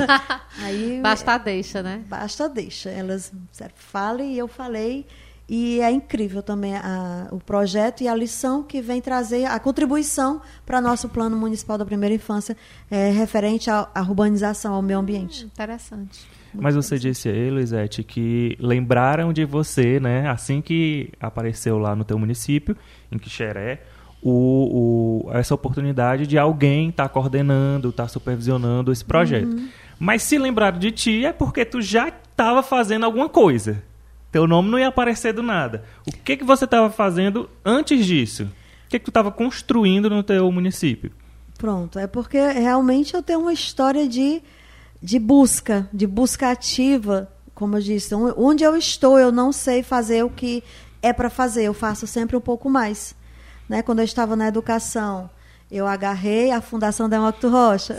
aí, 0.60 1.00
basta 1.02 1.38
deixa, 1.38 1.82
né? 1.82 2.04
Basta 2.06 2.48
deixa. 2.48 2.90
Elas 2.90 3.32
falem 3.74 4.34
e 4.34 4.38
eu 4.38 4.46
falei. 4.46 5.06
E 5.46 5.80
é 5.80 5.90
incrível 5.90 6.42
também 6.42 6.74
a, 6.74 7.28
o 7.30 7.38
projeto 7.38 8.02
e 8.02 8.08
a 8.08 8.14
lição 8.14 8.62
que 8.62 8.80
vem 8.80 9.00
trazer, 9.00 9.44
a 9.44 9.58
contribuição 9.58 10.40
para 10.64 10.80
nosso 10.80 11.08
plano 11.08 11.36
municipal 11.36 11.76
da 11.76 11.84
primeira 11.84 12.14
infância 12.14 12.56
é, 12.90 13.10
referente 13.10 13.70
à, 13.70 13.86
à, 13.94 14.00
urbanização, 14.00 14.72
ao 14.72 14.80
meio 14.80 14.98
ambiente. 14.98 15.44
Hum, 15.44 15.48
interessante. 15.52 16.26
Mas 16.54 16.74
você 16.74 16.98
disse 16.98 17.28
aí, 17.28 17.50
Luizete, 17.50 18.02
que 18.02 18.56
lembraram 18.58 19.32
de 19.32 19.44
você, 19.44 20.00
né? 20.00 20.28
Assim 20.30 20.62
que 20.62 21.12
apareceu 21.20 21.78
lá 21.78 21.94
no 21.94 22.04
teu 22.04 22.18
município, 22.18 22.76
em 23.12 23.18
Quixeré, 23.18 23.82
o, 24.24 25.26
o, 25.26 25.32
essa 25.32 25.54
oportunidade 25.54 26.26
de 26.26 26.38
alguém 26.38 26.88
estar 26.88 27.04
tá 27.04 27.08
coordenando, 27.10 27.90
estar 27.90 28.04
tá 28.04 28.08
supervisionando 28.08 28.90
esse 28.90 29.04
projeto. 29.04 29.52
Uhum. 29.52 29.68
Mas 29.98 30.22
se 30.22 30.38
lembraram 30.38 30.78
de 30.78 30.90
ti 30.90 31.26
é 31.26 31.32
porque 31.32 31.62
tu 31.62 31.82
já 31.82 32.08
estava 32.08 32.62
fazendo 32.62 33.04
alguma 33.04 33.28
coisa. 33.28 33.82
Teu 34.32 34.46
nome 34.46 34.70
não 34.70 34.78
ia 34.78 34.88
aparecer 34.88 35.34
do 35.34 35.42
nada. 35.42 35.84
O 36.06 36.10
que, 36.10 36.38
que 36.38 36.44
você 36.44 36.64
estava 36.64 36.90
fazendo 36.90 37.48
antes 37.62 38.04
disso? 38.06 38.44
O 38.86 38.88
que, 38.88 38.98
que 38.98 39.04
tu 39.04 39.10
estava 39.10 39.30
construindo 39.30 40.08
no 40.08 40.22
teu 40.22 40.50
município? 40.50 41.12
Pronto, 41.58 41.98
é 41.98 42.06
porque 42.06 42.38
realmente 42.38 43.14
eu 43.14 43.22
tenho 43.22 43.40
uma 43.40 43.52
história 43.52 44.08
de, 44.08 44.42
de 45.02 45.18
busca, 45.18 45.88
de 45.92 46.06
busca 46.06 46.50
ativa, 46.50 47.30
como 47.54 47.76
eu 47.76 47.80
disse. 47.80 48.14
Onde 48.14 48.64
eu 48.64 48.74
estou, 48.74 49.18
eu 49.18 49.30
não 49.30 49.52
sei 49.52 49.82
fazer 49.82 50.24
o 50.24 50.30
que 50.30 50.64
é 51.02 51.12
para 51.12 51.28
fazer, 51.30 51.64
eu 51.64 51.74
faço 51.74 52.06
sempre 52.06 52.36
um 52.36 52.40
pouco 52.40 52.70
mais. 52.70 53.14
Né? 53.68 53.82
Quando 53.82 54.00
eu 54.00 54.04
estava 54.04 54.36
na 54.36 54.48
educação, 54.48 55.30
eu 55.70 55.86
agarrei 55.86 56.50
a 56.50 56.60
Fundação 56.60 57.08
Demócrito 57.08 57.48
Rocha. 57.48 57.96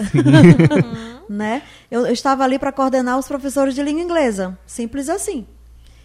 né? 1.30 1.62
Eu, 1.90 2.06
eu, 2.06 2.14
estava 2.14 2.44
ali 2.44 2.60
para 2.60 2.72
coordenar 2.72 3.18
os 3.18 3.28
professores 3.28 3.74
de 3.74 3.84
língua 3.84 4.02
inglesa. 4.02 4.58
Simples 4.66 5.10
assim. 5.10 5.46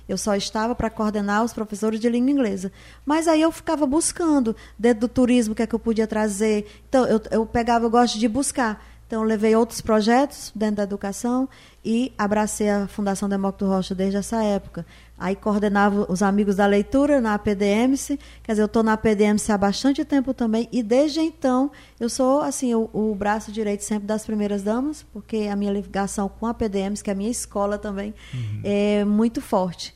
Eu 0.08 0.18
só 0.18 0.34
estava 0.34 0.74
para 0.74 0.90
coordenar 0.90 1.44
os 1.44 1.52
professores 1.52 2.00
de 2.00 2.08
língua 2.08 2.32
inglesa. 2.32 2.72
Mas 3.06 3.28
aí 3.28 3.40
eu 3.40 3.52
ficava 3.52 3.86
buscando, 3.86 4.56
dentro 4.76 5.02
do 5.02 5.08
turismo, 5.08 5.52
o 5.52 5.54
que 5.54 5.62
é 5.62 5.66
que 5.66 5.74
eu 5.74 5.78
podia 5.78 6.06
trazer. 6.06 6.66
Então, 6.88 7.06
eu, 7.06 7.20
eu 7.30 7.46
pegava, 7.46 7.84
eu 7.84 7.90
gosto 7.90 8.18
de 8.18 8.26
buscar. 8.26 8.84
Então, 9.10 9.24
levei 9.24 9.56
outros 9.56 9.80
projetos 9.80 10.52
dentro 10.54 10.76
da 10.76 10.82
educação 10.84 11.48
e 11.84 12.12
abracei 12.16 12.70
a 12.70 12.86
Fundação 12.86 13.28
Demócrito 13.28 13.66
Rocha 13.66 13.92
desde 13.92 14.18
essa 14.18 14.40
época. 14.40 14.86
Aí 15.18 15.34
coordenava 15.34 16.06
os 16.08 16.22
amigos 16.22 16.54
da 16.54 16.64
leitura 16.64 17.20
na 17.20 17.34
APDMC, 17.34 18.16
quer 18.40 18.52
dizer, 18.52 18.62
eu 18.62 18.66
estou 18.66 18.84
na 18.84 18.92
APDMC 18.92 19.50
há 19.50 19.58
bastante 19.58 20.04
tempo 20.04 20.32
também, 20.32 20.68
e 20.70 20.80
desde 20.80 21.18
então 21.18 21.72
eu 21.98 22.08
sou 22.08 22.40
assim 22.40 22.72
o, 22.72 22.88
o, 22.92 23.12
braço 23.16 23.50
direito 23.50 23.82
sempre 23.82 24.06
das 24.06 24.24
primeiras 24.24 24.62
damas, 24.62 25.04
porque 25.12 25.48
a 25.50 25.56
minha 25.56 25.72
ligação 25.72 26.28
com 26.28 26.46
a 26.46 26.50
APDMC, 26.50 27.02
que 27.02 27.10
é 27.10 27.12
a 27.12 27.16
minha 27.16 27.32
escola 27.32 27.78
também, 27.78 28.14
uhum. 28.32 28.60
é 28.62 29.04
muito 29.04 29.40
forte. 29.40 29.92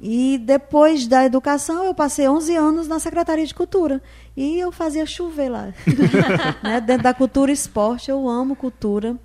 E 0.00 0.38
depois 0.38 1.08
da 1.08 1.24
educação, 1.24 1.84
eu 1.84 1.92
passei 1.92 2.28
11 2.28 2.54
anos 2.54 2.86
na 2.86 3.00
Secretaria 3.00 3.44
de 3.44 3.54
Cultura. 3.54 4.00
E 4.38 4.60
eu 4.60 4.70
fazia 4.70 5.04
chover 5.04 5.48
lá. 5.48 5.74
né? 6.62 6.80
Dentro 6.80 7.02
da 7.02 7.12
cultura 7.12 7.50
esporte, 7.50 8.08
eu 8.08 8.28
amo 8.28 8.54
cultura. 8.54 9.16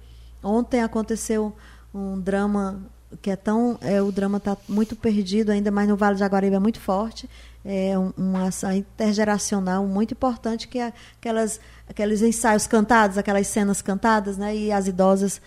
Ontem 0.41 0.82
aconteceu 0.82 1.56
um 1.93 2.20
drama 2.20 2.82
que 3.22 3.30
é 3.30 3.36
tão 3.36 3.78
é, 3.80 4.01
o 4.01 4.11
drama 4.11 4.39
está 4.39 4.57
muito 4.68 4.95
perdido 4.95 5.51
ainda 5.51 5.70
mais 5.70 5.88
no 5.88 5.95
Vale 5.95 6.16
de 6.16 6.22
Jaguaribe 6.22 6.55
é 6.55 6.59
muito 6.59 6.80
forte 6.80 7.30
é 7.64 7.95
um, 7.95 8.11
uma 8.18 8.47
ação 8.47 8.72
intergeracional 8.72 9.86
muito 9.86 10.16
importante 10.16 10.68
que 10.68 10.80
é 10.80 10.91
aquelas 11.20 11.59
aqueles 11.88 12.24
ensaios 12.24 12.66
cantados 12.66 13.16
aquelas 13.16 13.45
cenas 13.45 13.84
cantadas 13.84 14.36
né 14.36 14.55
e 14.55 14.72
as 14.72 14.88
idosas 14.88 15.39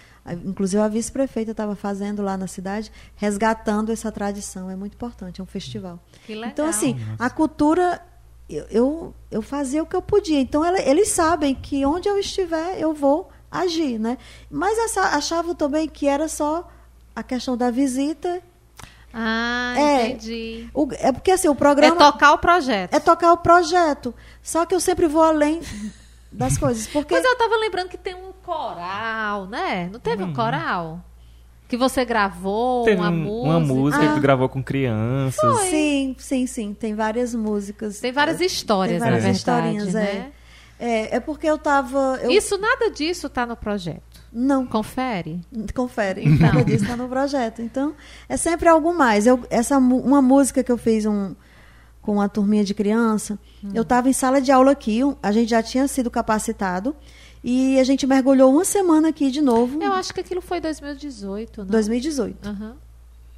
inclusive 0.45 0.81
a 0.81 0.87
vice-prefeita 0.87 1.51
estava 1.51 1.75
fazendo 1.75 2.23
lá 2.23 2.37
na 2.37 2.47
cidade 2.47 2.93
resgatando 3.17 3.91
essa 3.91 4.12
tradição 4.12 4.71
é 4.71 4.77
muito 4.77 4.95
importante 4.95 5.41
é 5.41 5.43
um 5.43 5.47
festival 5.47 5.99
então 6.53 6.69
assim 6.69 6.97
a 7.19 7.29
cultura 7.29 8.01
eu, 8.49 8.67
eu, 8.71 9.15
eu 9.31 9.43
fazia 9.43 9.83
o 9.83 9.87
que 9.87 9.97
eu 9.97 10.03
podia 10.03 10.41
então 10.41 10.65
ela, 10.65 10.81
eles 10.81 11.09
sabem 11.09 11.55
que 11.55 11.85
onde 11.85 12.09
eu 12.09 12.19
estiver 12.19 12.81
eu 12.81 12.95
vou 12.95 13.29
agir 13.51 13.99
né 13.99 14.19
mas 14.51 14.79
essa, 14.79 15.01
achavam 15.17 15.55
também 15.55 15.89
que 15.89 16.07
era 16.07 16.29
só 16.29 16.69
a 17.17 17.23
questão 17.23 17.57
da 17.57 17.71
visita. 17.71 18.43
Ah, 19.11 19.75
é, 19.79 20.09
entendi. 20.09 20.69
O, 20.75 20.87
é 20.93 21.11
porque 21.11 21.31
assim, 21.31 21.49
o 21.49 21.55
programa. 21.55 21.97
É 21.97 21.99
tocar 21.99 22.33
o 22.35 22.39
projeto. 22.39 22.93
É 22.95 23.01
tocar 23.01 23.33
o 23.33 23.39
projeto. 23.39 24.15
Só 24.43 24.67
que 24.67 24.75
eu 24.75 24.81
sempre 24.81 25.07
vou 25.07 25.23
além 25.23 25.63
das 26.31 26.59
coisas. 26.59 26.87
Porque... 26.87 27.15
Mas 27.15 27.25
eu 27.25 27.33
estava 27.33 27.57
lembrando 27.57 27.89
que 27.89 27.97
tem 27.97 28.15
um 28.15 28.33
coral, 28.45 29.47
né? 29.47 29.89
Não 29.91 29.99
teve 29.99 30.23
hum. 30.23 30.27
um 30.27 30.35
coral? 30.35 31.03
Que 31.69 31.77
você 31.77 32.05
gravou 32.05 32.85
Teve 32.85 33.01
uma 33.01 33.11
um, 33.11 33.17
música. 33.17 33.49
Uma 33.49 33.61
música 33.61 34.05
ah. 34.05 34.09
que 34.09 34.14
tu 34.14 34.21
gravou 34.21 34.49
com 34.49 34.62
crianças. 34.62 35.41
Foi. 35.41 35.71
Sim, 35.71 36.17
sim, 36.19 36.47
sim. 36.47 36.75
Tem 36.75 36.95
várias 36.95 37.35
músicas. 37.35 37.99
Tem 37.99 38.12
várias 38.12 38.41
histórias, 38.41 39.01
Tem 39.01 39.01
várias 39.01 39.25
na 39.25 39.33
verdade, 39.33 39.39
historinhas, 39.39 39.95
né? 39.95 40.33
É. 40.79 40.91
é. 40.91 41.17
É 41.17 41.21
porque 41.21 41.47
eu 41.47 41.59
tava. 41.59 42.21
Eu... 42.23 42.31
Isso, 42.31 42.57
nada 42.59 42.91
disso 42.91 43.27
está 43.27 43.45
no 43.45 43.57
projeto. 43.57 44.23
Não. 44.33 44.64
Confere? 44.64 45.41
Confere. 45.75 46.23
Então. 46.25 46.47
Nada 46.47 46.64
disso 46.64 46.85
está 46.85 46.97
no 46.97 47.09
projeto. 47.09 47.62
Então, 47.62 47.95
é 48.29 48.37
sempre 48.37 48.69
algo 48.69 48.95
mais. 48.95 49.27
Eu, 49.27 49.43
essa, 49.51 49.79
uma 49.79 50.23
música 50.23 50.62
que 50.62 50.71
eu 50.71 50.79
fiz 50.79 51.05
um, 51.05 51.35
com 52.01 52.12
uma 52.12 52.29
turminha 52.29 52.62
de 52.62 52.73
criança, 52.73 53.37
hum. 53.64 53.71
eu 53.75 53.83
estava 53.83 54.09
em 54.09 54.12
sala 54.12 54.41
de 54.41 54.53
aula 54.53 54.71
aqui, 54.71 55.01
a 55.21 55.33
gente 55.33 55.51
já 55.51 55.61
tinha 55.61 55.89
sido 55.89 56.09
capacitado. 56.09 56.95
E 57.49 57.79
a 57.79 57.85
gente 57.85 58.05
mergulhou 58.09 58.53
uma 58.53 58.65
semana 58.65 59.11
aqui 59.11 59.31
de 59.31 59.41
novo. 59.41 59.81
Eu 59.81 59.93
acho 59.93 60.13
que 60.13 60.19
aquilo 60.19 60.41
foi 60.41 60.61
2018, 60.61 61.61
não? 61.61 61.67
2018. 61.67 62.49
Uhum. 62.49 62.73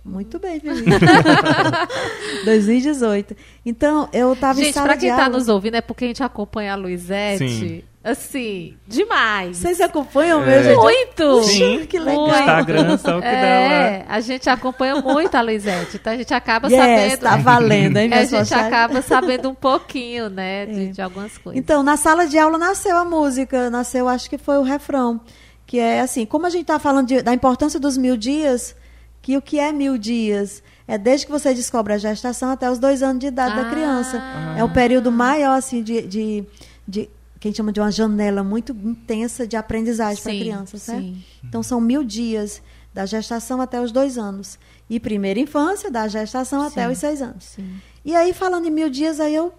Muito 0.03 0.39
bem, 0.39 0.59
Felipe. 0.59 0.89
2018. 2.47 3.37
Então, 3.67 4.09
eu 4.11 4.33
estava 4.33 4.63
em 4.63 4.73
sala 4.73 4.95
de 4.95 5.01
quem 5.01 5.11
tá 5.11 5.17
aula. 5.17 5.25
Gente, 5.25 5.27
para 5.27 5.27
quem 5.27 5.27
está 5.27 5.29
nos 5.29 5.49
ouvindo, 5.49 5.75
é 5.75 5.83
porque 5.83 6.07
a 6.07 6.09
gente 6.09 6.23
acompanha 6.23 6.73
a 6.73 6.77
Luizete. 6.77 7.49
Sim 7.51 7.83
Assim, 8.03 8.77
demais. 8.87 9.57
Vocês 9.57 9.81
acompanham 9.81 10.43
é. 10.43 10.47
mesmo? 10.47 10.83
Muito! 10.83 11.43
Sim, 11.43 11.85
que 11.85 11.99
legal. 11.99 12.27
O 12.27 12.29
Instagram 12.29 12.97
só 12.97 13.21
que 13.21 13.27
é, 13.27 14.05
a 14.09 14.21
gente 14.21 14.49
acompanha 14.49 14.97
muito 14.97 15.35
a 15.35 15.41
Luizete, 15.41 15.97
então 15.97 16.13
a 16.13 16.17
gente 16.17 16.33
acaba 16.33 16.69
yes, 16.69 16.79
sabendo. 16.79 17.21
Tá 17.21 17.37
valendo, 17.43 17.97
hein, 17.97 18.13
A 18.13 18.25
gente 18.25 18.55
acaba 18.55 19.03
sabendo 19.03 19.51
um 19.51 19.55
pouquinho, 19.55 20.31
né, 20.31 20.67
de, 20.67 20.85
é. 20.85 20.87
de, 20.87 21.03
algumas 21.03 21.37
coisas. 21.37 21.59
Então, 21.59 21.83
na 21.83 21.97
sala 21.97 22.27
de 22.27 22.39
aula 22.39 22.57
nasceu 22.57 22.97
a 22.97 23.05
música, 23.05 23.69
nasceu, 23.69 24.09
acho 24.09 24.31
que 24.31 24.39
foi 24.39 24.59
o 24.59 24.63
refrão, 24.63 25.21
que 25.67 25.79
é 25.81 26.01
assim, 26.01 26.25
como 26.25 26.47
a 26.47 26.51
gente 26.51 26.63
está 26.63 26.79
falando 26.79 27.09
de, 27.09 27.21
da 27.21 27.35
importância 27.35 27.81
dos 27.81 27.99
mil 27.99 28.17
dias, 28.17 28.77
que 29.21 29.37
o 29.37 29.43
que 29.43 29.59
é 29.59 29.73
mil 29.73 29.99
dias? 29.99 30.63
É 30.87 30.97
desde 30.97 31.27
que 31.27 31.33
você 31.33 31.53
descobre 31.53 31.93
a 31.93 31.99
gestação 31.99 32.51
até 32.51 32.71
os 32.71 32.79
dois 32.79 33.03
anos 33.03 33.19
de 33.19 33.27
idade 33.27 33.53
ah. 33.59 33.63
da 33.63 33.71
criança. 33.71 34.23
É 34.57 34.65
o 34.65 34.71
período 34.71 35.13
maior, 35.13 35.59
assim, 35.59 35.83
de, 35.83 36.01
de, 36.01 36.45
de 36.87 37.11
que 37.39 37.47
a 37.47 37.51
gente 37.51 37.57
chama 37.57 37.73
de 37.73 37.81
uma 37.81 37.91
janela 37.91 38.43
muito 38.43 38.73
intensa 38.73 39.47
de 39.47 39.57
aprendizagem 39.57 40.23
para 40.23 40.33
crianças, 40.33 40.87
né? 40.89 40.99
Sim. 40.99 41.25
Então 41.45 41.63
são 41.63 41.81
mil 41.81 42.03
dias 42.03 42.61
da 42.93 43.07
gestação 43.07 43.61
até 43.61 43.81
os 43.81 43.93
dois 43.93 44.19
anos 44.19 44.59
e 44.91 44.99
primeira 44.99 45.39
infância 45.39 45.91
da 45.91 46.09
gestação 46.09 46.63
sim. 46.63 46.67
até 46.67 46.91
os 46.91 46.99
seis 46.99 47.23
anos. 47.23 47.45
Sim. 47.45 47.81
E 48.05 48.15
aí 48.17 48.33
falando 48.33 48.67
em 48.67 48.71
mil 48.71 48.91
dias, 48.91 49.21
aí 49.21 49.35
eu 49.35 49.53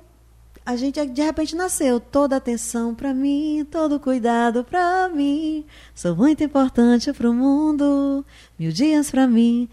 a 0.65 0.75
gente 0.75 1.03
de 1.03 1.21
repente 1.21 1.55
nasceu 1.55 1.99
toda 1.99 2.36
atenção 2.36 2.93
para 2.93 3.13
mim, 3.13 3.65
todo 3.71 3.99
cuidado 3.99 4.63
para 4.63 5.09
mim. 5.09 5.65
Sou 5.95 6.15
muito 6.15 6.43
importante 6.43 7.11
para 7.13 7.30
o 7.30 7.34
mundo. 7.34 8.23
Mil 8.57 8.71
dias 8.71 9.09
para 9.09 9.25
mim, 9.25 9.67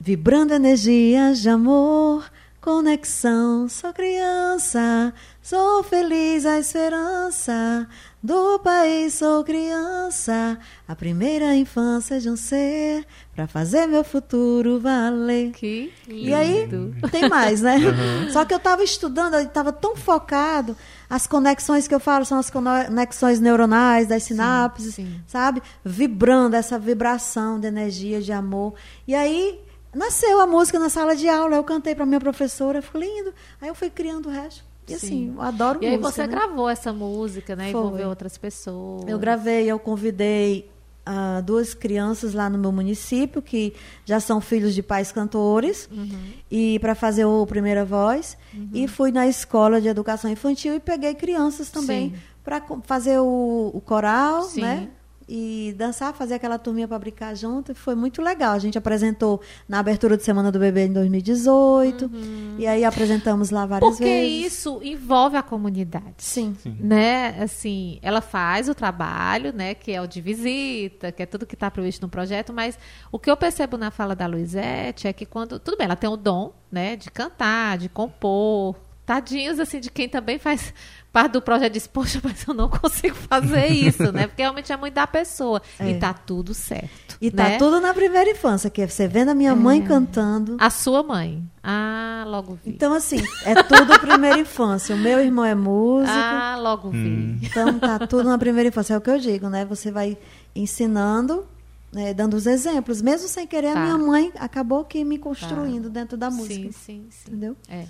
vibrando 0.00 0.54
energias 0.54 1.40
de 1.40 1.50
amor 1.50 2.30
conexão. 2.68 3.66
Sou 3.66 3.94
criança, 3.94 5.14
sou 5.40 5.82
feliz 5.82 6.44
a 6.44 6.58
esperança 6.58 7.88
do 8.22 8.58
país. 8.58 9.14
Sou 9.14 9.42
criança, 9.42 10.58
a 10.86 10.94
primeira 10.94 11.54
infância 11.54 12.20
de 12.20 12.28
um 12.28 12.36
ser 12.36 13.06
para 13.34 13.46
fazer 13.46 13.86
meu 13.86 14.04
futuro 14.04 14.78
valer. 14.78 15.52
Que 15.52 15.90
lindo. 16.06 16.28
E 16.28 16.34
aí 16.34 16.68
tem 17.10 17.26
mais, 17.26 17.62
né? 17.62 17.76
Uhum. 17.78 18.30
Só 18.32 18.44
que 18.44 18.52
eu 18.52 18.58
estava 18.58 18.84
estudando, 18.84 19.32
eu 19.32 19.40
estava 19.40 19.72
tão 19.72 19.96
focado. 19.96 20.76
As 21.08 21.26
conexões 21.26 21.88
que 21.88 21.94
eu 21.94 22.00
falo 22.00 22.26
são 22.26 22.38
as 22.38 22.50
conexões 22.50 23.40
neuronais 23.40 24.08
das 24.08 24.24
sinapses, 24.24 24.94
sim, 24.94 25.06
sim. 25.06 25.20
sabe? 25.26 25.62
Vibrando 25.82 26.54
essa 26.54 26.78
vibração 26.78 27.58
de 27.58 27.66
energia, 27.66 28.20
de 28.20 28.30
amor. 28.30 28.74
E 29.06 29.14
aí 29.14 29.58
Nasceu 29.94 30.40
a 30.40 30.46
música 30.46 30.78
na 30.78 30.88
sala 30.88 31.16
de 31.16 31.28
aula, 31.28 31.56
eu 31.56 31.64
cantei 31.64 31.94
para 31.94 32.04
minha 32.04 32.20
professora, 32.20 32.82
ficou 32.82 33.00
lindo. 33.00 33.32
Aí 33.60 33.68
eu 33.68 33.74
fui 33.74 33.90
criando 33.90 34.26
o 34.26 34.32
resto. 34.32 34.64
E 34.86 34.94
assim, 34.94 35.08
Sim. 35.08 35.34
eu 35.34 35.42
adoro 35.42 35.78
e 35.82 35.86
música. 35.86 35.86
E 35.86 35.94
aí 35.94 35.98
você 35.98 36.20
né? 36.22 36.28
gravou 36.28 36.68
essa 36.68 36.92
música, 36.92 37.54
né? 37.54 37.70
Foi. 37.70 37.80
Envolveu 37.80 38.08
outras 38.08 38.38
pessoas. 38.38 39.04
Eu 39.06 39.18
gravei, 39.18 39.66
eu 39.66 39.78
convidei 39.78 40.70
uh, 41.08 41.42
duas 41.42 41.74
crianças 41.74 42.34
lá 42.34 42.48
no 42.48 42.58
meu 42.58 42.72
município, 42.72 43.42
que 43.42 43.74
já 44.04 44.20
são 44.20 44.40
filhos 44.40 44.74
de 44.74 44.82
pais 44.82 45.12
cantores, 45.12 45.88
uhum. 45.90 46.32
e 46.50 46.78
para 46.78 46.94
fazer 46.94 47.24
o 47.24 47.46
Primeira 47.46 47.84
Voz. 47.84 48.36
Uhum. 48.54 48.70
E 48.72 48.88
fui 48.88 49.10
na 49.10 49.26
escola 49.26 49.80
de 49.80 49.88
educação 49.88 50.30
infantil 50.30 50.74
e 50.74 50.80
peguei 50.80 51.14
crianças 51.14 51.70
também 51.70 52.14
para 52.42 52.62
fazer 52.84 53.18
o, 53.18 53.70
o 53.74 53.80
coral, 53.80 54.42
Sim. 54.44 54.62
né? 54.62 54.88
E 55.28 55.74
dançar, 55.76 56.14
fazer 56.14 56.34
aquela 56.34 56.58
turminha 56.58 56.88
para 56.88 56.98
brincar 56.98 57.34
junto. 57.34 57.74
Foi 57.74 57.94
muito 57.94 58.22
legal. 58.22 58.54
A 58.54 58.58
gente 58.58 58.78
apresentou 58.78 59.42
na 59.68 59.78
abertura 59.78 60.16
de 60.16 60.22
Semana 60.22 60.50
do 60.50 60.58
Bebê 60.58 60.86
em 60.86 60.92
2018. 60.92 62.06
Uhum. 62.06 62.54
E 62.58 62.66
aí 62.66 62.84
apresentamos 62.84 63.50
lá 63.50 63.66
várias 63.66 63.90
Porque 63.90 64.04
vezes. 64.04 64.30
Porque 64.30 64.46
isso 64.46 64.80
envolve 64.82 65.36
a 65.36 65.42
comunidade. 65.42 66.14
Sim. 66.18 66.56
Sim. 66.58 66.76
Né? 66.80 67.36
Assim, 67.42 67.98
ela 68.00 68.22
faz 68.22 68.68
o 68.70 68.74
trabalho, 68.74 69.52
né? 69.52 69.74
Que 69.74 69.92
é 69.92 70.00
o 70.00 70.06
de 70.06 70.20
visita, 70.22 71.12
que 71.12 71.22
é 71.22 71.26
tudo 71.26 71.44
que 71.44 71.54
está 71.54 71.70
previsto 71.70 72.00
no 72.00 72.08
projeto. 72.08 72.52
Mas 72.52 72.78
o 73.12 73.18
que 73.18 73.30
eu 73.30 73.36
percebo 73.36 73.76
na 73.76 73.90
fala 73.90 74.16
da 74.16 74.26
Luizete 74.26 75.06
é 75.06 75.12
que 75.12 75.26
quando... 75.26 75.58
Tudo 75.58 75.76
bem, 75.76 75.84
ela 75.84 75.96
tem 75.96 76.08
o 76.08 76.16
dom, 76.16 76.54
né? 76.72 76.96
De 76.96 77.10
cantar, 77.10 77.76
de 77.76 77.90
compor. 77.90 78.76
Tadinhos, 79.04 79.58
assim, 79.58 79.80
de 79.80 79.90
quem 79.90 80.06
também 80.06 80.38
faz 80.38 80.74
parte 81.12 81.32
do 81.32 81.42
projeto 81.42 81.72
disse, 81.72 81.88
poxa, 81.88 82.20
mas 82.22 82.46
eu 82.46 82.54
não 82.54 82.68
consigo 82.68 83.14
fazer 83.14 83.66
isso, 83.72 84.12
né? 84.12 84.26
Porque 84.26 84.42
realmente 84.42 84.72
é 84.72 84.76
muito 84.76 84.94
da 84.94 85.06
pessoa. 85.06 85.60
É. 85.78 85.90
E 85.90 85.98
tá 85.98 86.12
tudo 86.12 86.54
certo. 86.54 87.16
E 87.20 87.30
tá 87.30 87.44
né? 87.44 87.58
tudo 87.58 87.80
na 87.80 87.92
primeira 87.92 88.30
infância, 88.30 88.70
que 88.70 88.82
é 88.82 88.86
você 88.86 89.08
vendo 89.08 89.30
a 89.30 89.34
minha 89.34 89.52
é. 89.52 89.54
mãe 89.54 89.82
cantando. 89.82 90.56
A 90.60 90.70
sua 90.70 91.02
mãe. 91.02 91.42
Ah, 91.62 92.24
logo 92.26 92.58
vi. 92.62 92.70
Então, 92.70 92.92
assim, 92.92 93.18
é 93.44 93.54
tudo 93.62 93.98
primeira 93.98 94.38
infância. 94.38 94.94
O 94.94 94.98
meu 94.98 95.18
irmão 95.20 95.44
é 95.44 95.54
músico. 95.54 96.12
Ah, 96.16 96.56
logo 96.58 96.90
vi. 96.90 96.98
Hum. 96.98 97.38
Então 97.42 97.78
tá 97.78 97.98
tudo 98.06 98.24
na 98.24 98.38
primeira 98.38 98.68
infância. 98.68 98.94
É 98.94 98.98
o 98.98 99.00
que 99.00 99.10
eu 99.10 99.18
digo, 99.18 99.48
né? 99.48 99.64
Você 99.64 99.90
vai 99.90 100.16
ensinando. 100.54 101.46
Né, 101.90 102.12
dando 102.12 102.34
os 102.34 102.46
exemplos, 102.46 103.00
mesmo 103.00 103.28
sem 103.28 103.46
querer, 103.46 103.72
tá. 103.72 103.80
a 103.80 103.84
minha 103.84 103.96
mãe 103.96 104.30
acabou 104.38 104.84
que 104.84 105.02
me 105.02 105.16
construindo 105.16 105.84
tá. 105.84 106.00
dentro 106.00 106.18
da 106.18 106.30
música. 106.30 106.70
Sim, 106.70 106.70
sim, 106.70 107.06
sim. 107.08 107.30
Entendeu? 107.30 107.56
É. 107.66 107.86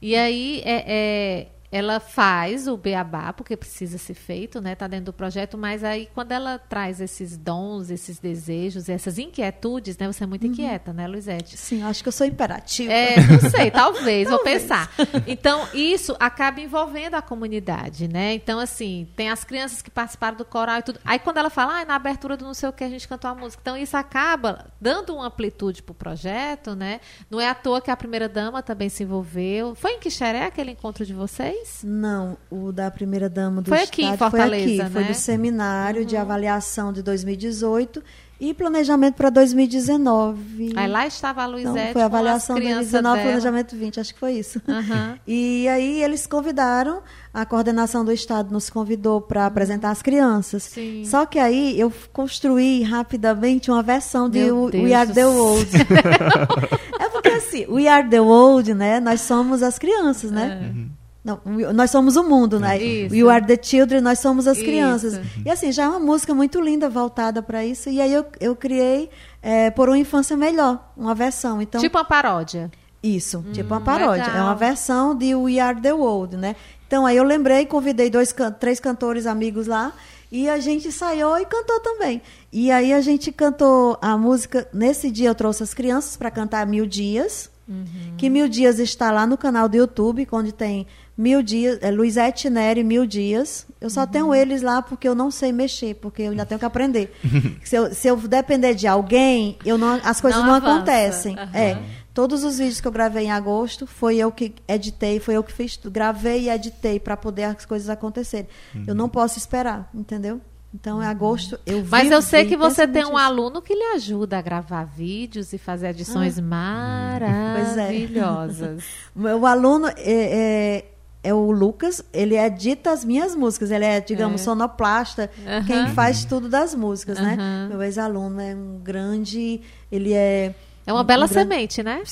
E 0.00 0.14
aí, 0.14 0.62
é, 0.64 0.84
é 0.86 1.46
ela 1.74 1.98
faz 1.98 2.68
o 2.68 2.76
beabá, 2.76 3.32
porque 3.32 3.56
precisa 3.56 3.98
ser 3.98 4.14
feito, 4.14 4.60
né? 4.60 4.74
Está 4.74 4.86
dentro 4.86 5.06
do 5.06 5.12
projeto, 5.12 5.58
mas 5.58 5.82
aí 5.82 6.08
quando 6.14 6.30
ela 6.30 6.56
traz 6.56 7.00
esses 7.00 7.36
dons, 7.36 7.90
esses 7.90 8.20
desejos, 8.20 8.88
essas 8.88 9.18
inquietudes, 9.18 9.98
né? 9.98 10.06
Você 10.06 10.22
é 10.22 10.26
muito 10.28 10.44
uhum. 10.44 10.52
inquieta, 10.52 10.92
né, 10.92 11.08
Luizete? 11.08 11.56
Sim, 11.56 11.82
acho 11.82 12.00
que 12.00 12.08
eu 12.08 12.12
sou 12.12 12.28
imperativa. 12.28 12.92
É, 12.92 13.16
não 13.26 13.50
sei, 13.50 13.72
talvez, 13.74 14.30
vou 14.30 14.38
pensar. 14.38 14.88
Então, 15.26 15.66
isso 15.74 16.14
acaba 16.20 16.60
envolvendo 16.60 17.16
a 17.16 17.22
comunidade, 17.22 18.06
né? 18.06 18.34
Então, 18.34 18.60
assim, 18.60 19.08
tem 19.16 19.28
as 19.28 19.42
crianças 19.42 19.82
que 19.82 19.90
participaram 19.90 20.36
do 20.36 20.44
coral 20.44 20.78
e 20.78 20.82
tudo. 20.82 21.00
Aí 21.04 21.18
quando 21.18 21.38
ela 21.38 21.50
fala, 21.50 21.80
ah, 21.80 21.84
na 21.84 21.96
abertura 21.96 22.36
do 22.36 22.44
não 22.44 22.54
sei 22.54 22.68
o 22.68 22.72
que 22.72 22.84
a 22.84 22.88
gente 22.88 23.08
cantou 23.08 23.28
a 23.28 23.34
música. 23.34 23.60
Então, 23.60 23.76
isso 23.76 23.96
acaba 23.96 24.66
dando 24.80 25.16
uma 25.16 25.26
amplitude 25.26 25.82
pro 25.82 25.92
projeto, 25.92 26.76
né? 26.76 27.00
Não 27.28 27.40
é 27.40 27.48
à 27.48 27.54
toa 27.54 27.80
que 27.80 27.90
a 27.90 27.96
primeira 27.96 28.28
dama 28.28 28.62
também 28.62 28.88
se 28.88 29.02
envolveu. 29.02 29.74
Foi 29.74 29.94
em 29.94 29.98
Quixeré 29.98 30.44
aquele 30.44 30.70
encontro 30.70 31.04
de 31.04 31.12
vocês? 31.12 31.63
Não, 31.82 32.36
o 32.50 32.72
da 32.72 32.90
primeira 32.90 33.28
dama 33.28 33.62
do 33.62 33.68
foi 33.68 33.78
Estado 33.78 33.92
aqui 33.92 34.04
em 34.04 34.16
Fortaleza, 34.16 34.64
foi 34.64 34.74
aqui, 34.74 34.76
né? 34.78 34.90
foi 34.90 35.04
do 35.04 35.14
seminário 35.14 36.00
uhum. 36.02 36.06
de 36.06 36.16
avaliação 36.16 36.92
de 36.92 37.02
2018 37.02 38.02
e 38.40 38.52
planejamento 38.52 39.14
para 39.14 39.30
2019. 39.30 40.72
Aí 40.76 40.88
lá 40.88 41.06
estava 41.06 41.42
a 41.42 41.46
Luizete 41.46 41.78
então, 41.78 41.92
foi 41.92 42.02
a 42.02 42.06
avaliação 42.06 42.56
2019, 42.56 43.22
planejamento 43.22 43.76
20, 43.76 44.00
acho 44.00 44.12
que 44.12 44.20
foi 44.20 44.32
isso. 44.32 44.60
Uhum. 44.66 45.14
E 45.26 45.66
aí 45.68 46.02
eles 46.02 46.26
convidaram, 46.26 47.00
a 47.32 47.46
coordenação 47.46 48.04
do 48.04 48.12
estado 48.12 48.52
nos 48.52 48.68
convidou 48.68 49.20
para 49.20 49.42
uhum. 49.42 49.46
apresentar 49.46 49.90
as 49.90 50.02
crianças. 50.02 50.64
Sim. 50.64 51.04
Só 51.04 51.24
que 51.24 51.38
aí 51.38 51.78
eu 51.78 51.92
construí 52.12 52.82
rapidamente 52.82 53.70
uma 53.70 53.82
versão 53.82 54.28
de 54.28 54.50
We 54.50 54.92
Are 54.92 55.10
the 55.10 55.24
World. 55.24 55.70
é 57.00 57.08
porque 57.08 57.28
assim, 57.28 57.66
We 57.68 57.88
Are 57.88 58.06
the 58.08 58.20
World, 58.20 58.74
né? 58.74 59.00
Nós 59.00 59.22
somos 59.22 59.62
as 59.62 59.78
crianças, 59.78 60.30
né? 60.30 60.60
É. 60.60 60.66
Uhum. 60.66 60.93
Não, 61.24 61.40
nós 61.72 61.90
somos 61.90 62.16
o 62.16 62.22
mundo, 62.22 62.60
né? 62.60 62.76
Isso. 62.76 63.14
You 63.14 63.30
are 63.30 63.44
the 63.44 63.58
children, 63.60 64.02
nós 64.02 64.18
somos 64.18 64.46
as 64.46 64.58
crianças. 64.58 65.14
Isso. 65.14 65.22
E 65.46 65.50
assim, 65.50 65.72
já 65.72 65.84
é 65.84 65.88
uma 65.88 65.98
música 65.98 66.34
muito 66.34 66.60
linda 66.60 66.86
voltada 66.90 67.42
para 67.42 67.64
isso. 67.64 67.88
E 67.88 67.98
aí 67.98 68.12
eu, 68.12 68.26
eu 68.38 68.54
criei 68.54 69.08
é, 69.40 69.70
Por 69.70 69.88
uma 69.88 69.96
Infância 69.96 70.36
Melhor, 70.36 70.92
uma 70.94 71.14
versão. 71.14 71.62
Então, 71.62 71.80
tipo 71.80 71.96
uma 71.96 72.04
paródia. 72.04 72.70
Isso, 73.02 73.38
hum, 73.38 73.52
tipo 73.52 73.72
uma 73.72 73.80
paródia. 73.80 74.26
Legal. 74.26 74.38
É 74.38 74.42
uma 74.42 74.54
versão 74.54 75.16
de 75.16 75.34
We 75.34 75.58
Are 75.60 75.80
the 75.80 75.94
World, 75.94 76.36
né? 76.36 76.56
Então 76.86 77.06
aí 77.06 77.16
eu 77.16 77.24
lembrei, 77.24 77.64
convidei 77.64 78.10
dois, 78.10 78.34
três 78.60 78.78
cantores 78.78 79.26
amigos 79.26 79.66
lá. 79.66 79.94
E 80.30 80.48
a 80.48 80.58
gente 80.58 80.88
ensaiou 80.88 81.38
e 81.38 81.46
cantou 81.46 81.80
também. 81.80 82.20
E 82.52 82.70
aí 82.70 82.92
a 82.92 83.00
gente 83.00 83.30
cantou 83.30 83.96
a 84.02 84.18
música. 84.18 84.68
Nesse 84.74 85.10
dia 85.10 85.28
eu 85.28 85.34
trouxe 85.34 85.62
as 85.62 85.72
crianças 85.72 86.16
para 86.16 86.30
cantar 86.30 86.66
Mil 86.66 86.86
Dias. 86.86 87.48
Uhum. 87.68 88.14
Que 88.18 88.28
Mil 88.28 88.48
Dias 88.48 88.78
está 88.78 89.10
lá 89.10 89.26
no 89.26 89.38
canal 89.38 89.68
do 89.68 89.76
YouTube, 89.76 90.26
onde 90.32 90.52
tem 90.52 90.86
Mil 91.16 91.42
Dias, 91.42 91.78
é, 91.80 91.90
Luizete 91.90 92.50
Neri, 92.50 92.82
Mil 92.82 93.06
Dias. 93.06 93.66
Eu 93.80 93.88
só 93.88 94.00
uhum. 94.00 94.06
tenho 94.06 94.34
eles 94.34 94.62
lá 94.62 94.82
porque 94.82 95.08
eu 95.08 95.14
não 95.14 95.30
sei 95.30 95.52
mexer, 95.52 95.94
porque 95.94 96.22
eu 96.22 96.30
ainda 96.30 96.44
tenho 96.44 96.58
que 96.58 96.64
aprender. 96.64 97.14
se, 97.62 97.76
eu, 97.76 97.94
se 97.94 98.08
eu 98.08 98.16
depender 98.16 98.74
de 98.74 98.86
alguém, 98.86 99.56
eu 99.64 99.78
não, 99.78 100.00
as 100.02 100.20
coisas 100.20 100.40
não, 100.40 100.48
não 100.48 100.54
acontecem. 100.54 101.36
Uhum. 101.36 101.54
É. 101.54 101.78
Todos 102.12 102.44
os 102.44 102.58
vídeos 102.58 102.80
que 102.80 102.86
eu 102.86 102.92
gravei 102.92 103.26
em 103.26 103.32
agosto 103.32 103.86
foi 103.86 104.16
eu 104.16 104.30
que 104.30 104.54
editei, 104.68 105.18
foi 105.18 105.34
eu 105.34 105.42
que 105.42 105.52
fiz 105.52 105.76
tudo. 105.76 105.92
Gravei 105.92 106.42
e 106.42 106.48
editei 106.48 106.98
para 106.98 107.16
poder 107.16 107.44
as 107.44 107.64
coisas 107.64 107.88
acontecerem. 107.88 108.48
Uhum. 108.74 108.84
Eu 108.86 108.94
não 108.94 109.08
posso 109.08 109.38
esperar, 109.38 109.88
entendeu? 109.94 110.40
Então, 110.74 111.00
em 111.00 111.06
agosto, 111.06 111.58
eu 111.64 111.84
Mas 111.88 112.10
eu 112.10 112.20
sei 112.20 112.46
que 112.46 112.56
você 112.56 112.88
tem 112.88 113.04
um 113.04 113.10
isso. 113.10 113.16
aluno 113.16 113.62
que 113.62 113.72
lhe 113.72 113.94
ajuda 113.94 114.38
a 114.38 114.42
gravar 114.42 114.82
vídeos 114.82 115.52
e 115.52 115.58
fazer 115.58 115.90
edições 115.90 116.36
ah. 116.36 116.42
maravilhosas. 116.42 118.82
É. 119.16 119.20
o 119.36 119.46
aluno, 119.46 119.86
é, 119.86 119.94
é, 119.98 120.84
é 121.24 121.32
o 121.32 121.50
Lucas, 121.50 122.04
ele 122.12 122.36
edita 122.36 122.92
as 122.92 123.02
minhas 123.02 123.34
músicas, 123.34 123.70
ele 123.70 123.86
é, 123.86 123.98
digamos, 123.98 124.42
é. 124.42 124.44
sonoplasta, 124.44 125.30
uhum. 125.38 125.64
quem 125.64 125.88
faz 125.94 126.24
tudo 126.26 126.50
das 126.50 126.74
músicas, 126.74 127.18
uhum. 127.18 127.24
né? 127.24 127.66
Meu 127.70 127.82
ex-aluno 127.82 128.40
é 128.40 128.54
um 128.54 128.78
grande, 128.78 129.62
ele 129.90 130.12
é... 130.12 130.54
É 130.86 130.92
uma 130.92 131.00
um, 131.00 131.04
bela 131.04 131.24
um 131.24 131.28
semente, 131.28 131.82
né? 131.82 132.02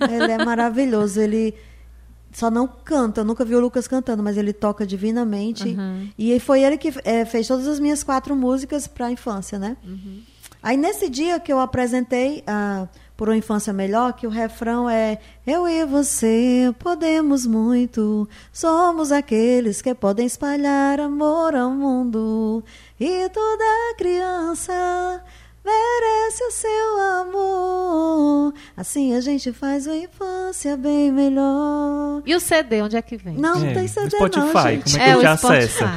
É 0.00 0.12
ele 0.12 0.32
é 0.32 0.44
maravilhoso, 0.44 1.20
ele 1.20 1.54
só 2.32 2.50
não 2.50 2.66
canta, 2.66 3.20
eu 3.20 3.24
nunca 3.24 3.44
vi 3.44 3.54
o 3.54 3.60
Lucas 3.60 3.86
cantando, 3.86 4.22
mas 4.24 4.36
ele 4.36 4.52
toca 4.52 4.84
divinamente. 4.84 5.68
Uhum. 5.68 6.08
E 6.18 6.38
foi 6.40 6.62
ele 6.62 6.76
que 6.76 6.92
é, 7.04 7.24
fez 7.24 7.46
todas 7.46 7.68
as 7.68 7.78
minhas 7.78 8.02
quatro 8.02 8.34
músicas 8.34 8.88
para 8.88 9.06
a 9.06 9.12
infância, 9.12 9.56
né? 9.56 9.76
Uhum. 9.84 10.22
Aí 10.68 10.76
nesse 10.76 11.08
dia 11.08 11.40
que 11.40 11.50
eu 11.50 11.58
apresentei 11.60 12.44
a 12.46 12.86
por 13.16 13.30
uma 13.30 13.36
infância 13.38 13.72
melhor, 13.72 14.12
que 14.12 14.26
o 14.26 14.30
refrão 14.30 14.88
é 14.88 15.18
Eu 15.46 15.66
e 15.66 15.82
você 15.86 16.74
podemos 16.78 17.46
muito, 17.46 18.28
somos 18.52 19.10
aqueles 19.10 19.80
que 19.80 19.94
podem 19.94 20.26
espalhar 20.26 21.00
amor 21.00 21.56
ao 21.56 21.70
mundo. 21.70 22.62
E 23.00 23.30
toda 23.30 23.94
criança 23.96 25.24
merece 25.68 26.44
o 26.44 26.50
seu 26.50 27.00
amor. 27.20 28.54
Assim 28.76 29.14
a 29.14 29.20
gente 29.20 29.52
faz 29.52 29.86
uma 29.86 29.96
infância 29.96 30.76
bem 30.76 31.12
melhor. 31.12 32.22
E 32.24 32.34
o 32.34 32.40
CD, 32.40 32.80
onde 32.82 32.96
é 32.96 33.02
que 33.02 33.16
vem? 33.16 33.36
Não, 33.36 33.58
não 33.58 33.66
é, 33.66 33.74
tem 33.74 33.88
CD 33.88 34.16
Spotify, 34.16 34.40
não, 34.40 34.62
gente. 34.62 34.92
como 34.92 35.02
é 35.02 35.04
que 35.04 35.10
é, 35.10 35.12
a 35.12 35.14
gente 35.14 35.26
acessa? 35.26 35.90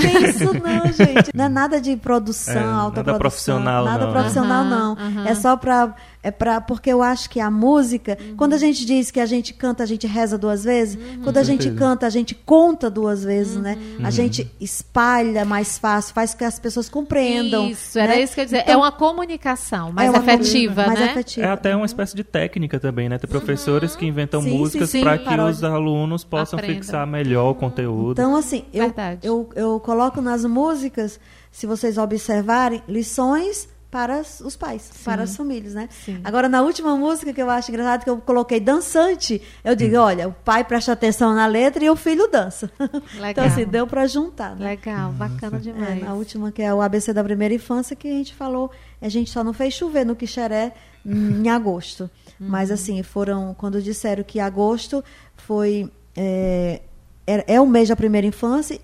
tem 0.00 0.24
isso 0.24 0.44
não, 0.54 0.92
gente. 0.92 1.30
Não 1.34 1.44
é 1.44 1.48
nada 1.48 1.80
de 1.80 1.96
produção, 1.96 2.54
é, 2.54 2.58
alta 2.58 3.02
nada 3.02 3.18
produção. 3.18 3.18
Profissional, 3.18 3.84
nada 3.84 4.06
não. 4.06 4.12
profissional, 4.12 4.64
não. 4.64 4.96
É 5.26 5.34
só 5.34 5.56
para 5.56 5.94
é 6.24 6.30
para 6.30 6.58
porque 6.58 6.90
eu 6.90 7.02
acho 7.02 7.28
que 7.28 7.38
a 7.38 7.50
música, 7.50 8.16
uhum. 8.18 8.34
quando 8.34 8.54
a 8.54 8.58
gente 8.58 8.86
diz 8.86 9.10
que 9.10 9.20
a 9.20 9.26
gente 9.26 9.52
canta, 9.52 9.82
a 9.82 9.86
gente 9.86 10.06
reza 10.06 10.38
duas 10.38 10.64
vezes, 10.64 10.96
uhum. 10.96 11.22
quando 11.22 11.36
a 11.36 11.42
gente 11.42 11.70
canta, 11.72 12.06
a 12.06 12.10
gente 12.10 12.34
conta 12.34 12.88
duas 12.88 13.22
vezes, 13.22 13.56
né? 13.56 13.74
uhum. 13.74 13.98
né? 13.98 14.08
A 14.08 14.10
gente 14.10 14.50
espalha 14.58 15.44
mais 15.44 15.76
fácil, 15.76 16.14
faz 16.14 16.32
com 16.32 16.38
que 16.38 16.44
as 16.44 16.58
pessoas 16.58 16.88
compreendam. 16.88 17.68
Isso, 17.68 17.98
né? 17.98 18.04
era 18.04 18.18
isso 18.18 18.32
que 18.32 18.40
eu 18.40 18.42
ia 18.42 18.46
dizer. 18.46 18.60
Então, 18.60 18.72
é 18.72 18.76
uma 18.78 18.90
comunicação 18.90 19.92
mais 19.92 20.08
é 20.08 20.10
uma 20.10 20.18
afetiva, 20.20 20.86
mais 20.86 20.98
né? 20.98 21.10
Afetiva. 21.10 21.46
É 21.46 21.50
até 21.50 21.76
uma 21.76 21.84
espécie 21.84 22.16
de 22.16 22.24
técnica 22.24 22.80
também, 22.80 23.06
né? 23.06 23.18
Tem 23.18 23.28
professores 23.28 23.94
que 23.94 24.06
inventam 24.06 24.40
sim, 24.40 24.56
músicas 24.56 24.92
para 24.92 25.18
que 25.18 25.34
os 25.38 25.62
alunos 25.62 26.24
possam 26.24 26.58
Aprenda. 26.58 26.80
fixar 26.80 27.06
melhor 27.06 27.50
o 27.50 27.54
conteúdo. 27.54 28.12
Então, 28.12 28.34
assim, 28.34 28.64
eu, 28.72 28.94
eu, 29.22 29.50
eu 29.54 29.80
coloco 29.80 30.22
nas 30.22 30.42
músicas, 30.46 31.20
se 31.52 31.66
vocês 31.66 31.98
observarem, 31.98 32.82
lições 32.88 33.68
para 33.94 34.22
os 34.22 34.56
pais, 34.56 34.90
Sim. 34.92 35.04
para 35.04 35.22
as 35.22 35.36
famílias, 35.36 35.72
né? 35.72 35.88
Sim. 36.04 36.20
Agora, 36.24 36.48
na 36.48 36.62
última 36.62 36.96
música 36.96 37.32
que 37.32 37.40
eu 37.40 37.48
acho 37.48 37.70
engraçado, 37.70 38.02
que 38.02 38.10
eu 38.10 38.18
coloquei 38.18 38.58
dançante, 38.58 39.40
eu 39.62 39.76
digo, 39.76 39.98
hum. 39.98 40.00
olha, 40.00 40.28
o 40.28 40.32
pai 40.32 40.64
presta 40.64 40.90
atenção 40.90 41.32
na 41.32 41.46
letra 41.46 41.84
e 41.84 41.88
o 41.88 41.94
filho 41.94 42.26
dança. 42.26 42.68
Legal. 43.14 43.30
então, 43.30 43.44
assim, 43.44 43.64
deu 43.64 43.86
para 43.86 44.04
juntar. 44.08 44.56
Né? 44.56 44.70
Legal, 44.70 45.12
bacana 45.12 45.60
demais. 45.60 46.02
É, 46.02 46.06
a 46.08 46.12
última, 46.12 46.50
que 46.50 46.60
é 46.60 46.74
o 46.74 46.82
ABC 46.82 47.12
da 47.12 47.22
primeira 47.22 47.54
infância, 47.54 47.94
que 47.94 48.08
a 48.08 48.10
gente 48.10 48.34
falou, 48.34 48.68
a 49.00 49.08
gente 49.08 49.30
só 49.30 49.44
não 49.44 49.52
fez 49.52 49.74
chover 49.74 50.04
no 50.04 50.16
Quixeré 50.16 50.72
em 51.06 51.48
agosto. 51.48 52.10
Uhum. 52.40 52.48
Mas, 52.48 52.72
assim, 52.72 53.00
foram, 53.04 53.54
quando 53.54 53.80
disseram 53.80 54.24
que 54.24 54.40
agosto 54.40 55.04
foi... 55.36 55.88
É, 56.16 56.80
é, 57.28 57.54
é 57.54 57.60
o 57.60 57.66
mês 57.66 57.90
da 57.90 57.94
primeira 57.94 58.26
infância 58.26 58.76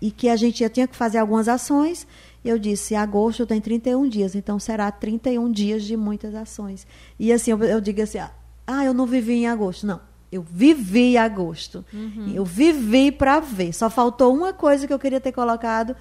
e 0.00 0.10
que 0.10 0.30
a 0.30 0.36
gente 0.36 0.60
já 0.60 0.68
tinha 0.70 0.88
que 0.88 0.96
fazer 0.96 1.18
algumas 1.18 1.46
ações 1.46 2.06
eu 2.48 2.58
disse, 2.58 2.94
agosto 2.94 3.46
tem 3.46 3.60
31 3.60 4.08
dias, 4.08 4.34
então 4.34 4.58
será 4.58 4.90
31 4.90 5.50
dias 5.50 5.82
de 5.84 5.96
muitas 5.96 6.34
ações. 6.34 6.86
E 7.18 7.32
assim, 7.32 7.50
eu, 7.50 7.62
eu 7.64 7.80
digo 7.80 8.02
assim, 8.02 8.18
ah, 8.66 8.84
eu 8.84 8.92
não 8.92 9.06
vivi 9.06 9.34
em 9.34 9.46
agosto. 9.46 9.86
Não, 9.86 10.00
eu 10.30 10.42
vivi 10.42 11.14
em 11.14 11.18
agosto. 11.18 11.84
Uhum. 11.92 12.32
Eu 12.34 12.44
vivi 12.44 13.12
para 13.12 13.40
ver. 13.40 13.72
Só 13.72 13.88
faltou 13.88 14.34
uma 14.34 14.52
coisa 14.52 14.86
que 14.86 14.92
eu 14.92 14.98
queria 14.98 15.20
ter 15.20 15.32
colocado, 15.32 15.96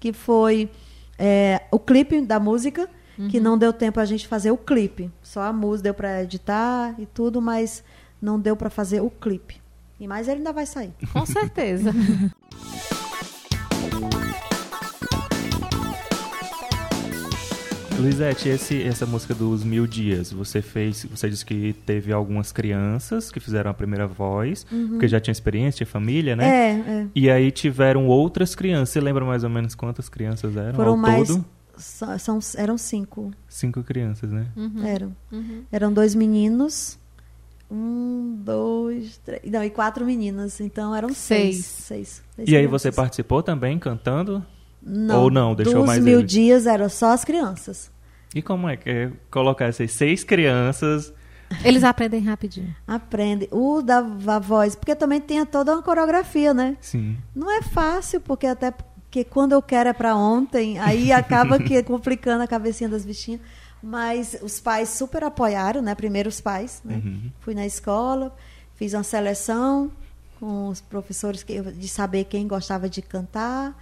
que 0.00 0.12
foi 0.12 0.70
é, 1.18 1.62
o 1.70 1.78
clipe 1.78 2.20
da 2.20 2.40
música, 2.40 2.88
uhum. 3.18 3.28
que 3.28 3.40
não 3.40 3.56
deu 3.56 3.72
tempo 3.72 4.00
a 4.00 4.04
gente 4.04 4.26
fazer 4.26 4.50
o 4.50 4.56
clipe. 4.56 5.10
Só 5.22 5.42
a 5.42 5.52
música 5.52 5.84
deu 5.84 5.94
para 5.94 6.22
editar 6.22 6.94
e 6.98 7.06
tudo, 7.06 7.40
mas 7.40 7.82
não 8.20 8.38
deu 8.38 8.56
para 8.56 8.70
fazer 8.70 9.00
o 9.00 9.10
clipe. 9.10 9.60
E 10.00 10.06
mais 10.06 10.28
ele 10.28 10.38
ainda 10.38 10.52
vai 10.52 10.66
sair. 10.66 10.92
Com 11.12 11.26
certeza. 11.26 11.92
Luizete, 17.98 18.48
esse, 18.48 18.82
essa 18.82 19.04
música 19.04 19.34
dos 19.34 19.64
Mil 19.64 19.86
Dias, 19.86 20.32
você 20.32 20.62
fez, 20.62 21.04
você 21.10 21.28
disse 21.28 21.44
que 21.44 21.74
teve 21.84 22.12
algumas 22.12 22.52
crianças 22.52 23.32
que 23.32 23.40
fizeram 23.40 23.70
a 23.70 23.74
primeira 23.74 24.06
voz, 24.06 24.64
uhum. 24.70 24.90
porque 24.90 25.08
já 25.08 25.20
tinha 25.20 25.32
experiência, 25.32 25.78
tinha 25.78 25.86
família, 25.86 26.36
né? 26.36 26.46
É, 26.46 26.70
é. 26.70 27.06
E 27.14 27.28
aí 27.28 27.50
tiveram 27.50 28.06
outras 28.06 28.54
crianças. 28.54 28.90
Você 28.90 29.00
lembra 29.00 29.24
mais 29.24 29.42
ou 29.42 29.50
menos 29.50 29.74
quantas 29.74 30.08
crianças 30.08 30.56
eram 30.56 30.74
Foram 30.74 30.92
ao 30.92 30.96
mais, 30.96 31.28
todo? 31.28 31.44
São, 31.76 32.38
eram 32.56 32.78
cinco. 32.78 33.32
Cinco 33.48 33.82
crianças, 33.82 34.30
né? 34.30 34.46
Uhum. 34.56 34.84
Eram. 34.84 35.16
Uhum. 35.32 35.62
Eram 35.70 35.92
dois 35.92 36.14
meninos. 36.14 36.98
Um, 37.70 38.40
dois, 38.44 39.18
três. 39.18 39.42
Não, 39.44 39.62
e 39.62 39.70
quatro 39.70 40.04
meninas. 40.06 40.60
Então 40.60 40.94
eram 40.94 41.08
seis. 41.12 41.56
Seis. 41.56 41.66
seis, 41.66 42.22
seis 42.36 42.48
e 42.48 42.56
aí 42.56 42.66
você 42.66 42.90
participou 42.90 43.42
também 43.42 43.78
cantando? 43.78 44.44
Não. 44.82 45.22
Ou 45.22 45.30
não, 45.30 45.54
deixou 45.54 45.80
Dos 45.80 45.86
mais 45.86 46.02
mil 46.02 46.20
eles? 46.20 46.30
dias 46.30 46.66
eram 46.66 46.88
só 46.88 47.12
as 47.12 47.24
crianças. 47.24 47.90
E 48.34 48.42
como 48.42 48.68
é 48.68 48.76
que 48.76 48.88
é 48.90 49.12
colocar 49.30 49.66
essas 49.66 49.92
seis 49.92 50.22
crianças? 50.22 51.12
Eles 51.64 51.82
aprendem 51.82 52.20
rapidinho. 52.22 52.74
Aprendem. 52.86 53.48
O 53.50 53.80
da 53.80 54.02
voz, 54.02 54.76
porque 54.76 54.94
também 54.94 55.20
tem 55.20 55.44
toda 55.46 55.72
uma 55.72 55.82
coreografia, 55.82 56.52
né? 56.52 56.76
Sim. 56.80 57.16
Não 57.34 57.50
é 57.50 57.62
fácil, 57.62 58.20
porque 58.20 58.46
até 58.46 58.70
porque 58.70 59.24
quando 59.24 59.52
eu 59.52 59.62
quero 59.62 59.88
é 59.88 59.92
para 59.94 60.14
ontem, 60.14 60.78
aí 60.78 61.10
acaba 61.12 61.58
que 61.58 61.76
é 61.76 61.82
complicando 61.82 62.42
a 62.44 62.46
cabecinha 62.46 62.90
das 62.90 63.06
bichinhas. 63.06 63.40
Mas 63.82 64.36
os 64.42 64.60
pais 64.60 64.90
super 64.90 65.24
apoiaram, 65.24 65.80
né? 65.80 65.94
Primeiro 65.94 66.28
os 66.28 66.40
pais. 66.40 66.82
Né? 66.84 66.96
Uhum. 66.96 67.30
Fui 67.40 67.54
na 67.54 67.64
escola, 67.64 68.34
fiz 68.74 68.92
uma 68.92 69.02
seleção 69.04 69.90
com 70.38 70.68
os 70.68 70.80
professores 70.80 71.42
que, 71.42 71.60
de 71.60 71.88
saber 71.88 72.24
quem 72.24 72.46
gostava 72.46 72.88
de 72.88 73.00
cantar 73.00 73.74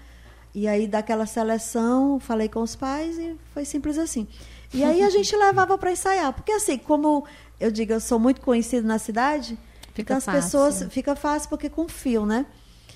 e 0.56 0.66
aí, 0.66 0.88
daquela 0.88 1.26
seleção, 1.26 2.18
falei 2.18 2.48
com 2.48 2.62
os 2.62 2.74
pais 2.74 3.18
e 3.18 3.36
foi 3.52 3.66
simples 3.66 3.98
assim. 3.98 4.26
E 4.72 4.82
aí 4.82 5.02
a 5.02 5.10
gente 5.10 5.36
levava 5.36 5.76
para 5.76 5.92
ensaiar. 5.92 6.32
Porque 6.32 6.50
assim, 6.50 6.78
como 6.78 7.26
eu 7.60 7.70
digo, 7.70 7.92
eu 7.92 8.00
sou 8.00 8.18
muito 8.18 8.40
conhecida 8.40 8.88
na 8.88 8.98
cidade, 8.98 9.58
fica 9.92 10.14
então 10.14 10.16
as 10.16 10.24
fácil. 10.24 10.40
pessoas 10.40 10.86
fica 10.90 11.14
fácil 11.14 11.50
porque 11.50 11.68
confiam, 11.68 12.24
né? 12.24 12.46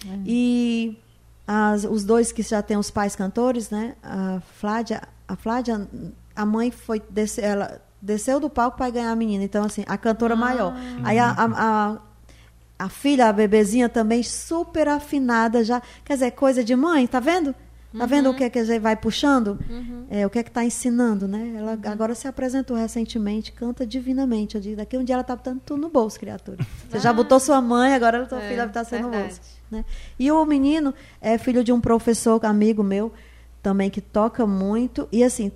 É. 0.07 0.19
E 0.25 0.99
as, 1.47 1.85
os 1.85 2.03
dois 2.03 2.33
que 2.33 2.41
já 2.43 2.63
têm 2.63 2.79
os 2.79 2.91
pais 2.91 3.15
cantores, 3.15 3.69
né? 3.69 3.95
A 4.03 4.41
Flávia, 4.59 5.03
a 5.29 5.37
Flávia, 5.37 5.87
a 6.35 6.47
mãe 6.47 6.71
foi 6.71 7.03
descer, 7.11 7.45
ela 7.45 7.79
desceu 8.01 8.41
do 8.41 8.49
palco 8.49 8.79
para 8.79 8.89
ganhar 8.89 9.11
a 9.11 9.17
menina. 9.17 9.45
Então, 9.45 9.65
assim, 9.65 9.85
a 9.87 9.99
cantora 9.99 10.33
ah. 10.33 10.37
maior. 10.39 10.73
Aí 11.05 11.19
a, 11.19 11.29
a, 11.29 11.45
a, 11.45 11.99
a, 12.81 12.89
filha, 12.89 13.29
a 13.29 13.33
bebezinha 13.33 13.89
também 13.89 14.23
super 14.23 14.89
afinada 14.89 15.63
já. 15.63 15.83
Quer 16.03 16.15
dizer, 16.15 16.31
coisa 16.31 16.65
de 16.65 16.75
mãe, 16.75 17.07
tá 17.07 17.21
vendo? 17.21 17.55
Tá 17.93 18.05
uhum. 18.05 18.07
vendo 18.07 18.31
o 18.31 18.35
que 18.35 18.45
é 18.45 18.49
que 18.49 18.79
vai 18.79 18.97
puxando? 18.97 19.59
Uhum. 19.69 20.07
É, 20.09 20.25
o 20.25 20.31
que 20.31 20.39
é 20.39 20.43
que 20.43 20.49
está 20.49 20.65
ensinando, 20.65 21.27
né? 21.29 21.55
Ela 21.57 21.73
uhum. 21.73 21.91
agora 21.91 22.15
se 22.15 22.27
apresentou 22.27 22.77
recentemente, 22.77 23.53
canta 23.53 23.85
divinamente. 23.85 24.55
Eu 24.55 24.61
digo, 24.61 24.77
daqui 24.77 24.97
um 24.97 25.05
dia 25.05 25.15
ela 25.15 25.23
está 25.23 25.37
botando 25.37 25.61
tudo 25.61 25.81
no 25.81 25.91
bolso, 25.91 26.19
criatura. 26.19 26.57
Você 26.89 26.97
ah. 26.97 27.01
já 27.01 27.13
botou 27.13 27.39
sua 27.39 27.61
mãe, 27.61 27.93
agora 27.93 28.23
a 28.23 28.29
sua 28.29 28.43
é, 28.43 28.49
filha 28.49 28.65
está 28.65 28.83
sendo 28.85 29.09
no 29.09 29.11
bolso. 29.11 29.41
Né? 29.71 29.85
E 30.19 30.31
o 30.31 30.45
menino 30.47 30.95
é 31.21 31.37
filho 31.37 31.63
de 31.63 31.73
um 31.73 31.81
professor, 31.81 32.43
amigo 32.47 32.83
meu, 32.83 33.13
também 33.63 33.91
que 33.91 34.01
toca 34.01 34.47
muito. 34.47 35.09
E 35.11 35.23
assim, 35.25 35.53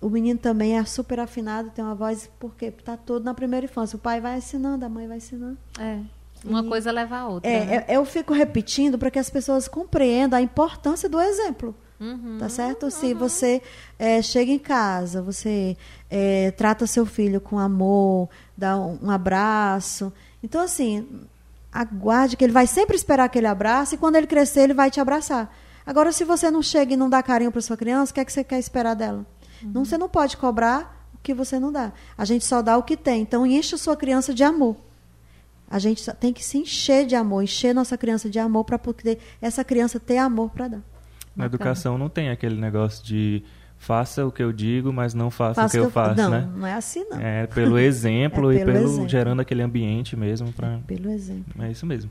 o 0.00 0.10
menino 0.10 0.38
também 0.38 0.76
é 0.76 0.84
super 0.84 1.20
afinado, 1.20 1.70
tem 1.70 1.84
uma 1.84 1.94
voz, 1.94 2.28
porque 2.38 2.66
está 2.66 2.96
todo 2.96 3.24
na 3.24 3.32
primeira 3.32 3.64
infância. 3.64 3.96
O 3.96 4.00
pai 4.00 4.20
vai 4.20 4.36
ensinando, 4.36 4.84
a 4.84 4.88
mãe 4.88 5.06
vai 5.06 5.16
ensinando. 5.16 5.56
É. 5.78 6.17
Uma 6.44 6.60
e, 6.60 6.68
coisa 6.68 6.90
leva 6.90 7.18
a 7.18 7.28
outra. 7.28 7.50
É, 7.50 7.64
né? 7.64 7.84
eu 7.88 8.04
fico 8.04 8.32
repetindo 8.32 8.98
para 8.98 9.10
que 9.10 9.18
as 9.18 9.30
pessoas 9.30 9.68
compreendam 9.68 10.38
a 10.38 10.42
importância 10.42 11.08
do 11.08 11.20
exemplo. 11.20 11.74
Uhum, 12.00 12.36
tá 12.38 12.48
certo? 12.48 12.84
Uhum. 12.84 12.90
Se 12.90 13.12
você 13.12 13.60
é, 13.98 14.22
chega 14.22 14.52
em 14.52 14.58
casa, 14.58 15.20
você 15.20 15.76
é, 16.08 16.52
trata 16.52 16.86
seu 16.86 17.04
filho 17.04 17.40
com 17.40 17.58
amor, 17.58 18.28
dá 18.56 18.76
um, 18.76 18.98
um, 19.02 19.10
abraço. 19.10 20.12
Então, 20.42 20.60
assim, 20.60 21.08
aguarde 21.72 22.36
que 22.36 22.44
ele 22.44 22.52
vai 22.52 22.68
sempre 22.68 22.94
esperar 22.94 23.24
aquele 23.24 23.48
abraço 23.48 23.94
e 23.94 23.98
quando 23.98 24.14
ele 24.14 24.28
crescer, 24.28 24.60
ele 24.60 24.74
vai 24.74 24.90
te 24.90 25.00
abraçar. 25.00 25.52
Agora, 25.84 26.12
se 26.12 26.22
você 26.22 26.50
não 26.50 26.62
chega 26.62 26.94
e 26.94 26.96
não 26.96 27.10
dá 27.10 27.20
carinho 27.22 27.50
para 27.50 27.60
sua 27.60 27.76
criança, 27.76 28.12
o 28.12 28.14
que 28.14 28.20
é 28.20 28.24
que 28.24 28.32
você 28.32 28.44
quer 28.44 28.60
esperar 28.60 28.94
dela? 28.94 29.26
Uhum. 29.62 29.70
Não, 29.74 29.84
você 29.84 29.98
não 29.98 30.08
pode 30.08 30.36
cobrar 30.36 31.08
o 31.14 31.18
que 31.20 31.34
você 31.34 31.58
não 31.58 31.72
dá. 31.72 31.92
A 32.16 32.24
gente 32.24 32.44
só 32.44 32.62
dá 32.62 32.76
o 32.76 32.82
que 32.84 32.96
tem. 32.96 33.22
Então, 33.22 33.44
enche 33.44 33.74
a 33.74 33.78
sua 33.78 33.96
criança 33.96 34.32
de 34.32 34.44
amor. 34.44 34.76
A 35.70 35.78
gente 35.78 36.10
tem 36.14 36.32
que 36.32 36.42
se 36.42 36.56
encher 36.56 37.06
de 37.06 37.14
amor, 37.14 37.42
encher 37.42 37.74
nossa 37.74 37.98
criança 37.98 38.30
de 38.30 38.38
amor 38.38 38.64
para 38.64 38.78
poder 38.78 39.18
essa 39.40 39.62
criança 39.62 40.00
ter 40.00 40.16
amor 40.16 40.50
para 40.50 40.68
dar. 40.68 40.82
Na 41.36 41.44
educação 41.44 41.98
não 41.98 42.08
tem 42.08 42.30
aquele 42.30 42.58
negócio 42.58 43.04
de 43.04 43.44
faça 43.76 44.26
o 44.26 44.32
que 44.32 44.42
eu 44.42 44.50
digo, 44.50 44.92
mas 44.92 45.14
não 45.14 45.30
faça, 45.30 45.62
faça 45.62 45.78
o 45.78 45.80
que, 45.80 45.86
eu, 45.86 45.90
faço, 45.90 46.20
não, 46.20 46.30
né? 46.30 46.48
Não, 46.56 46.66
é 46.66 46.72
assim 46.72 47.04
não. 47.08 47.20
É 47.20 47.46
pelo 47.46 47.78
exemplo 47.78 48.50
é 48.50 48.56
pelo 48.56 48.70
e 48.70 48.74
pelo 48.74 48.88
exemplo. 48.88 49.08
gerando 49.08 49.40
aquele 49.40 49.62
ambiente 49.62 50.16
mesmo 50.16 50.52
para 50.52 50.74
é 50.74 50.78
pelo 50.86 51.10
exemplo. 51.10 51.62
É 51.62 51.70
isso 51.70 51.84
mesmo. 51.84 52.10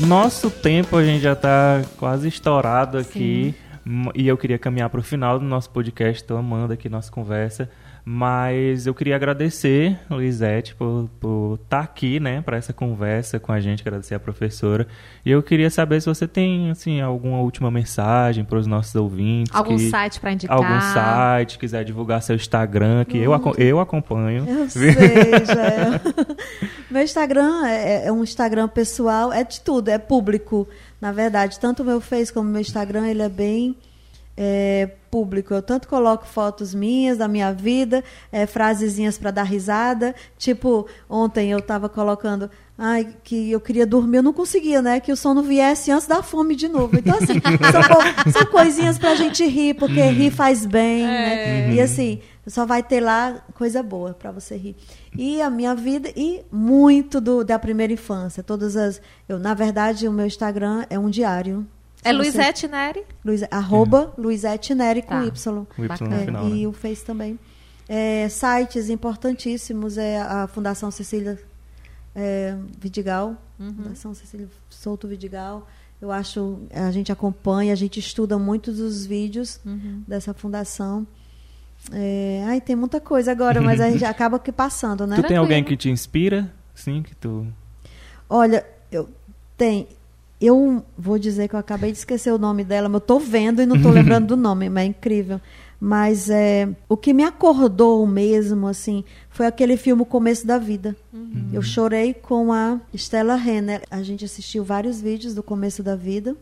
Nosso 0.00 0.50
tempo 0.50 0.96
a 0.96 1.04
gente 1.04 1.22
já 1.22 1.32
está 1.32 1.82
quase 1.96 2.28
estourado 2.28 2.98
aqui 2.98 3.54
Sim. 3.84 4.10
e 4.14 4.28
eu 4.28 4.36
queria 4.36 4.58
caminhar 4.58 4.90
para 4.90 5.00
o 5.00 5.02
final 5.02 5.38
do 5.38 5.44
nosso 5.44 5.70
podcast. 5.70 6.22
Estou 6.22 6.36
amando 6.36 6.72
aqui 6.72 6.88
nossa 6.88 7.10
conversa. 7.10 7.70
Mas 8.08 8.86
eu 8.86 8.94
queria 8.94 9.16
agradecer, 9.16 9.98
Luizete, 10.08 10.76
por 10.76 11.58
estar 11.60 11.78
tá 11.78 11.80
aqui, 11.80 12.20
né, 12.20 12.40
para 12.40 12.56
essa 12.56 12.72
conversa 12.72 13.40
com 13.40 13.50
a 13.50 13.58
gente, 13.58 13.82
agradecer 13.82 14.14
a 14.14 14.20
professora. 14.20 14.86
E 15.24 15.30
eu 15.32 15.42
queria 15.42 15.68
saber 15.68 16.00
se 16.00 16.06
você 16.06 16.28
tem, 16.28 16.70
assim, 16.70 17.00
alguma 17.00 17.40
última 17.40 17.68
mensagem 17.68 18.44
para 18.44 18.58
os 18.58 18.66
nossos 18.68 18.94
ouvintes. 18.94 19.52
Algum 19.52 19.76
que, 19.76 19.90
site 19.90 20.20
para 20.20 20.30
indicar? 20.30 20.56
Algum 20.56 20.80
site, 20.80 21.58
quiser 21.58 21.82
divulgar 21.82 22.22
seu 22.22 22.36
Instagram, 22.36 23.04
que 23.04 23.18
eu, 23.18 23.32
eu 23.58 23.80
acompanho. 23.80 24.48
Eu 24.48 24.70
sei, 24.70 24.92
já 25.44 26.00
Meu 26.88 27.02
Instagram 27.02 27.66
é, 27.66 28.06
é 28.06 28.12
um 28.12 28.22
Instagram 28.22 28.68
pessoal, 28.68 29.32
é 29.32 29.42
de 29.42 29.60
tudo, 29.60 29.88
é 29.88 29.98
público. 29.98 30.68
Na 31.00 31.10
verdade, 31.10 31.58
tanto 31.58 31.82
o 31.82 31.84
meu 31.84 32.00
Face 32.00 32.32
como 32.32 32.48
o 32.48 32.52
meu 32.52 32.60
Instagram, 32.60 33.08
ele 33.08 33.22
é 33.22 33.28
bem 33.28 33.74
é, 34.36 34.90
público. 35.10 35.54
Eu 35.54 35.62
tanto 35.62 35.88
coloco 35.88 36.26
fotos 36.26 36.74
minhas, 36.74 37.18
da 37.18 37.26
minha 37.26 37.52
vida, 37.52 38.04
é, 38.30 38.46
frasezinhas 38.46 39.16
para 39.16 39.30
dar 39.30 39.44
risada. 39.44 40.14
Tipo, 40.36 40.86
ontem 41.08 41.50
eu 41.50 41.58
estava 41.58 41.88
colocando 41.88 42.50
ai, 42.78 43.16
que 43.24 43.50
eu 43.50 43.60
queria 43.60 43.86
dormir, 43.86 44.18
eu 44.18 44.22
não 44.22 44.32
conseguia, 44.32 44.82
né? 44.82 45.00
Que 45.00 45.10
o 45.10 45.16
sono 45.16 45.42
viesse 45.42 45.90
antes 45.90 46.06
da 46.06 46.22
fome 46.22 46.54
de 46.54 46.68
novo. 46.68 46.98
Então, 46.98 47.16
assim, 47.16 47.40
são, 47.72 48.32
são 48.32 48.46
coisinhas 48.50 48.98
pra 48.98 49.14
gente 49.14 49.44
rir, 49.46 49.74
porque 49.74 50.00
uhum. 50.00 50.12
rir 50.12 50.30
faz 50.30 50.66
bem, 50.66 51.04
é. 51.04 51.06
né? 51.06 51.66
Uhum. 51.66 51.72
E 51.74 51.80
assim, 51.80 52.20
só 52.46 52.66
vai 52.66 52.82
ter 52.82 53.00
lá 53.00 53.42
coisa 53.54 53.82
boa 53.82 54.12
para 54.12 54.30
você 54.30 54.56
rir. 54.56 54.76
E 55.16 55.40
a 55.40 55.48
minha 55.48 55.74
vida, 55.74 56.10
e 56.14 56.44
muito 56.52 57.20
do, 57.20 57.42
da 57.42 57.58
primeira 57.58 57.92
infância. 57.92 58.42
Todas 58.42 58.76
as. 58.76 59.00
Eu, 59.26 59.38
na 59.38 59.54
verdade, 59.54 60.06
o 60.06 60.12
meu 60.12 60.26
Instagram 60.26 60.84
é 60.90 60.98
um 60.98 61.08
diário 61.08 61.66
é 62.04 62.12
Luizete 62.12 62.68
Neri? 62.68 63.04
Luiz, 63.24 63.42
arroba 63.50 64.12
uhum. 64.16 64.24
Luizete 64.24 64.74
Neri 64.74 65.02
com 65.02 65.08
tá. 65.08 65.24
Y. 65.24 65.66
Y 65.78 66.12
é, 66.12 66.24
final, 66.24 66.48
e 66.48 66.62
né? 66.62 66.66
o 66.68 66.72
Face 66.72 67.04
também. 67.04 67.38
É, 67.88 68.28
sites 68.28 68.88
importantíssimos 68.88 69.96
é 69.96 70.20
a 70.20 70.46
Fundação 70.46 70.90
Cecília 70.90 71.38
é, 72.14 72.56
Vidigal, 72.78 73.36
uhum. 73.58 73.74
Fundação 73.74 74.14
Cecília 74.14 74.48
Souto 74.68 75.06
Vidigal. 75.06 75.66
Eu 76.00 76.12
acho, 76.12 76.58
a 76.72 76.90
gente 76.90 77.10
acompanha, 77.10 77.72
a 77.72 77.76
gente 77.76 77.98
estuda 77.98 78.38
muitos 78.38 78.76
dos 78.76 79.06
vídeos 79.06 79.60
uhum. 79.64 80.02
dessa 80.06 80.34
fundação. 80.34 81.06
É, 81.92 82.44
ai, 82.46 82.60
tem 82.60 82.76
muita 82.76 83.00
coisa 83.00 83.30
agora, 83.32 83.60
mas 83.60 83.80
a 83.80 83.90
gente 83.90 84.04
acaba 84.06 84.38
que 84.38 84.52
passando, 84.52 85.06
né? 85.06 85.16
Tu 85.16 85.22
tem 85.22 85.36
alguém 85.36 85.62
que 85.62 85.76
te 85.76 85.88
inspira? 85.88 86.52
Sim, 86.74 87.02
que 87.02 87.14
tu. 87.14 87.46
Olha, 88.28 88.66
eu 88.90 89.08
tenho. 89.56 89.86
Eu 90.40 90.84
vou 90.98 91.18
dizer 91.18 91.48
que 91.48 91.54
eu 91.54 91.60
acabei 91.60 91.90
de 91.90 91.98
esquecer 91.98 92.30
o 92.32 92.38
nome 92.38 92.62
dela, 92.62 92.88
mas 92.88 92.94
eu 92.94 93.04
estou 93.04 93.20
vendo 93.20 93.62
e 93.62 93.66
não 93.66 93.76
estou 93.76 93.90
lembrando 93.90 94.28
do 94.28 94.36
nome, 94.36 94.68
mas 94.68 94.84
é 94.84 94.86
incrível. 94.86 95.40
Mas 95.80 96.30
é, 96.30 96.68
o 96.88 96.96
que 96.96 97.12
me 97.12 97.22
acordou 97.22 98.06
mesmo, 98.06 98.66
assim, 98.66 99.04
foi 99.30 99.46
aquele 99.46 99.76
filme 99.76 100.02
O 100.02 100.06
Começo 100.06 100.46
da 100.46 100.58
Vida. 100.58 100.96
Uhum. 101.12 101.50
Eu 101.52 101.62
chorei 101.62 102.14
com 102.14 102.52
a 102.52 102.80
Stella 102.94 103.34
Renner. 103.34 103.82
A 103.90 104.02
gente 104.02 104.24
assistiu 104.24 104.64
vários 104.64 105.00
vídeos 105.00 105.34
do 105.34 105.42
Começo 105.42 105.82
da 105.82 105.94
Vida. 105.94 106.34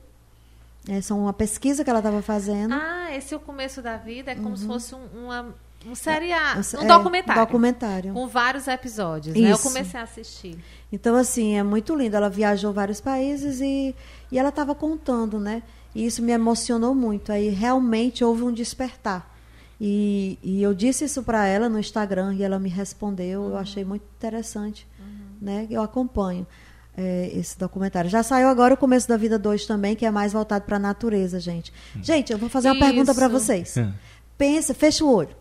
É, 0.88 1.00
são 1.00 1.20
uma 1.20 1.32
pesquisa 1.32 1.82
que 1.82 1.90
ela 1.90 2.00
estava 2.00 2.20
fazendo. 2.22 2.74
Ah, 2.74 3.08
esse 3.16 3.34
é 3.34 3.36
o 3.36 3.40
Começo 3.40 3.80
da 3.80 3.96
Vida 3.96 4.32
é 4.32 4.34
como 4.34 4.50
uhum. 4.50 4.56
se 4.56 4.66
fosse 4.66 4.94
um, 4.94 5.24
uma 5.24 5.54
um 5.86 5.94
seriado, 5.94 6.60
é, 6.60 6.80
um 6.80 6.86
documentário. 6.86 7.42
documentário. 7.42 8.12
Com 8.12 8.26
vários 8.26 8.66
episódios, 8.66 9.36
né? 9.36 9.52
Eu 9.52 9.58
comecei 9.58 10.00
a 10.00 10.02
assistir. 10.02 10.58
Então, 10.90 11.14
assim, 11.16 11.56
é 11.56 11.62
muito 11.62 11.94
lindo. 11.94 12.16
Ela 12.16 12.30
viajou 12.30 12.72
vários 12.72 13.00
países 13.00 13.60
e, 13.60 13.94
e 14.30 14.38
ela 14.38 14.48
estava 14.48 14.74
contando, 14.74 15.38
né? 15.38 15.62
E 15.94 16.06
isso 16.06 16.22
me 16.22 16.32
emocionou 16.32 16.94
muito. 16.94 17.30
Aí, 17.30 17.48
realmente, 17.50 18.24
houve 18.24 18.42
um 18.42 18.52
despertar. 18.52 19.32
E, 19.80 20.38
e 20.42 20.62
eu 20.62 20.72
disse 20.72 21.04
isso 21.04 21.22
para 21.22 21.46
ela 21.46 21.68
no 21.68 21.78
Instagram 21.78 22.34
e 22.34 22.42
ela 22.42 22.58
me 22.58 22.68
respondeu. 22.68 23.42
Uhum. 23.42 23.50
Eu 23.50 23.56
achei 23.56 23.84
muito 23.84 24.04
interessante, 24.16 24.86
uhum. 24.98 25.36
né? 25.40 25.66
Eu 25.70 25.82
acompanho. 25.82 26.46
É, 26.96 27.28
esse 27.34 27.58
documentário. 27.58 28.08
Já 28.08 28.22
saiu 28.22 28.46
agora 28.46 28.74
o 28.74 28.76
Começo 28.76 29.08
da 29.08 29.16
Vida 29.16 29.36
2 29.36 29.66
também, 29.66 29.96
que 29.96 30.06
é 30.06 30.12
mais 30.12 30.32
voltado 30.32 30.64
para 30.64 30.76
a 30.76 30.78
natureza, 30.78 31.40
gente. 31.40 31.72
Hum. 31.96 31.98
Gente, 32.04 32.32
eu 32.32 32.38
vou 32.38 32.48
fazer 32.48 32.68
uma 32.68 32.76
Isso. 32.76 32.84
pergunta 32.84 33.12
para 33.12 33.26
vocês. 33.26 33.76
É. 33.76 33.92
Pensa, 34.38 34.72
fecha 34.72 35.04
o 35.04 35.12
olho. 35.12 35.34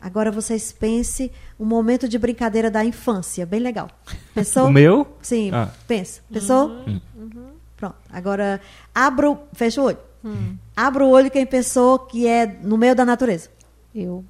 Agora 0.00 0.30
vocês 0.30 0.70
pensem 0.70 1.30
um 1.58 1.64
momento 1.64 2.08
de 2.08 2.18
brincadeira 2.18 2.70
da 2.70 2.84
infância, 2.84 3.44
bem 3.44 3.58
legal. 3.58 3.88
Pensou? 4.32 4.68
O 4.68 4.70
meu? 4.70 5.06
Sim, 5.20 5.50
ah. 5.52 5.68
pensa. 5.88 6.20
Pensou? 6.32 6.68
Uhum. 6.68 7.00
Uhum. 7.16 7.46
Pronto. 7.76 7.96
Agora, 8.10 8.60
abra 8.94 9.30
o... 9.30 9.38
Fecha 9.52 9.80
o 9.80 9.84
olho. 9.84 9.98
Hum. 10.24 10.56
Abra 10.76 11.04
o 11.04 11.10
olho 11.10 11.30
quem 11.30 11.44
pensou 11.44 11.98
que 11.98 12.26
é 12.26 12.46
no 12.46 12.76
meio 12.76 12.94
da 12.94 13.04
natureza. 13.04 13.50
Eu. 13.94 14.24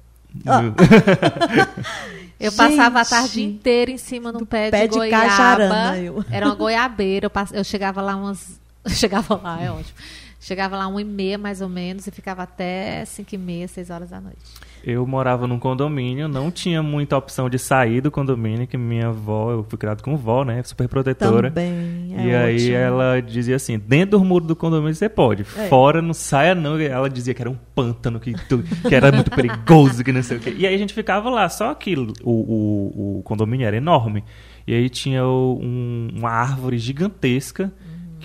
Oh. 0.45 0.49
eu 2.39 2.51
passava 2.51 3.01
a 3.01 3.05
tarde 3.05 3.41
inteira 3.41 3.91
em 3.91 3.97
cima 3.97 4.31
do 4.31 4.45
pé, 4.45 4.71
pé 4.71 4.87
de, 4.87 4.93
de 4.93 4.97
goiaba. 4.97 5.25
Cajarana, 5.25 5.97
eu. 5.97 6.25
Era 6.31 6.47
uma 6.47 6.55
goiabeira. 6.55 7.27
Eu, 7.27 7.29
pass... 7.29 7.51
eu 7.51 7.63
chegava 7.63 8.01
lá 8.01 8.15
umas... 8.15 8.59
Eu 8.83 8.91
chegava 8.91 9.35
lá, 9.35 9.61
é 9.61 9.71
ótimo. 9.71 9.97
Chegava 10.39 10.77
lá 10.77 10.87
uma 10.87 11.01
e 11.01 11.05
meia, 11.05 11.37
mais 11.37 11.61
ou 11.61 11.69
menos, 11.69 12.07
e 12.07 12.11
ficava 12.11 12.43
até 12.43 13.03
cinco 13.05 13.35
e 13.35 13.37
meia, 13.37 13.67
seis 13.67 13.89
horas 13.89 14.09
da 14.09 14.21
noite. 14.21 14.39
Eu 14.83 15.05
morava 15.05 15.45
num 15.45 15.59
condomínio, 15.59 16.27
não 16.27 16.49
tinha 16.49 16.81
muita 16.81 17.17
opção 17.17 17.49
de 17.49 17.59
sair 17.59 18.01
do 18.01 18.09
condomínio, 18.09 18.65
que 18.65 18.77
minha 18.77 19.07
avó, 19.07 19.51
eu 19.51 19.65
fui 19.67 19.77
criado 19.77 20.01
com 20.01 20.15
vó, 20.15 20.43
né? 20.43 20.61
Super 20.63 20.87
protetora. 20.87 21.51
Também, 21.51 22.15
é 22.17 22.25
E 22.25 22.35
aí 22.35 22.55
ótimo. 22.55 22.75
ela 22.75 23.19
dizia 23.21 23.55
assim, 23.55 23.77
dentro 23.77 24.17
do 24.17 24.25
muro 24.25 24.45
do 24.45 24.55
condomínio 24.55 24.95
você 24.95 25.09
pode, 25.09 25.41
é. 25.41 25.67
fora 25.67 26.01
não 26.01 26.13
saia 26.13 26.55
não. 26.55 26.79
Ela 26.79 27.09
dizia 27.09 27.33
que 27.33 27.41
era 27.41 27.49
um 27.49 27.57
pântano, 27.75 28.19
que, 28.19 28.33
que 28.33 28.95
era 28.95 29.11
muito 29.11 29.31
perigoso, 29.31 30.03
que 30.03 30.11
não 30.11 30.23
sei 30.23 30.37
o 30.37 30.39
quê. 30.39 30.55
E 30.57 30.65
aí 30.65 30.73
a 30.73 30.77
gente 30.77 30.93
ficava 30.93 31.29
lá, 31.29 31.49
só 31.49 31.73
que 31.73 31.95
o, 31.95 32.13
o, 32.23 33.17
o 33.19 33.23
condomínio 33.23 33.67
era 33.67 33.77
enorme. 33.77 34.23
E 34.65 34.73
aí 34.73 34.89
tinha 34.89 35.25
um, 35.25 36.09
uma 36.15 36.29
árvore 36.29 36.77
gigantesca 36.77 37.71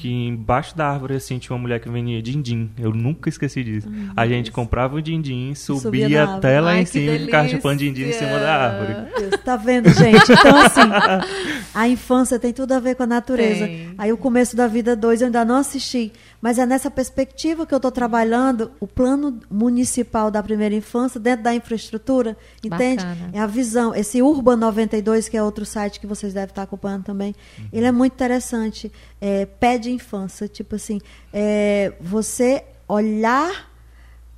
que 0.04 0.12
embaixo 0.12 0.76
da 0.76 0.86
árvore 0.86 1.14
assim 1.14 1.38
tinha 1.38 1.56
uma 1.56 1.62
mulher 1.62 1.80
que 1.80 1.88
vendia 1.88 2.20
din-din. 2.20 2.70
Eu 2.78 2.92
nunca 2.92 3.30
esqueci 3.30 3.64
disso. 3.64 3.88
Hum, 3.88 4.10
a 4.14 4.26
gente 4.26 4.52
comprava 4.52 4.96
o 4.96 5.00
din-din, 5.00 5.54
subia, 5.54 5.80
subia 5.80 6.24
até 6.24 6.60
lá 6.60 6.72
Ai, 6.72 6.80
em 6.80 6.84
cima 6.84 7.12
e 7.12 7.20
ficava 7.20 7.48
chupando 7.48 7.78
din-din 7.78 8.08
em 8.08 8.12
cima 8.12 8.38
da 8.38 8.54
árvore. 8.54 9.10
Deus, 9.18 9.42
tá 9.42 9.56
vendo, 9.56 9.88
gente? 9.88 10.30
Então, 10.30 10.56
assim, 10.58 10.80
a 11.74 11.88
infância 11.88 12.38
tem 12.38 12.52
tudo 12.52 12.72
a 12.72 12.80
ver 12.80 12.96
com 12.96 13.04
a 13.04 13.06
natureza. 13.06 13.66
Tem. 13.66 13.94
Aí 13.96 14.12
o 14.12 14.18
começo 14.18 14.54
da 14.54 14.66
vida 14.66 14.94
2 14.94 15.22
eu 15.22 15.26
ainda 15.28 15.42
não 15.42 15.56
assisti, 15.56 16.12
Mas 16.44 16.58
é 16.58 16.66
nessa 16.66 16.90
perspectiva 16.90 17.64
que 17.64 17.72
eu 17.72 17.78
estou 17.78 17.90
trabalhando 17.90 18.70
o 18.78 18.86
plano 18.86 19.40
municipal 19.50 20.30
da 20.30 20.42
primeira 20.42 20.74
infância 20.74 21.18
dentro 21.18 21.42
da 21.42 21.54
infraestrutura, 21.54 22.36
entende? 22.62 23.02
Bacana. 23.02 23.30
É 23.32 23.38
a 23.38 23.46
visão. 23.46 23.94
Esse 23.94 24.20
Urban 24.20 24.56
92, 24.56 25.26
que 25.26 25.38
é 25.38 25.42
outro 25.42 25.64
site 25.64 25.98
que 25.98 26.06
vocês 26.06 26.34
devem 26.34 26.50
estar 26.50 26.64
acompanhando 26.64 27.04
também, 27.04 27.34
uhum. 27.58 27.64
ele 27.72 27.86
é 27.86 27.90
muito 27.90 28.12
interessante. 28.12 28.92
É, 29.22 29.46
pé 29.46 29.78
de 29.78 29.90
infância, 29.90 30.46
tipo 30.46 30.76
assim, 30.76 31.00
é, 31.32 31.94
você 31.98 32.62
olhar 32.86 33.72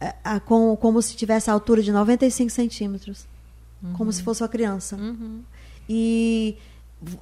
é, 0.01 0.15
a, 0.23 0.39
com, 0.39 0.77
como 0.77 1.03
se 1.03 1.17
tivesse 1.17 1.51
a 1.51 1.55
altura 1.55 1.83
de 1.83 1.91
95 1.91 2.51
centímetros, 2.51 3.27
uhum. 3.83 3.95
como 3.95 4.13
se 4.13 4.23
fosse 4.23 4.45
uma 4.45 4.49
criança. 4.49 4.95
Uhum. 4.95 5.41
E 5.89 6.57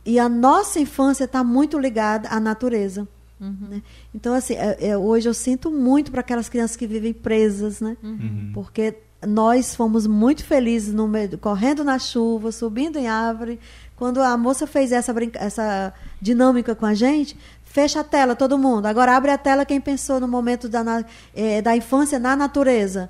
e 0.05 0.18
a 0.18 0.28
nossa 0.28 0.78
infância 0.78 1.24
está 1.24 1.43
muito 1.43 1.78
ligada 1.78 2.28
à 2.28 2.39
natureza. 2.39 3.09
Uhum. 3.45 3.69
Né? 3.69 3.83
Então, 4.15 4.35
assim, 4.35 4.55
é, 4.55 4.77
é, 4.81 4.97
hoje 4.97 5.29
eu 5.29 5.35
sinto 5.35 5.71
muito 5.71 6.11
para 6.11 6.21
aquelas 6.21 6.49
crianças 6.49 6.77
que 6.77 6.87
vivem 6.87 7.13
presas, 7.13 7.81
né? 7.81 7.97
Uhum. 8.03 8.11
uhum. 8.11 8.51
Porque 8.55 8.97
nós 9.27 9.75
fomos 9.75 10.07
muito 10.07 10.45
felizes 10.45 10.93
no 10.95 11.09
meio, 11.09 11.39
correndo 11.39 11.85
na 11.85 11.99
chuva, 11.99 12.53
subindo 12.53 12.99
em 12.99 13.09
árvore. 13.09 13.59
Quando 13.97 14.21
a 14.21 14.37
moça 14.37 14.67
fez 14.67 14.93
essa, 14.93 15.15
essa 15.35 15.95
dinâmica 16.21 16.75
com 16.75 16.85
a 16.85 16.95
gente, 16.95 17.37
fecha 17.63 18.01
a 18.01 18.05
tela, 18.05 18.35
todo 18.35 18.59
mundo. 18.59 18.87
Agora 18.87 19.17
abre 19.17 19.31
a 19.31 19.39
tela 19.39 19.65
quem 19.65 19.81
pensou 19.81 20.21
no 20.21 20.29
momento 20.29 20.69
da, 20.69 21.05
é, 21.35 21.63
da 21.63 21.77
infância 21.77 22.19
na 22.19 22.35
natureza. 22.35 23.09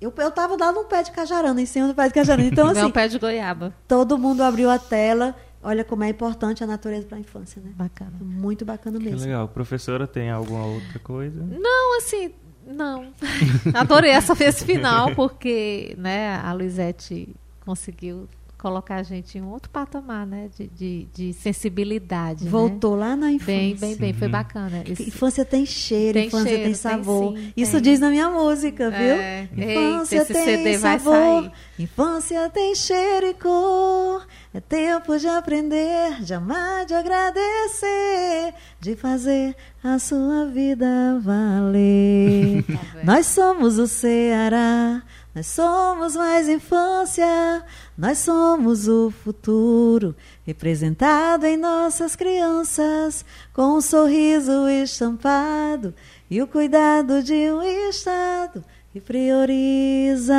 Eu, 0.00 0.12
eu 0.16 0.30
tava 0.30 0.56
lá 0.58 0.72
no 0.72 0.84
pé 0.84 1.02
de 1.02 1.10
cajarana, 1.10 1.60
em 1.60 1.66
cima 1.66 1.88
do 1.88 1.94
pé 1.94 2.08
de 2.08 2.14
cajarana. 2.14 2.48
Então, 2.48 2.68
assim. 2.70 2.80
Não, 2.80 2.90
pé 2.90 3.06
de 3.06 3.18
goiaba. 3.18 3.74
Todo 3.86 4.16
mundo 4.16 4.42
abriu 4.42 4.70
a 4.70 4.78
tela 4.78 5.36
Olha 5.62 5.84
como 5.84 6.02
é 6.04 6.08
importante 6.08 6.64
a 6.64 6.66
natureza 6.66 7.06
para 7.06 7.18
a 7.18 7.20
infância, 7.20 7.60
né? 7.62 7.70
Bacana. 7.76 8.12
Muito 8.20 8.64
bacana 8.64 8.98
mesmo. 8.98 9.18
Que 9.18 9.24
legal. 9.24 9.48
Professora, 9.48 10.06
tem 10.06 10.30
alguma 10.30 10.64
outra 10.64 10.98
coisa? 11.00 11.42
Não, 11.42 11.98
assim, 11.98 12.32
não. 12.66 13.12
Adorei 13.74 14.10
essa 14.10 14.34
vez 14.34 14.62
final, 14.62 15.14
porque 15.14 15.94
né, 15.98 16.36
a 16.36 16.52
Luizete 16.52 17.34
conseguiu 17.60 18.26
colocar 18.60 18.96
a 18.96 19.02
gente 19.02 19.38
em 19.38 19.40
um 19.40 19.50
outro 19.50 19.70
patamar, 19.70 20.26
né? 20.26 20.50
De, 20.56 20.66
de, 20.68 21.08
de 21.14 21.32
sensibilidade. 21.32 22.44
Né? 22.44 22.50
Voltou 22.50 22.94
né? 22.94 23.06
lá 23.06 23.16
na 23.16 23.32
infância. 23.32 23.54
Bem, 23.54 23.76
bem, 23.76 23.96
bem. 23.96 24.12
Foi 24.12 24.28
bacana. 24.28 24.84
Isso. 24.86 25.02
Infância 25.02 25.44
tem 25.44 25.64
cheiro, 25.64 26.14
tem 26.14 26.26
infância 26.26 26.48
cheiro, 26.48 26.64
tem 26.64 26.74
sabor. 26.74 27.32
Tem 27.32 27.42
sim, 27.42 27.52
Isso 27.56 27.72
tem. 27.72 27.82
diz 27.82 28.00
na 28.00 28.10
minha 28.10 28.28
música, 28.30 28.90
viu? 28.90 28.98
É. 28.98 29.48
Infância 29.56 30.18
Eita, 30.18 30.32
tem 30.34 30.44
CD 30.44 30.78
sabor. 30.78 31.52
Infância 31.78 32.50
tem 32.50 32.74
cheiro 32.74 33.26
e 33.26 33.34
cor. 33.34 34.26
É 34.52 34.58
tempo 34.58 35.16
de 35.16 35.28
aprender, 35.28 36.24
jamais 36.24 36.84
de 36.84 36.92
agradecer, 36.94 38.52
de 38.80 38.96
fazer 38.96 39.54
a 39.82 39.96
sua 40.00 40.46
vida 40.46 41.20
valer. 41.22 42.64
Tá 42.66 43.04
Nós 43.04 43.26
somos 43.26 43.78
o 43.78 43.86
Ceará. 43.86 45.02
Nós 45.32 45.46
somos 45.46 46.16
mais 46.16 46.48
infância, 46.48 47.64
nós 47.96 48.18
somos 48.18 48.88
o 48.88 49.12
futuro, 49.12 50.16
representado 50.44 51.46
em 51.46 51.56
nossas 51.56 52.16
crianças, 52.16 53.24
com 53.54 53.76
um 53.76 53.80
sorriso 53.80 54.68
estampado 54.68 55.94
e 56.28 56.42
o 56.42 56.48
cuidado 56.48 57.22
de 57.22 57.52
um 57.52 57.62
Estado 57.62 58.64
que 58.92 59.00
prioriza 59.00 60.34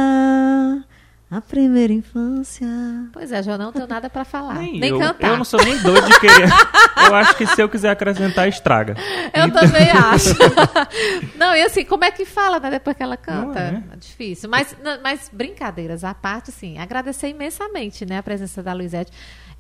a 1.32 1.40
primeira 1.40 1.94
infância. 1.94 2.68
Pois 3.14 3.32
é, 3.32 3.42
já 3.42 3.58
não 3.58 3.72
tenho 3.72 3.88
nada 3.88 4.10
para 4.10 4.26
falar. 4.26 4.56
Nem, 4.56 4.78
nem 4.78 4.90
eu, 4.90 5.00
cantar. 5.00 5.30
Eu 5.30 5.38
não 5.38 5.46
sou 5.46 5.64
nem 5.64 5.78
doido 5.78 6.06
de 6.06 6.20
querer. 6.20 6.50
eu 7.08 7.16
acho 7.16 7.38
que 7.38 7.48
se 7.48 7.62
eu 7.62 7.70
quiser 7.70 7.90
acrescentar, 7.90 8.50
estraga. 8.50 8.98
Eu 9.34 9.46
então... 9.46 9.62
também 9.62 9.88
acho. 9.96 10.36
não, 11.38 11.56
e 11.56 11.62
assim, 11.62 11.86
como 11.86 12.04
é 12.04 12.12
que 12.12 12.26
fala, 12.26 12.60
né, 12.60 12.70
depois 12.70 12.98
que 12.98 13.02
ela 13.02 13.16
canta? 13.16 13.60
É. 13.62 13.94
é. 13.94 13.96
difícil. 13.96 14.50
Mas, 14.50 14.76
mas 15.02 15.30
brincadeiras 15.32 16.04
à 16.04 16.14
parte, 16.14 16.50
assim, 16.50 16.78
agradecer 16.78 17.30
imensamente, 17.30 18.06
né, 18.06 18.18
a 18.18 18.24
presença 18.24 18.62
da 18.62 18.74
Luizete. 18.74 19.14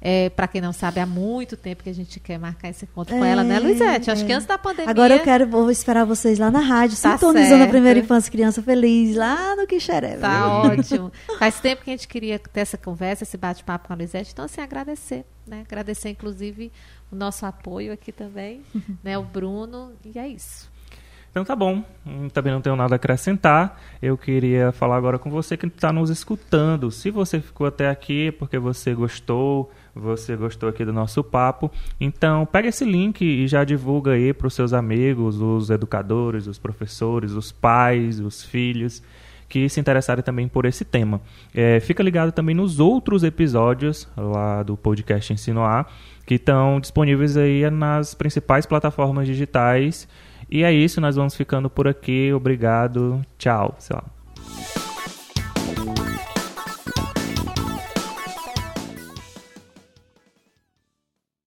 É, 0.04 0.32
para 0.32 0.48
quem 0.48 0.60
não 0.60 0.74
sabe, 0.74 1.00
há 1.00 1.06
muito 1.06 1.56
tempo 1.56 1.84
que 1.84 1.90
a 1.90 1.94
gente 1.94 2.20
quer 2.20 2.40
marcar 2.40 2.70
esse 2.70 2.86
encontro 2.86 3.16
é, 3.16 3.20
com 3.20 3.24
ela, 3.24 3.44
né, 3.44 3.60
Luizete? 3.60 4.10
Acho 4.10 4.24
é. 4.24 4.26
que 4.26 4.34
antes 4.34 4.48
da 4.48 4.58
pandemia. 4.58 4.90
Agora 4.90 5.14
eu 5.14 5.20
quero, 5.20 5.48
vou 5.48 5.70
esperar 5.70 6.06
vocês 6.06 6.40
lá 6.40 6.50
na 6.50 6.60
rádio, 6.60 6.98
tá 7.00 7.12
sintonizando 7.12 7.58
certo. 7.58 7.70
a 7.70 7.72
primeira 7.72 8.00
infância 8.00 8.32
criança 8.32 8.64
feliz, 8.64 9.16
lá 9.16 9.56
no 9.56 9.68
Quixeré. 9.68 10.18
Tá 10.18 10.64
ótimo. 10.64 11.12
Faz 11.38 11.60
tempo 11.60 11.84
que 11.84 11.92
a 11.92 11.94
gente 11.94 12.08
queria 12.08 12.40
ter 12.40 12.62
essa 12.62 12.80
conversa, 12.80 13.24
esse 13.24 13.38
bate-papo 13.38 13.88
com 13.88 13.94
a 13.94 13.96
Luizete. 13.96 14.32
Então, 14.34 14.46
assim, 14.46 14.60
agradecer, 14.60 15.24
né? 15.46 15.62
Agradecer, 15.68 16.10
inclusive, 16.10 16.72
o 17.12 17.16
nosso 17.16 17.46
apoio 17.46 17.94
aqui 17.94 18.12
também, 18.12 18.62
né? 19.04 19.20
O 19.20 19.24
Bruno, 19.24 19.92
e 20.04 20.18
é 20.18 20.28
isso. 20.28 20.72
Então 21.32 21.46
tá 21.46 21.56
bom, 21.56 21.82
hum, 22.06 22.28
também 22.28 22.52
não 22.52 22.60
tenho 22.60 22.76
nada 22.76 22.96
a 22.96 22.98
acrescentar. 22.98 23.80
Eu 24.02 24.18
queria 24.18 24.74
falar 24.74 24.98
agora 24.98 25.18
com 25.18 25.30
você 25.30 25.56
que 25.56 25.66
está 25.66 25.94
nos 25.94 26.10
escutando. 26.10 26.92
Se 26.92 27.10
você 27.10 27.40
ficou 27.40 27.66
até 27.66 27.90
aqui 27.90 28.28
é 28.28 28.32
porque 28.34 28.60
você 28.60 28.94
gostou, 28.94 29.72
você 29.96 30.36
gostou 30.36 30.70
aqui 30.70 30.86
do 30.86 30.94
nosso 30.94 31.24
papo, 31.24 31.72
então 32.00 32.46
pega 32.46 32.70
esse 32.70 32.86
link 32.86 33.22
e 33.22 33.48
já 33.48 33.64
divulga 33.64 34.12
aí 34.12 34.34
para 34.34 34.48
os 34.48 34.54
seus 34.54 34.74
amigos, 34.74 35.40
os 35.42 35.70
educadores, 35.70 36.48
os 36.48 36.58
professores, 36.58 37.32
os 37.32 37.52
pais, 37.52 38.20
os 38.20 38.44
filhos 38.44 39.04
que 39.50 39.68
se 39.68 39.82
interessarem 39.82 40.24
também 40.24 40.48
por 40.48 40.66
esse 40.66 40.86
tema. 40.86 41.20
É, 41.54 41.80
fica 41.82 42.02
ligado 42.02 42.32
também 42.32 42.56
nos 42.56 42.80
outros 42.80 43.24
episódios 43.24 44.08
lá 44.16 44.64
do 44.64 44.78
podcast 44.78 45.34
Ensino 45.34 45.64
A, 45.66 45.86
que 46.26 46.36
estão 46.36 46.80
disponíveis 46.80 47.36
aí 47.36 47.70
nas 47.70 48.14
principais 48.14 48.66
plataformas 48.66 49.28
digitais 49.28 50.08
e 50.52 50.66
é 50.66 50.74
isso, 50.74 51.00
nós 51.00 51.16
vamos 51.16 51.34
ficando 51.34 51.70
por 51.70 51.88
aqui. 51.88 52.34
Obrigado. 52.34 53.26
Tchau. 53.38 53.74
Sei 53.80 53.96
lá. 53.96 54.91